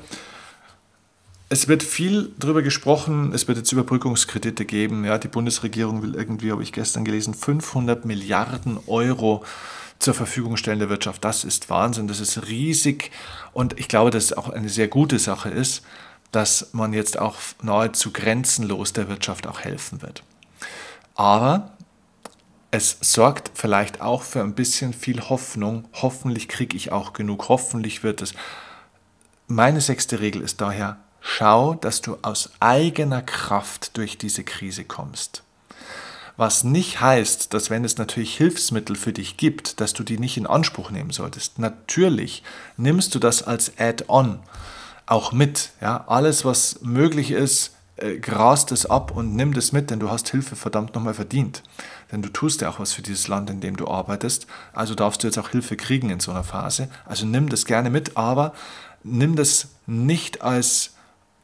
Es 1.54 1.68
wird 1.68 1.84
viel 1.84 2.32
darüber 2.36 2.62
gesprochen, 2.62 3.32
es 3.32 3.46
wird 3.46 3.58
jetzt 3.58 3.70
Überbrückungskredite 3.70 4.64
geben. 4.64 5.04
Ja, 5.04 5.18
die 5.18 5.28
Bundesregierung 5.28 6.02
will 6.02 6.16
irgendwie, 6.16 6.50
habe 6.50 6.64
ich 6.64 6.72
gestern 6.72 7.04
gelesen, 7.04 7.32
500 7.32 8.04
Milliarden 8.04 8.76
Euro 8.88 9.44
zur 10.00 10.14
Verfügung 10.14 10.56
stellen 10.56 10.80
der 10.80 10.88
Wirtschaft. 10.88 11.24
Das 11.24 11.44
ist 11.44 11.70
Wahnsinn, 11.70 12.08
das 12.08 12.18
ist 12.18 12.48
riesig 12.48 13.12
und 13.52 13.78
ich 13.78 13.86
glaube, 13.86 14.10
dass 14.10 14.24
es 14.24 14.32
auch 14.32 14.48
eine 14.48 14.68
sehr 14.68 14.88
gute 14.88 15.20
Sache 15.20 15.48
ist, 15.48 15.84
dass 16.32 16.70
man 16.72 16.92
jetzt 16.92 17.20
auch 17.20 17.36
nahezu 17.62 18.10
grenzenlos 18.10 18.92
der 18.92 19.08
Wirtschaft 19.08 19.46
auch 19.46 19.60
helfen 19.60 20.02
wird. 20.02 20.24
Aber 21.14 21.70
es 22.72 22.98
sorgt 23.00 23.52
vielleicht 23.54 24.00
auch 24.00 24.22
für 24.22 24.40
ein 24.40 24.56
bisschen 24.56 24.92
viel 24.92 25.20
Hoffnung. 25.20 25.86
Hoffentlich 26.02 26.48
kriege 26.48 26.76
ich 26.76 26.90
auch 26.90 27.12
genug. 27.12 27.48
Hoffentlich 27.48 28.02
wird 28.02 28.22
es. 28.22 28.34
Meine 29.46 29.80
sechste 29.80 30.18
Regel 30.18 30.42
ist 30.42 30.60
daher, 30.60 30.98
schau, 31.24 31.74
dass 31.74 32.02
du 32.02 32.18
aus 32.22 32.50
eigener 32.60 33.22
Kraft 33.22 33.96
durch 33.96 34.18
diese 34.18 34.44
Krise 34.44 34.84
kommst. 34.84 35.42
Was 36.36 36.64
nicht 36.64 37.00
heißt, 37.00 37.54
dass 37.54 37.70
wenn 37.70 37.84
es 37.84 37.96
natürlich 37.96 38.36
Hilfsmittel 38.36 38.94
für 38.94 39.12
dich 39.12 39.36
gibt, 39.36 39.80
dass 39.80 39.94
du 39.94 40.02
die 40.02 40.18
nicht 40.18 40.36
in 40.36 40.46
Anspruch 40.46 40.90
nehmen 40.90 41.10
solltest. 41.10 41.58
Natürlich 41.58 42.42
nimmst 42.76 43.14
du 43.14 43.18
das 43.18 43.42
als 43.42 43.78
Add-on 43.78 44.40
auch 45.06 45.32
mit. 45.32 45.70
Ja? 45.80 46.04
Alles, 46.08 46.44
was 46.44 46.80
möglich 46.82 47.30
ist, 47.30 47.74
äh, 47.96 48.18
grast 48.18 48.70
es 48.70 48.84
ab 48.84 49.12
und 49.16 49.34
nimm 49.34 49.54
das 49.54 49.72
mit, 49.72 49.90
denn 49.90 50.00
du 50.00 50.10
hast 50.10 50.28
Hilfe 50.28 50.56
verdammt 50.56 50.94
nochmal 50.94 51.14
verdient. 51.14 51.62
Denn 52.12 52.20
du 52.20 52.28
tust 52.28 52.60
ja 52.60 52.68
auch 52.68 52.80
was 52.80 52.92
für 52.92 53.02
dieses 53.02 53.28
Land, 53.28 53.48
in 53.48 53.60
dem 53.60 53.76
du 53.76 53.88
arbeitest. 53.88 54.46
Also 54.74 54.94
darfst 54.94 55.22
du 55.22 55.28
jetzt 55.28 55.38
auch 55.38 55.50
Hilfe 55.50 55.76
kriegen 55.76 56.10
in 56.10 56.20
so 56.20 56.32
einer 56.32 56.44
Phase. 56.44 56.90
Also 57.06 57.24
nimm 57.24 57.48
das 57.48 57.64
gerne 57.64 57.88
mit, 57.88 58.16
aber 58.16 58.52
nimm 59.04 59.36
das 59.36 59.68
nicht 59.86 60.42
als 60.42 60.93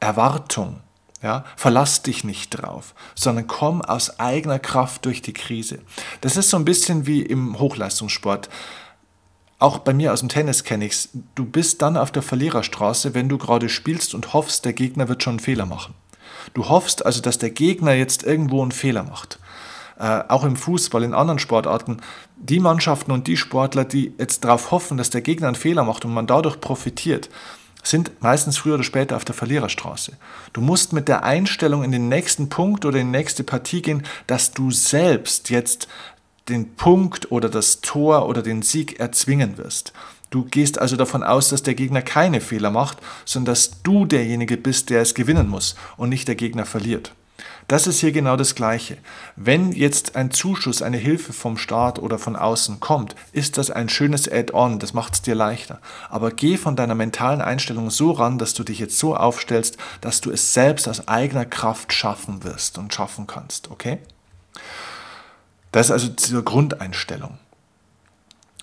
Erwartung 0.01 0.81
ja, 1.23 1.45
verlass 1.55 2.01
dich 2.01 2.23
nicht 2.23 2.49
drauf, 2.49 2.95
sondern 3.15 3.47
komm 3.47 3.81
aus 3.81 4.19
eigener 4.19 4.59
Kraft 4.59 5.05
durch 5.05 5.21
die 5.21 5.33
Krise. 5.33 5.79
Das 6.21 6.35
ist 6.35 6.49
so 6.49 6.57
ein 6.57 6.65
bisschen 6.65 7.05
wie 7.05 7.21
im 7.21 7.59
Hochleistungssport. 7.59 8.49
Auch 9.59 9.77
bei 9.79 9.93
mir 9.93 10.13
aus 10.13 10.21
dem 10.21 10.29
Tennis 10.29 10.63
kenne 10.63 10.85
ich 10.85 10.93
es. 10.93 11.09
Du 11.35 11.45
bist 11.45 11.83
dann 11.83 11.95
auf 11.95 12.11
der 12.11 12.23
Verliererstraße, 12.23 13.13
wenn 13.13 13.29
du 13.29 13.37
gerade 13.37 13.69
spielst 13.69 14.15
und 14.15 14.33
hoffst, 14.33 14.65
der 14.65 14.73
Gegner 14.73 15.07
wird 15.07 15.21
schon 15.21 15.33
einen 15.33 15.39
Fehler 15.39 15.67
machen. 15.67 15.93
Du 16.55 16.69
hoffst 16.69 17.05
also, 17.05 17.21
dass 17.21 17.37
der 17.37 17.51
Gegner 17.51 17.93
jetzt 17.93 18.23
irgendwo 18.23 18.63
einen 18.63 18.71
Fehler 18.71 19.03
macht. 19.03 19.37
Äh, 19.99 20.23
auch 20.27 20.43
im 20.43 20.55
Fußball, 20.55 21.03
in 21.03 21.13
anderen 21.13 21.37
Sportarten, 21.37 21.97
die 22.35 22.59
Mannschaften 22.59 23.11
und 23.11 23.27
die 23.27 23.37
Sportler, 23.37 23.85
die 23.85 24.11
jetzt 24.17 24.43
darauf 24.43 24.71
hoffen, 24.71 24.97
dass 24.97 25.11
der 25.11 25.21
Gegner 25.21 25.47
einen 25.47 25.55
Fehler 25.55 25.83
macht 25.83 26.03
und 26.03 26.13
man 26.15 26.25
dadurch 26.25 26.59
profitiert, 26.59 27.29
sind 27.83 28.11
meistens 28.21 28.57
früher 28.57 28.75
oder 28.75 28.83
später 28.83 29.15
auf 29.15 29.25
der 29.25 29.35
Verliererstraße. 29.35 30.13
Du 30.53 30.61
musst 30.61 30.93
mit 30.93 31.07
der 31.07 31.23
Einstellung 31.23 31.83
in 31.83 31.91
den 31.91 32.09
nächsten 32.09 32.49
Punkt 32.49 32.85
oder 32.85 32.99
in 32.99 33.11
die 33.11 33.17
nächste 33.17 33.43
Partie 33.43 33.81
gehen, 33.81 34.03
dass 34.27 34.51
du 34.51 34.71
selbst 34.71 35.49
jetzt 35.49 35.87
den 36.49 36.75
Punkt 36.75 37.31
oder 37.31 37.49
das 37.49 37.81
Tor 37.81 38.27
oder 38.27 38.41
den 38.41 38.61
Sieg 38.61 38.99
erzwingen 38.99 39.57
wirst. 39.57 39.93
Du 40.29 40.45
gehst 40.45 40.79
also 40.79 40.95
davon 40.95 41.23
aus, 41.23 41.49
dass 41.49 41.63
der 41.63 41.75
Gegner 41.75 42.01
keine 42.01 42.39
Fehler 42.39 42.71
macht, 42.71 42.99
sondern 43.25 43.53
dass 43.53 43.83
du 43.83 44.05
derjenige 44.05 44.57
bist, 44.57 44.89
der 44.89 45.01
es 45.01 45.13
gewinnen 45.13 45.49
muss 45.49 45.75
und 45.97 46.09
nicht 46.09 46.27
der 46.27 46.35
Gegner 46.35 46.65
verliert. 46.65 47.13
Das 47.71 47.87
ist 47.87 48.01
hier 48.01 48.11
genau 48.11 48.35
das 48.35 48.53
Gleiche. 48.53 48.97
Wenn 49.37 49.71
jetzt 49.71 50.17
ein 50.17 50.29
Zuschuss, 50.29 50.81
eine 50.81 50.97
Hilfe 50.97 51.31
vom 51.31 51.57
Staat 51.57 51.99
oder 51.99 52.19
von 52.19 52.35
außen 52.35 52.81
kommt, 52.81 53.15
ist 53.31 53.57
das 53.57 53.71
ein 53.71 53.87
schönes 53.87 54.29
Add-on, 54.29 54.77
das 54.79 54.93
macht 54.93 55.13
es 55.13 55.21
dir 55.21 55.35
leichter. 55.35 55.79
Aber 56.09 56.31
geh 56.31 56.57
von 56.57 56.75
deiner 56.75 56.95
mentalen 56.95 57.39
Einstellung 57.39 57.89
so 57.89 58.11
ran, 58.11 58.37
dass 58.37 58.53
du 58.53 58.65
dich 58.65 58.79
jetzt 58.79 58.99
so 58.99 59.15
aufstellst, 59.15 59.77
dass 60.01 60.19
du 60.19 60.31
es 60.31 60.53
selbst 60.53 60.89
aus 60.89 61.07
eigener 61.07 61.45
Kraft 61.45 61.93
schaffen 61.93 62.43
wirst 62.43 62.77
und 62.77 62.93
schaffen 62.93 63.25
kannst, 63.25 63.71
okay? 63.71 63.99
Das 65.71 65.85
ist 65.85 65.91
also 65.93 66.09
diese 66.09 66.43
Grundeinstellung. 66.43 67.37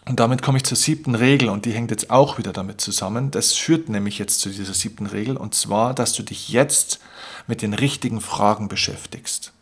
Und 0.09 0.21
damit 0.21 0.40
komme 0.40 0.57
ich 0.57 0.64
zur 0.64 0.79
siebten 0.79 1.14
Regel 1.14 1.51
und 1.51 1.66
die 1.66 1.73
hängt 1.73 1.90
jetzt 1.90 2.11
auch 2.11 2.38
wieder 2.38 2.55
damit 2.55 2.81
zusammen. 2.81 3.31
Das 3.31 3.53
führt 3.53 3.90
nämlich 3.90 4.18
jetzt 4.18 4.40
zu 4.40 4.49
dieser 4.49 4.73
siebten 4.73 5.05
Regel 5.05 5.37
und 5.37 5.55
zwar, 5.55 5.92
dass 5.92 6.14
du 6.14 6.23
dich 6.23 6.49
jetzt 6.49 6.99
mit 7.47 7.61
den 7.61 7.75
richtigen 7.75 8.23
Fragen 8.23 8.68
beschäftigst. 8.68 9.53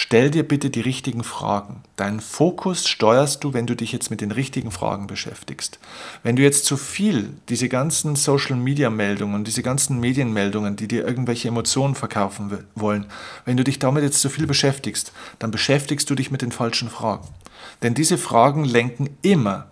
Stell 0.00 0.30
dir 0.30 0.46
bitte 0.46 0.70
die 0.70 0.80
richtigen 0.80 1.24
Fragen. 1.24 1.82
Deinen 1.96 2.20
Fokus 2.20 2.86
steuerst 2.86 3.42
du, 3.42 3.52
wenn 3.52 3.66
du 3.66 3.74
dich 3.74 3.90
jetzt 3.90 4.12
mit 4.12 4.20
den 4.20 4.30
richtigen 4.30 4.70
Fragen 4.70 5.08
beschäftigst. 5.08 5.80
Wenn 6.22 6.36
du 6.36 6.42
jetzt 6.42 6.66
zu 6.66 6.76
viel 6.76 7.34
diese 7.48 7.68
ganzen 7.68 8.14
Social-Media-Meldungen, 8.14 9.42
diese 9.42 9.64
ganzen 9.64 9.98
Medienmeldungen, 9.98 10.76
die 10.76 10.86
dir 10.86 11.04
irgendwelche 11.04 11.48
Emotionen 11.48 11.96
verkaufen 11.96 12.64
wollen, 12.76 13.06
wenn 13.44 13.56
du 13.56 13.64
dich 13.64 13.80
damit 13.80 14.04
jetzt 14.04 14.20
zu 14.20 14.30
viel 14.30 14.46
beschäftigst, 14.46 15.12
dann 15.40 15.50
beschäftigst 15.50 16.08
du 16.08 16.14
dich 16.14 16.30
mit 16.30 16.42
den 16.42 16.52
falschen 16.52 16.90
Fragen. 16.90 17.26
Denn 17.82 17.94
diese 17.94 18.18
Fragen 18.18 18.64
lenken 18.64 19.18
immer 19.22 19.66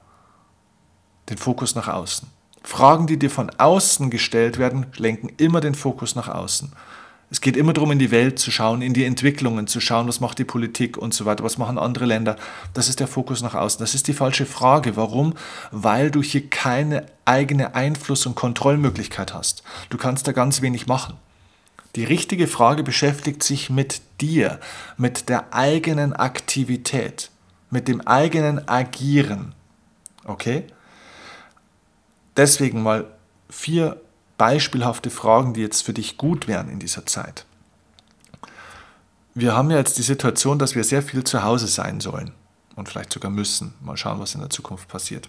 den 1.30 1.38
Fokus 1.38 1.76
nach 1.76 1.86
außen. 1.86 2.26
Fragen, 2.64 3.06
die 3.06 3.16
dir 3.16 3.30
von 3.30 3.48
außen 3.58 4.10
gestellt 4.10 4.58
werden, 4.58 4.86
lenken 4.96 5.28
immer 5.36 5.60
den 5.60 5.76
Fokus 5.76 6.16
nach 6.16 6.26
außen. 6.26 6.72
Es 7.28 7.40
geht 7.40 7.56
immer 7.56 7.72
darum, 7.72 7.90
in 7.90 7.98
die 7.98 8.12
Welt 8.12 8.38
zu 8.38 8.52
schauen, 8.52 8.82
in 8.82 8.94
die 8.94 9.04
Entwicklungen 9.04 9.66
zu 9.66 9.80
schauen, 9.80 10.06
was 10.06 10.20
macht 10.20 10.38
die 10.38 10.44
Politik 10.44 10.96
und 10.96 11.12
so 11.12 11.24
weiter, 11.24 11.42
was 11.42 11.58
machen 11.58 11.76
andere 11.76 12.04
Länder. 12.04 12.36
Das 12.72 12.88
ist 12.88 13.00
der 13.00 13.08
Fokus 13.08 13.42
nach 13.42 13.54
außen. 13.54 13.80
Das 13.80 13.94
ist 13.94 14.06
die 14.06 14.12
falsche 14.12 14.46
Frage. 14.46 14.96
Warum? 14.96 15.34
Weil 15.72 16.12
du 16.12 16.22
hier 16.22 16.48
keine 16.48 17.06
eigene 17.24 17.74
Einfluss- 17.74 18.26
und 18.26 18.36
Kontrollmöglichkeit 18.36 19.34
hast. 19.34 19.64
Du 19.90 19.98
kannst 19.98 20.28
da 20.28 20.32
ganz 20.32 20.62
wenig 20.62 20.86
machen. 20.86 21.14
Die 21.96 22.04
richtige 22.04 22.46
Frage 22.46 22.84
beschäftigt 22.84 23.42
sich 23.42 23.70
mit 23.70 24.02
dir, 24.20 24.60
mit 24.96 25.28
der 25.28 25.52
eigenen 25.52 26.12
Aktivität, 26.12 27.30
mit 27.70 27.88
dem 27.88 28.02
eigenen 28.02 28.68
Agieren. 28.68 29.54
Okay? 30.24 30.64
Deswegen 32.36 32.82
mal 32.82 33.06
vier 33.48 34.00
beispielhafte 34.38 35.10
Fragen, 35.10 35.54
die 35.54 35.60
jetzt 35.60 35.82
für 35.82 35.92
dich 35.92 36.16
gut 36.16 36.48
wären 36.48 36.68
in 36.68 36.78
dieser 36.78 37.06
Zeit. 37.06 37.46
Wir 39.34 39.54
haben 39.54 39.70
ja 39.70 39.76
jetzt 39.76 39.98
die 39.98 40.02
Situation, 40.02 40.58
dass 40.58 40.74
wir 40.74 40.84
sehr 40.84 41.02
viel 41.02 41.24
zu 41.24 41.42
Hause 41.42 41.66
sein 41.66 42.00
sollen 42.00 42.32
und 42.74 42.88
vielleicht 42.88 43.12
sogar 43.12 43.30
müssen. 43.30 43.74
Mal 43.80 43.96
schauen, 43.96 44.18
was 44.20 44.34
in 44.34 44.40
der 44.40 44.50
Zukunft 44.50 44.88
passiert. 44.88 45.28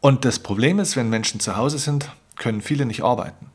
Und 0.00 0.24
das 0.24 0.38
Problem 0.38 0.78
ist, 0.78 0.96
wenn 0.96 1.08
Menschen 1.08 1.40
zu 1.40 1.56
Hause 1.56 1.78
sind, 1.78 2.10
können 2.36 2.60
viele 2.60 2.86
nicht 2.86 3.02
arbeiten. 3.02 3.50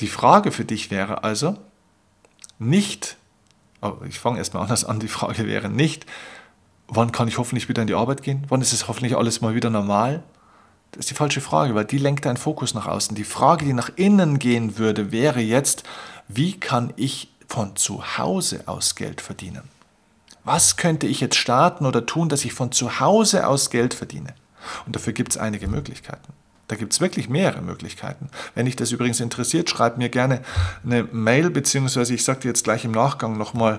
Die 0.00 0.08
Frage 0.08 0.52
für 0.52 0.64
dich 0.64 0.90
wäre 0.90 1.24
also 1.24 1.56
nicht, 2.58 3.16
oh, 3.80 3.94
ich 4.06 4.18
fange 4.18 4.38
erstmal 4.38 4.62
anders 4.62 4.84
an, 4.84 5.00
die 5.00 5.08
Frage 5.08 5.46
wäre 5.46 5.68
nicht, 5.68 6.06
wann 6.88 7.12
kann 7.12 7.28
ich 7.28 7.38
hoffentlich 7.38 7.68
wieder 7.68 7.82
in 7.82 7.88
die 7.88 7.94
Arbeit 7.94 8.22
gehen? 8.22 8.44
Wann 8.48 8.60
ist 8.60 8.72
es 8.72 8.88
hoffentlich 8.88 9.16
alles 9.16 9.40
mal 9.40 9.54
wieder 9.54 9.70
normal? 9.70 10.22
Das 10.92 11.00
ist 11.00 11.10
die 11.10 11.14
falsche 11.14 11.40
Frage, 11.40 11.74
weil 11.74 11.84
die 11.84 11.98
lenkt 11.98 12.24
deinen 12.24 12.36
Fokus 12.36 12.74
nach 12.74 12.86
außen. 12.86 13.14
Die 13.14 13.24
Frage, 13.24 13.64
die 13.64 13.72
nach 13.72 13.90
innen 13.96 14.38
gehen 14.38 14.78
würde, 14.78 15.12
wäre 15.12 15.40
jetzt, 15.40 15.82
wie 16.28 16.58
kann 16.58 16.92
ich 16.96 17.28
von 17.48 17.76
zu 17.76 18.18
Hause 18.18 18.62
aus 18.66 18.94
Geld 18.94 19.20
verdienen? 19.20 19.62
Was 20.44 20.76
könnte 20.76 21.06
ich 21.06 21.20
jetzt 21.20 21.36
starten 21.36 21.86
oder 21.86 22.06
tun, 22.06 22.28
dass 22.28 22.44
ich 22.44 22.52
von 22.52 22.72
zu 22.72 23.00
Hause 23.00 23.46
aus 23.46 23.70
Geld 23.70 23.94
verdiene? 23.94 24.34
Und 24.86 24.96
dafür 24.96 25.12
gibt 25.12 25.32
es 25.32 25.38
einige 25.38 25.68
Möglichkeiten. 25.68 26.32
Da 26.68 26.74
gibt 26.74 26.92
es 26.92 27.00
wirklich 27.00 27.28
mehrere 27.28 27.62
Möglichkeiten. 27.62 28.28
Wenn 28.54 28.66
dich 28.66 28.74
das 28.74 28.90
übrigens 28.90 29.20
interessiert, 29.20 29.70
schreib 29.70 29.98
mir 29.98 30.08
gerne 30.08 30.42
eine 30.84 31.04
Mail, 31.04 31.50
beziehungsweise 31.50 32.14
ich 32.14 32.24
sage 32.24 32.40
dir 32.40 32.48
jetzt 32.48 32.64
gleich 32.64 32.84
im 32.84 32.90
Nachgang 32.90 33.38
nochmal 33.38 33.78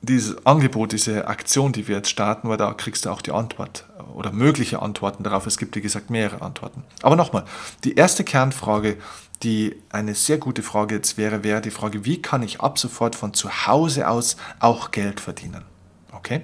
dieses 0.00 0.46
Angebot, 0.46 0.92
diese 0.92 1.26
Aktion, 1.26 1.72
die 1.72 1.88
wir 1.88 1.96
jetzt 1.96 2.10
starten, 2.10 2.48
weil 2.48 2.56
da 2.56 2.72
kriegst 2.72 3.04
du 3.04 3.10
auch 3.10 3.22
die 3.22 3.32
Antwort 3.32 3.84
oder 4.14 4.32
mögliche 4.32 4.80
Antworten 4.80 5.24
darauf. 5.24 5.46
Es 5.46 5.58
gibt, 5.58 5.74
wie 5.76 5.80
gesagt, 5.80 6.10
mehrere 6.10 6.42
Antworten. 6.42 6.84
Aber 7.02 7.16
nochmal, 7.16 7.44
die 7.84 7.94
erste 7.94 8.24
Kernfrage, 8.24 8.96
die 9.42 9.76
eine 9.90 10.14
sehr 10.14 10.38
gute 10.38 10.62
Frage 10.62 10.96
jetzt 10.96 11.16
wäre, 11.16 11.42
wäre 11.44 11.60
die 11.60 11.70
Frage, 11.70 12.04
wie 12.04 12.22
kann 12.22 12.42
ich 12.42 12.60
ab 12.60 12.78
sofort 12.78 13.16
von 13.16 13.34
zu 13.34 13.66
Hause 13.66 14.08
aus 14.08 14.36
auch 14.60 14.90
Geld 14.90 15.20
verdienen? 15.20 15.64
Okay? 16.12 16.42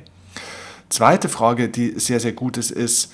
Zweite 0.88 1.28
Frage, 1.28 1.68
die 1.68 1.98
sehr, 1.98 2.20
sehr 2.20 2.32
gut 2.32 2.57
ist, 2.57 2.70
ist, 2.70 3.12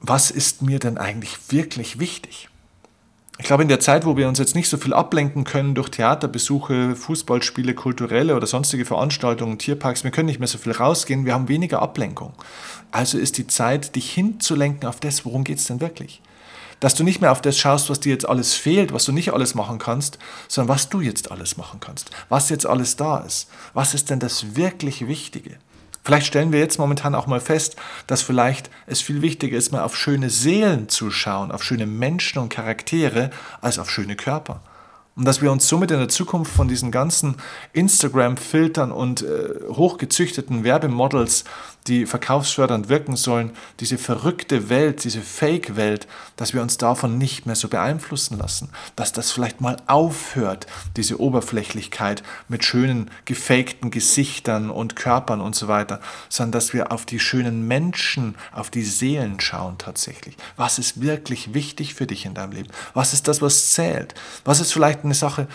was 0.00 0.30
ist 0.30 0.62
mir 0.62 0.78
denn 0.78 0.98
eigentlich 0.98 1.38
wirklich 1.50 1.98
wichtig? 1.98 2.49
Ich 3.40 3.46
glaube, 3.46 3.62
in 3.62 3.70
der 3.70 3.80
Zeit, 3.80 4.04
wo 4.04 4.18
wir 4.18 4.28
uns 4.28 4.38
jetzt 4.38 4.54
nicht 4.54 4.68
so 4.68 4.76
viel 4.76 4.92
ablenken 4.92 5.44
können 5.44 5.74
durch 5.74 5.88
Theaterbesuche, 5.88 6.94
Fußballspiele, 6.94 7.74
kulturelle 7.74 8.36
oder 8.36 8.46
sonstige 8.46 8.84
Veranstaltungen, 8.84 9.58
Tierparks, 9.58 10.04
wir 10.04 10.10
können 10.10 10.26
nicht 10.26 10.40
mehr 10.40 10.46
so 10.46 10.58
viel 10.58 10.72
rausgehen, 10.72 11.24
wir 11.24 11.32
haben 11.32 11.48
weniger 11.48 11.80
Ablenkung. 11.80 12.34
Also 12.90 13.16
ist 13.16 13.38
die 13.38 13.46
Zeit, 13.46 13.96
dich 13.96 14.10
hinzulenken 14.12 14.86
auf 14.86 15.00
das, 15.00 15.24
worum 15.24 15.44
geht 15.44 15.56
es 15.56 15.64
denn 15.64 15.80
wirklich? 15.80 16.20
Dass 16.80 16.94
du 16.94 17.02
nicht 17.02 17.22
mehr 17.22 17.32
auf 17.32 17.40
das 17.40 17.58
schaust, 17.58 17.88
was 17.88 18.00
dir 18.00 18.12
jetzt 18.12 18.28
alles 18.28 18.52
fehlt, 18.52 18.92
was 18.92 19.06
du 19.06 19.12
nicht 19.12 19.32
alles 19.32 19.54
machen 19.54 19.78
kannst, 19.78 20.18
sondern 20.46 20.74
was 20.74 20.90
du 20.90 21.00
jetzt 21.00 21.30
alles 21.32 21.56
machen 21.56 21.80
kannst, 21.80 22.10
was 22.28 22.50
jetzt 22.50 22.66
alles 22.66 22.96
da 22.96 23.18
ist. 23.20 23.48
Was 23.72 23.94
ist 23.94 24.10
denn 24.10 24.20
das 24.20 24.54
wirklich 24.54 25.08
Wichtige? 25.08 25.56
Vielleicht 26.02 26.26
stellen 26.26 26.52
wir 26.52 26.60
jetzt 26.60 26.78
momentan 26.78 27.14
auch 27.14 27.26
mal 27.26 27.40
fest, 27.40 27.76
dass 28.06 28.22
vielleicht 28.22 28.70
es 28.86 29.00
viel 29.00 29.22
wichtiger 29.22 29.56
ist, 29.56 29.72
mal 29.72 29.82
auf 29.82 29.96
schöne 29.96 30.30
Seelen 30.30 30.88
zu 30.88 31.10
schauen, 31.10 31.52
auf 31.52 31.62
schöne 31.62 31.86
Menschen 31.86 32.38
und 32.38 32.48
Charaktere, 32.48 33.30
als 33.60 33.78
auf 33.78 33.90
schöne 33.90 34.16
Körper. 34.16 34.62
Und 35.16 35.26
dass 35.26 35.42
wir 35.42 35.52
uns 35.52 35.68
somit 35.68 35.90
in 35.90 35.98
der 35.98 36.08
Zukunft 36.08 36.52
von 36.52 36.68
diesen 36.68 36.90
ganzen 36.90 37.36
Instagram-Filtern 37.74 38.90
und 38.92 39.22
äh, 39.22 39.50
hochgezüchteten 39.68 40.64
Werbemodels 40.64 41.44
die 41.90 42.06
verkaufsfördernd 42.06 42.88
wirken 42.88 43.16
sollen, 43.16 43.50
diese 43.80 43.98
verrückte 43.98 44.68
Welt, 44.68 45.02
diese 45.02 45.20
Fake-Welt, 45.20 46.06
dass 46.36 46.54
wir 46.54 46.62
uns 46.62 46.78
davon 46.78 47.18
nicht 47.18 47.46
mehr 47.46 47.56
so 47.56 47.68
beeinflussen 47.68 48.38
lassen, 48.38 48.70
dass 48.94 49.12
das 49.12 49.32
vielleicht 49.32 49.60
mal 49.60 49.76
aufhört, 49.88 50.66
diese 50.96 51.20
Oberflächlichkeit 51.20 52.22
mit 52.48 52.64
schönen 52.64 53.10
gefakten 53.24 53.90
Gesichtern 53.90 54.70
und 54.70 54.94
Körpern 54.94 55.40
und 55.40 55.56
so 55.56 55.66
weiter, 55.66 56.00
sondern 56.28 56.52
dass 56.52 56.72
wir 56.72 56.92
auf 56.92 57.04
die 57.04 57.18
schönen 57.18 57.66
Menschen, 57.66 58.36
auf 58.52 58.70
die 58.70 58.84
Seelen 58.84 59.40
schauen 59.40 59.76
tatsächlich. 59.78 60.36
Was 60.56 60.78
ist 60.78 61.00
wirklich 61.00 61.54
wichtig 61.54 61.94
für 61.94 62.06
dich 62.06 62.24
in 62.24 62.34
deinem 62.34 62.52
Leben? 62.52 62.68
Was 62.94 63.12
ist 63.12 63.26
das, 63.26 63.42
was 63.42 63.72
zählt? 63.72 64.14
Was 64.44 64.60
ist 64.60 64.72
vielleicht 64.72 65.04
eine 65.04 65.14
Sache, 65.14 65.48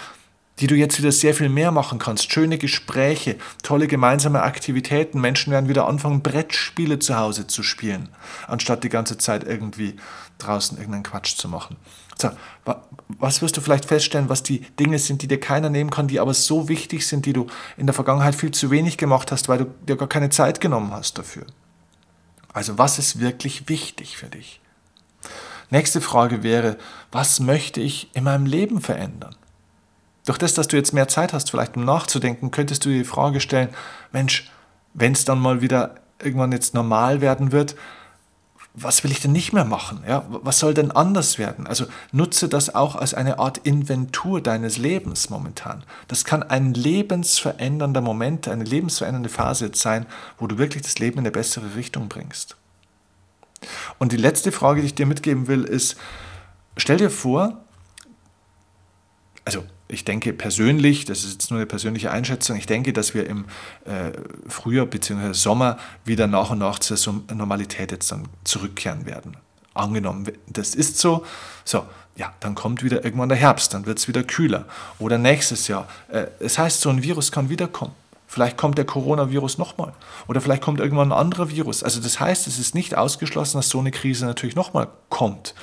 die 0.59 0.67
du 0.67 0.75
jetzt 0.75 0.97
wieder 0.97 1.11
sehr 1.11 1.33
viel 1.33 1.49
mehr 1.49 1.71
machen 1.71 1.99
kannst. 1.99 2.31
Schöne 2.31 2.57
Gespräche, 2.57 3.35
tolle 3.61 3.87
gemeinsame 3.87 4.41
Aktivitäten. 4.41 5.19
Menschen 5.19 5.51
werden 5.51 5.69
wieder 5.69 5.87
anfangen, 5.87 6.21
Brettspiele 6.21 6.99
zu 6.99 7.17
Hause 7.17 7.47
zu 7.47 7.61
spielen, 7.63 8.09
anstatt 8.47 8.83
die 8.83 8.89
ganze 8.89 9.17
Zeit 9.17 9.43
irgendwie 9.43 9.97
draußen 10.37 10.77
irgendeinen 10.77 11.03
Quatsch 11.03 11.35
zu 11.37 11.47
machen. 11.49 11.75
So, 12.17 12.29
was 13.07 13.41
wirst 13.41 13.57
du 13.57 13.61
vielleicht 13.61 13.85
feststellen, 13.85 14.29
was 14.29 14.41
die 14.41 14.61
Dinge 14.79 14.99
sind, 14.99 15.21
die 15.21 15.27
dir 15.27 15.39
keiner 15.39 15.69
nehmen 15.69 15.89
kann, 15.89 16.07
die 16.07 16.19
aber 16.19 16.33
so 16.33 16.69
wichtig 16.69 17.05
sind, 17.05 17.25
die 17.25 17.33
du 17.33 17.47
in 17.75 17.87
der 17.87 17.93
Vergangenheit 17.93 18.35
viel 18.35 18.51
zu 18.51 18.71
wenig 18.71 18.97
gemacht 18.97 19.31
hast, 19.31 19.49
weil 19.49 19.57
du 19.57 19.65
dir 19.85 19.97
gar 19.97 20.07
keine 20.07 20.29
Zeit 20.29 20.61
genommen 20.61 20.91
hast 20.91 21.17
dafür? 21.17 21.45
Also 22.53 22.77
was 22.77 22.99
ist 22.99 23.19
wirklich 23.19 23.67
wichtig 23.67 24.15
für 24.15 24.27
dich? 24.27 24.61
Nächste 25.69 25.99
Frage 25.99 26.43
wäre, 26.43 26.77
was 27.11 27.41
möchte 27.41 27.81
ich 27.81 28.09
in 28.15 28.23
meinem 28.23 28.45
Leben 28.45 28.79
verändern? 28.79 29.35
Durch 30.25 30.37
das, 30.37 30.53
dass 30.55 30.67
du 30.67 30.75
jetzt 30.75 30.93
mehr 30.93 31.07
Zeit 31.07 31.33
hast, 31.33 31.51
vielleicht 31.51 31.77
um 31.77 31.85
nachzudenken, 31.85 32.51
könntest 32.51 32.85
du 32.85 32.89
dir 32.89 32.99
die 32.99 33.03
Frage 33.03 33.39
stellen, 33.39 33.69
Mensch, 34.11 34.49
wenn 34.93 35.11
es 35.11 35.25
dann 35.25 35.39
mal 35.39 35.61
wieder 35.61 35.95
irgendwann 36.19 36.51
jetzt 36.51 36.73
normal 36.73 37.21
werden 37.21 37.51
wird, 37.51 37.75
was 38.77 39.03
will 39.03 39.11
ich 39.11 39.21
denn 39.21 39.31
nicht 39.31 39.53
mehr 39.53 39.63
machen? 39.63 40.03
Ja, 40.07 40.25
was 40.27 40.59
soll 40.59 40.73
denn 40.73 40.91
anders 40.91 41.37
werden? 41.37 41.65
Also 41.65 41.85
nutze 42.11 42.49
das 42.49 42.75
auch 42.75 42.95
als 42.95 43.13
eine 43.13 43.39
Art 43.39 43.59
Inventur 43.59 44.41
deines 44.41 44.77
Lebens 44.77 45.29
momentan. 45.29 45.83
Das 46.09 46.25
kann 46.25 46.43
ein 46.43 46.73
lebensverändernder 46.73 48.01
Moment, 48.01 48.49
eine 48.49 48.65
lebensverändernde 48.65 49.29
Phase 49.29 49.67
jetzt 49.67 49.81
sein, 49.81 50.05
wo 50.37 50.47
du 50.47 50.57
wirklich 50.57 50.83
das 50.83 50.99
Leben 50.99 51.19
in 51.19 51.19
eine 51.19 51.31
bessere 51.31 51.75
Richtung 51.75 52.09
bringst. 52.09 52.57
Und 53.97 54.11
die 54.11 54.17
letzte 54.17 54.51
Frage, 54.51 54.81
die 54.81 54.87
ich 54.87 54.95
dir 54.95 55.05
mitgeben 55.05 55.47
will, 55.47 55.63
ist, 55.63 55.95
stell 56.75 56.97
dir 56.97 57.09
vor, 57.09 57.61
also 59.45 59.63
ich 59.87 60.03
denke 60.03 60.33
persönlich, 60.33 61.05
das 61.05 61.23
ist 61.23 61.33
jetzt 61.33 61.51
nur 61.51 61.59
eine 61.59 61.67
persönliche 61.67 62.11
Einschätzung, 62.11 62.57
ich 62.57 62.65
denke, 62.65 62.91
dass 62.91 63.13
wir 63.13 63.27
im 63.27 63.45
äh, 63.85 64.11
Frühjahr 64.47 64.85
bzw. 64.85 65.33
Sommer 65.33 65.77
wieder 66.03 66.27
nach 66.27 66.49
und 66.49 66.59
nach 66.59 66.79
zur 66.79 67.23
Normalität 67.33 67.91
jetzt 67.91 68.11
dann 68.11 68.27
zurückkehren 68.43 69.05
werden. 69.05 69.37
Angenommen, 69.73 70.27
das 70.47 70.73
ist 70.73 70.97
so, 70.97 71.25
so, 71.65 71.85
ja, 72.15 72.33
dann 72.39 72.55
kommt 72.55 72.81
wieder 72.81 73.03
irgendwann 73.03 73.29
der 73.29 73.37
Herbst, 73.37 73.73
dann 73.73 73.85
wird 73.85 73.99
es 73.99 74.07
wieder 74.07 74.23
kühler. 74.23 74.65
Oder 74.99 75.17
nächstes 75.17 75.67
Jahr. 75.67 75.87
Äh, 76.07 76.27
es 76.39 76.57
heißt, 76.57 76.81
so 76.81 76.89
ein 76.89 77.03
Virus 77.03 77.31
kann 77.31 77.49
wiederkommen. 77.49 77.93
Vielleicht 78.27 78.57
kommt 78.57 78.77
der 78.77 78.85
Coronavirus 78.85 79.57
nochmal. 79.57 79.93
Oder 80.27 80.41
vielleicht 80.41 80.63
kommt 80.63 80.79
irgendwann 80.79 81.11
ein 81.11 81.17
anderer 81.17 81.49
Virus. 81.49 81.83
Also 81.83 82.01
das 82.01 82.19
heißt, 82.19 82.47
es 82.47 82.57
ist 82.57 82.73
nicht 82.73 82.97
ausgeschlossen, 82.97 83.57
dass 83.57 83.69
so 83.69 83.79
eine 83.79 83.91
Krise 83.91 84.25
natürlich 84.25 84.55
nochmal 84.55 84.87
kommt 85.09 85.53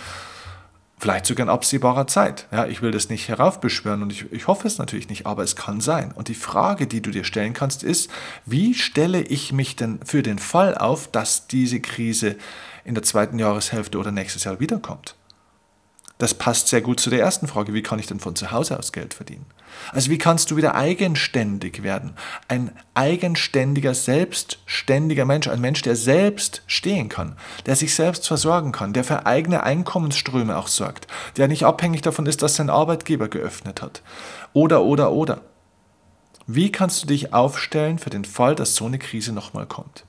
vielleicht 1.02 1.26
sogar 1.26 1.46
in 1.46 1.50
absehbarer 1.50 2.06
Zeit. 2.06 2.46
Ja, 2.52 2.66
ich 2.66 2.80
will 2.80 2.92
das 2.92 3.08
nicht 3.08 3.26
heraufbeschwören 3.26 4.04
und 4.04 4.12
ich, 4.12 4.30
ich 4.30 4.46
hoffe 4.46 4.68
es 4.68 4.78
natürlich 4.78 5.08
nicht, 5.08 5.26
aber 5.26 5.42
es 5.42 5.56
kann 5.56 5.80
sein. 5.80 6.12
Und 6.12 6.28
die 6.28 6.36
Frage, 6.36 6.86
die 6.86 7.02
du 7.02 7.10
dir 7.10 7.24
stellen 7.24 7.54
kannst, 7.54 7.82
ist, 7.82 8.08
wie 8.46 8.72
stelle 8.72 9.20
ich 9.20 9.52
mich 9.52 9.74
denn 9.74 9.98
für 10.04 10.22
den 10.22 10.38
Fall 10.38 10.78
auf, 10.78 11.10
dass 11.10 11.48
diese 11.48 11.80
Krise 11.80 12.36
in 12.84 12.94
der 12.94 13.02
zweiten 13.02 13.40
Jahreshälfte 13.40 13.98
oder 13.98 14.12
nächstes 14.12 14.44
Jahr 14.44 14.60
wiederkommt? 14.60 15.16
Das 16.22 16.34
passt 16.34 16.68
sehr 16.68 16.82
gut 16.82 17.00
zu 17.00 17.10
der 17.10 17.18
ersten 17.18 17.48
Frage, 17.48 17.74
wie 17.74 17.82
kann 17.82 17.98
ich 17.98 18.06
denn 18.06 18.20
von 18.20 18.36
zu 18.36 18.52
Hause 18.52 18.78
aus 18.78 18.92
Geld 18.92 19.12
verdienen? 19.12 19.44
Also 19.90 20.08
wie 20.08 20.18
kannst 20.18 20.52
du 20.52 20.56
wieder 20.56 20.76
eigenständig 20.76 21.82
werden? 21.82 22.14
Ein 22.46 22.70
eigenständiger, 22.94 23.92
selbstständiger 23.92 25.24
Mensch, 25.24 25.48
ein 25.48 25.60
Mensch, 25.60 25.82
der 25.82 25.96
selbst 25.96 26.62
stehen 26.68 27.08
kann, 27.08 27.36
der 27.66 27.74
sich 27.74 27.96
selbst 27.96 28.28
versorgen 28.28 28.70
kann, 28.70 28.92
der 28.92 29.02
für 29.02 29.26
eigene 29.26 29.64
Einkommensströme 29.64 30.56
auch 30.56 30.68
sorgt, 30.68 31.08
der 31.38 31.48
nicht 31.48 31.64
abhängig 31.64 32.02
davon 32.02 32.26
ist, 32.26 32.40
dass 32.40 32.54
sein 32.54 32.70
Arbeitgeber 32.70 33.26
geöffnet 33.26 33.82
hat. 33.82 34.02
Oder, 34.52 34.84
oder, 34.84 35.10
oder. 35.10 35.40
Wie 36.46 36.70
kannst 36.70 37.02
du 37.02 37.08
dich 37.08 37.34
aufstellen 37.34 37.98
für 37.98 38.10
den 38.10 38.24
Fall, 38.24 38.54
dass 38.54 38.76
so 38.76 38.86
eine 38.86 39.00
Krise 39.00 39.32
nochmal 39.32 39.66
kommt? 39.66 40.04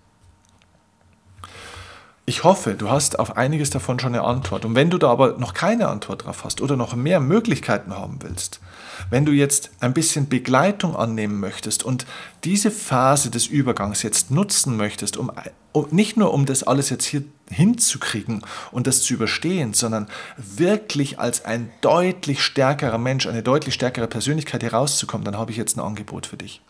Ich 2.25 2.45
hoffe, 2.45 2.75
du 2.75 2.89
hast 2.89 3.19
auf 3.19 3.35
einiges 3.35 3.69
davon 3.69 3.99
schon 3.99 4.15
eine 4.15 4.23
Antwort. 4.23 4.63
Und 4.63 4.75
wenn 4.75 4.89
du 4.89 4.97
da 4.97 5.09
aber 5.09 5.37
noch 5.39 5.53
keine 5.53 5.89
Antwort 5.89 6.23
drauf 6.23 6.45
hast 6.45 6.61
oder 6.61 6.77
noch 6.77 6.95
mehr 6.95 7.19
Möglichkeiten 7.19 7.93
haben 7.93 8.19
willst, 8.21 8.61
wenn 9.09 9.25
du 9.25 9.33
jetzt 9.33 9.71
ein 9.81 9.93
bisschen 9.93 10.29
Begleitung 10.29 10.95
annehmen 10.95 11.41
möchtest 11.41 11.83
und 11.83 12.05
diese 12.45 12.71
Phase 12.71 13.29
des 13.29 13.47
Übergangs 13.47 14.03
jetzt 14.03 14.31
nutzen 14.31 14.77
möchtest, 14.77 15.17
um, 15.17 15.33
um 15.73 15.87
nicht 15.91 16.15
nur 16.15 16.33
um 16.33 16.45
das 16.45 16.63
alles 16.63 16.89
jetzt 16.89 17.03
hier 17.03 17.25
hinzukriegen 17.49 18.45
und 18.71 18.87
das 18.87 19.01
zu 19.01 19.13
überstehen, 19.13 19.73
sondern 19.73 20.07
wirklich 20.37 21.19
als 21.19 21.43
ein 21.43 21.71
deutlich 21.81 22.41
stärkerer 22.41 22.99
Mensch, 22.99 23.27
eine 23.27 23.43
deutlich 23.43 23.73
stärkere 23.73 24.07
Persönlichkeit 24.07 24.63
herauszukommen, 24.63 25.25
dann 25.25 25.37
habe 25.37 25.51
ich 25.51 25.57
jetzt 25.57 25.75
ein 25.75 25.81
Angebot 25.81 26.27
für 26.27 26.37
dich. 26.37 26.61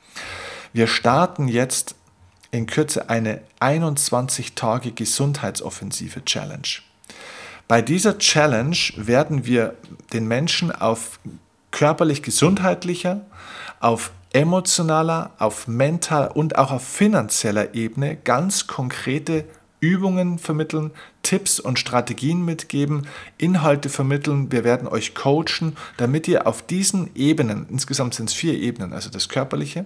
Wir 0.74 0.88
starten 0.88 1.48
jetzt 1.48 1.94
in 2.54 2.68
Kürze 2.68 3.10
eine 3.10 3.42
21 3.60 4.54
Tage 4.54 4.92
Gesundheitsoffensive 4.92 6.24
Challenge. 6.24 6.68
Bei 7.68 7.82
dieser 7.82 8.20
Challenge 8.20 8.78
werden 8.96 9.46
wir 9.46 9.74
den 10.14 10.28
Menschen 10.28 10.72
auf 10.72 11.20
körperlich 11.72 12.22
gesundheitlicher, 12.22 13.22
auf 13.80 14.12
emotionaler, 14.34 15.32
auf 15.40 15.68
mental 15.68 16.28
und 16.28 16.58
auch 16.58 16.72
auf 16.72 16.86
finanzieller 16.88 17.74
Ebene 17.74 18.16
ganz 18.16 18.68
konkrete 18.68 19.46
Übungen 19.80 20.38
vermitteln, 20.38 20.92
Tipps 21.24 21.60
und 21.60 21.80
Strategien 21.80 22.46
mitgeben, 22.46 23.08
Inhalte 23.38 23.90
vermitteln. 23.90 24.52
Wir 24.52 24.64
werden 24.64 24.88
euch 24.88 25.16
coachen, 25.16 25.76
damit 25.98 26.28
ihr 26.28 26.46
auf 26.46 26.62
diesen 26.62 27.10
Ebenen, 27.16 27.66
insgesamt 27.70 28.14
sind 28.14 28.30
es 28.30 28.36
vier 28.36 28.54
Ebenen, 28.54 28.94
also 28.94 29.10
das 29.10 29.28
körperliche, 29.28 29.86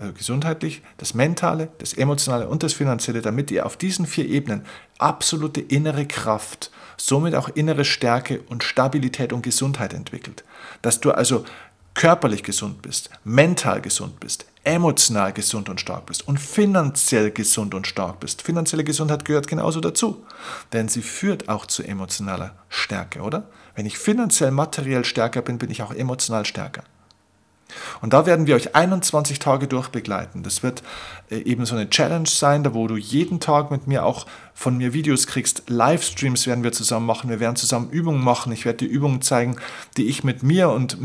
also 0.00 0.14
gesundheitlich, 0.14 0.82
das 0.96 1.12
mentale, 1.12 1.68
das 1.78 1.92
emotionale 1.92 2.48
und 2.48 2.62
das 2.62 2.72
finanzielle, 2.72 3.20
damit 3.20 3.50
ihr 3.50 3.66
auf 3.66 3.76
diesen 3.76 4.06
vier 4.06 4.26
Ebenen 4.26 4.64
absolute 4.98 5.60
innere 5.60 6.06
Kraft, 6.06 6.70
somit 6.96 7.34
auch 7.34 7.50
innere 7.50 7.84
Stärke 7.84 8.40
und 8.48 8.64
Stabilität 8.64 9.32
und 9.32 9.42
Gesundheit 9.42 9.92
entwickelt. 9.92 10.42
Dass 10.80 11.00
du 11.00 11.10
also 11.10 11.44
körperlich 11.92 12.42
gesund 12.42 12.80
bist, 12.80 13.10
mental 13.24 13.82
gesund 13.82 14.20
bist, 14.20 14.46
emotional 14.64 15.34
gesund 15.34 15.68
und 15.68 15.80
stark 15.80 16.06
bist 16.06 16.26
und 16.26 16.38
finanziell 16.38 17.30
gesund 17.30 17.74
und 17.74 17.86
stark 17.86 18.20
bist. 18.20 18.40
Finanzielle 18.40 18.84
Gesundheit 18.84 19.26
gehört 19.26 19.48
genauso 19.48 19.80
dazu, 19.80 20.24
denn 20.72 20.88
sie 20.88 21.02
führt 21.02 21.50
auch 21.50 21.66
zu 21.66 21.82
emotionaler 21.82 22.54
Stärke, 22.70 23.20
oder? 23.20 23.48
Wenn 23.74 23.84
ich 23.84 23.98
finanziell, 23.98 24.50
materiell 24.50 25.04
stärker 25.04 25.42
bin, 25.42 25.58
bin 25.58 25.70
ich 25.70 25.82
auch 25.82 25.92
emotional 25.92 26.46
stärker. 26.46 26.84
Und 28.00 28.12
da 28.12 28.26
werden 28.26 28.46
wir 28.46 28.54
euch 28.54 28.74
21 28.74 29.38
Tage 29.38 29.66
durchbegleiten. 29.66 30.42
Das 30.42 30.62
wird 30.62 30.82
äh, 31.30 31.38
eben 31.38 31.66
so 31.66 31.74
eine 31.74 31.88
Challenge 31.90 32.28
sein, 32.28 32.64
da 32.64 32.74
wo 32.74 32.86
du 32.86 32.96
jeden 32.96 33.40
Tag 33.40 33.70
mit 33.70 33.86
mir 33.86 34.04
auch 34.04 34.26
von 34.60 34.76
mir 34.76 34.92
Videos 34.92 35.26
kriegst. 35.26 35.70
Livestreams 35.70 36.46
werden 36.46 36.62
wir 36.62 36.72
zusammen 36.72 37.06
machen. 37.06 37.30
Wir 37.30 37.40
werden 37.40 37.56
zusammen 37.56 37.88
Übungen 37.88 38.22
machen. 38.22 38.52
Ich 38.52 38.66
werde 38.66 38.86
dir 38.86 38.90
Übungen 38.90 39.22
zeigen, 39.22 39.56
die 39.96 40.06
ich 40.06 40.22
mit 40.22 40.42
mir 40.42 40.68
und 40.68 40.98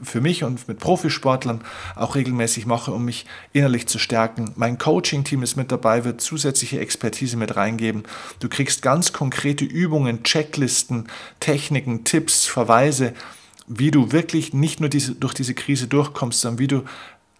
für 0.00 0.20
mich 0.20 0.44
und 0.44 0.68
mit 0.68 0.78
Profisportlern 0.78 1.62
auch 1.96 2.14
regelmäßig 2.14 2.66
mache, 2.66 2.92
um 2.92 3.04
mich 3.04 3.26
innerlich 3.52 3.88
zu 3.88 3.98
stärken. 3.98 4.52
Mein 4.54 4.78
Coaching-Team 4.78 5.42
ist 5.42 5.56
mit 5.56 5.72
dabei, 5.72 6.04
wird 6.04 6.20
zusätzliche 6.20 6.78
Expertise 6.78 7.36
mit 7.36 7.56
reingeben. 7.56 8.04
Du 8.38 8.48
kriegst 8.48 8.80
ganz 8.82 9.12
konkrete 9.12 9.64
Übungen, 9.64 10.22
Checklisten, 10.22 11.08
Techniken, 11.40 12.04
Tipps, 12.04 12.46
Verweise 12.46 13.14
wie 13.72 13.92
du 13.92 14.10
wirklich 14.10 14.52
nicht 14.52 14.80
nur 14.80 14.88
diese, 14.88 15.14
durch 15.14 15.32
diese 15.32 15.54
Krise 15.54 15.86
durchkommst, 15.86 16.40
sondern 16.40 16.58
wie 16.58 16.66
du 16.66 16.82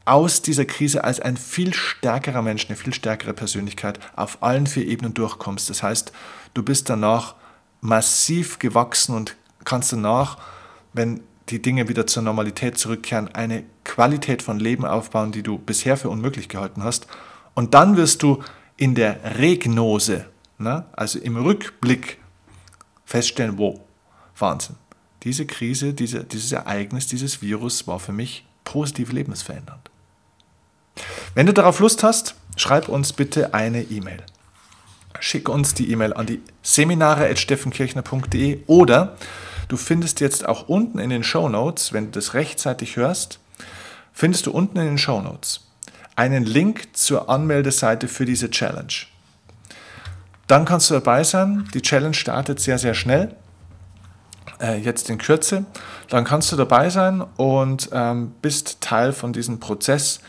aus 0.04 0.42
dieser 0.42 0.64
Krise 0.64 1.02
als 1.02 1.18
ein 1.18 1.36
viel 1.36 1.74
stärkerer 1.74 2.40
Mensch, 2.40 2.66
eine 2.68 2.76
viel 2.76 2.94
stärkere 2.94 3.34
Persönlichkeit 3.34 3.98
auf 4.14 4.40
allen 4.40 4.68
vier 4.68 4.86
Ebenen 4.86 5.12
durchkommst. 5.12 5.68
Das 5.68 5.82
heißt, 5.82 6.12
du 6.54 6.62
bist 6.62 6.88
danach 6.88 7.34
massiv 7.80 8.60
gewachsen 8.60 9.16
und 9.16 9.36
kannst 9.64 9.92
danach, 9.92 10.38
wenn 10.92 11.20
die 11.48 11.60
Dinge 11.60 11.88
wieder 11.88 12.06
zur 12.06 12.22
Normalität 12.22 12.78
zurückkehren, 12.78 13.34
eine 13.34 13.64
Qualität 13.82 14.40
von 14.40 14.60
Leben 14.60 14.84
aufbauen, 14.84 15.32
die 15.32 15.42
du 15.42 15.58
bisher 15.58 15.96
für 15.96 16.10
unmöglich 16.10 16.48
gehalten 16.48 16.84
hast. 16.84 17.08
Und 17.54 17.74
dann 17.74 17.96
wirst 17.96 18.22
du 18.22 18.40
in 18.76 18.94
der 18.94 19.36
Regnose, 19.36 20.26
ne, 20.58 20.84
also 20.92 21.18
im 21.18 21.36
Rückblick, 21.36 22.18
feststellen, 23.04 23.58
wow, 23.58 23.80
Wahnsinn 24.38 24.76
diese 25.22 25.46
Krise, 25.46 25.92
diese, 25.92 26.24
dieses 26.24 26.52
Ereignis, 26.52 27.06
dieses 27.06 27.42
Virus 27.42 27.86
war 27.86 27.98
für 28.00 28.12
mich 28.12 28.44
positiv 28.64 29.12
lebensverändernd. 29.12 29.90
Wenn 31.34 31.46
du 31.46 31.52
darauf 31.52 31.80
Lust 31.80 32.02
hast, 32.02 32.34
schreib 32.56 32.88
uns 32.88 33.12
bitte 33.12 33.54
eine 33.54 33.82
E-Mail. 33.82 34.22
Schick 35.18 35.48
uns 35.48 35.74
die 35.74 35.90
E-Mail 35.90 36.14
an 36.14 36.26
die 36.26 36.40
seminare.steffenkirchner.de 36.62 38.60
oder 38.66 39.16
du 39.68 39.76
findest 39.76 40.20
jetzt 40.20 40.46
auch 40.46 40.68
unten 40.68 40.98
in 40.98 41.10
den 41.10 41.22
Show 41.22 41.48
Notes, 41.48 41.92
wenn 41.92 42.06
du 42.06 42.12
das 42.12 42.34
rechtzeitig 42.34 42.96
hörst, 42.96 43.38
findest 44.12 44.46
du 44.46 44.50
unten 44.50 44.78
in 44.78 44.86
den 44.86 44.98
Show 44.98 45.20
Notes 45.20 45.66
einen 46.16 46.44
Link 46.44 46.96
zur 46.96 47.28
Anmeldeseite 47.28 48.08
für 48.08 48.24
diese 48.24 48.50
Challenge. 48.50 48.92
Dann 50.46 50.64
kannst 50.64 50.90
du 50.90 50.94
dabei 50.94 51.22
sein. 51.24 51.68
Die 51.74 51.82
Challenge 51.82 52.14
startet 52.14 52.60
sehr, 52.60 52.78
sehr 52.78 52.94
schnell 52.94 53.36
äh, 54.60 54.78
jetzt 54.78 55.10
in 55.10 55.18
Kürze, 55.18 55.64
dann 56.08 56.24
kannst 56.24 56.52
du 56.52 56.56
dabei 56.56 56.90
sein 56.90 57.22
und 57.36 57.90
ähm, 57.92 58.32
bist 58.42 58.80
Teil 58.80 59.12
von 59.12 59.32
diesem 59.32 59.60
Prozess. 59.60 60.20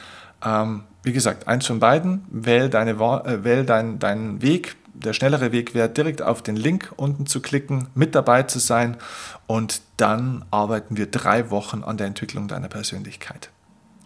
Ähm, 0.44 0.84
wie 1.04 1.14
gesagt, 1.14 1.48
eins 1.48 1.66
von 1.66 1.80
beiden, 1.80 2.26
wähl, 2.30 2.70
deine, 2.70 2.92
äh, 2.92 3.44
wähl 3.44 3.66
dein, 3.66 4.00
deinen 4.00 4.42
Weg. 4.42 4.76
Der 4.94 5.14
schnellere 5.14 5.52
Weg 5.52 5.74
wäre, 5.74 5.90
direkt 5.90 6.22
auf 6.22 6.44
den 6.44 6.56
Link 6.56 6.92
unten 6.96 7.26
zu 7.26 7.42
klicken, 7.42 7.88
mit 7.96 8.14
dabei 8.14 8.44
zu 8.44 8.60
sein 8.60 8.98
und 9.48 9.82
dann 9.98 10.46
arbeiten 10.52 10.98
wir 10.98 11.08
drei 11.08 11.50
Wochen 11.50 11.84
an 11.84 11.98
der 11.98 12.08
Entwicklung 12.08 12.48
deiner 12.48 12.68
Persönlichkeit. 12.68 13.50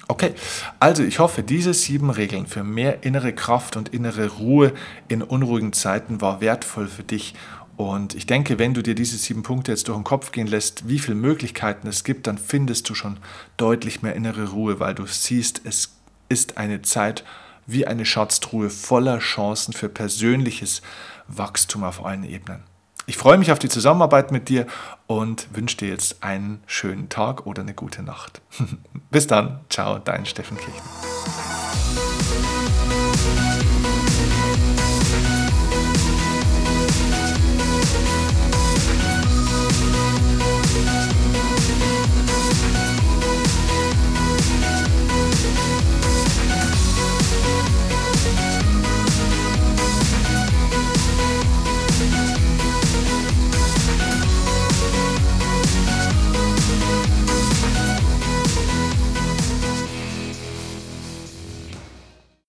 Okay, 0.08 0.36
also 0.80 1.02
ich 1.02 1.18
hoffe, 1.18 1.42
diese 1.42 1.74
sieben 1.74 2.12
Regeln 2.12 2.46
für 2.46 2.64
mehr 2.64 3.04
innere 3.04 3.34
Kraft 3.34 3.76
und 3.76 3.90
innere 3.90 4.28
Ruhe 4.28 4.72
in 5.08 5.24
unruhigen 5.24 5.74
Zeiten 5.74 6.22
war 6.22 6.42
wertvoll 6.42 6.88
für 6.88 7.04
dich 7.04 7.34
und 7.78 8.16
ich 8.16 8.26
denke, 8.26 8.58
wenn 8.58 8.74
du 8.74 8.82
dir 8.82 8.96
diese 8.96 9.18
sieben 9.18 9.44
Punkte 9.44 9.72
jetzt 9.72 9.88
durch 9.88 9.98
den 9.98 10.04
Kopf 10.04 10.32
gehen 10.32 10.48
lässt, 10.48 10.88
wie 10.88 11.00
viele 11.00 11.16
Möglichkeiten 11.16 11.88
es 11.88 12.04
gibt, 12.04 12.28
dann 12.28 12.38
findest 12.38 12.90
du 12.90 12.96
schon 12.96 13.18
deutlich 13.58 14.02
mehr 14.02 14.16
innere 14.16 14.50
Ruhe, 14.50 14.80
weil 14.80 14.96
du 14.96 15.06
siehst, 15.06 15.62
es 15.66 15.96
ist 16.30 16.58
eine 16.58 16.82
Zeit 16.82 17.24
wie 17.68 17.86
eine 17.88 18.06
Schatztruhe 18.06 18.70
voller 18.70 19.20
Chancen 19.20 19.74
für 19.74 19.90
persönliches 19.90 20.82
Wachstum 21.28 21.84
auf 21.84 22.06
allen 22.06 22.24
Ebenen. 22.24 22.64
Ich 23.08 23.18
freue 23.18 23.38
mich 23.38 23.52
auf 23.52 23.60
die 23.60 23.70
Zusammenarbeit 23.70 24.32
mit 24.32 24.50
dir 24.50 24.66
und 25.06 25.48
wünsche 25.54 25.78
dir 25.78 25.90
jetzt 25.90 26.24
einen 26.24 26.64
schönen 26.66 27.10
Tag 27.10 27.46
oder 27.46 27.62
eine 27.62 27.74
gute 27.74 28.02
Nacht. 28.02 28.42
Bis 29.12 29.28
dann. 29.28 29.60
Ciao, 29.70 30.00
dein 30.00 30.26
Steffen 30.26 30.58
Kirchner. 30.58 32.15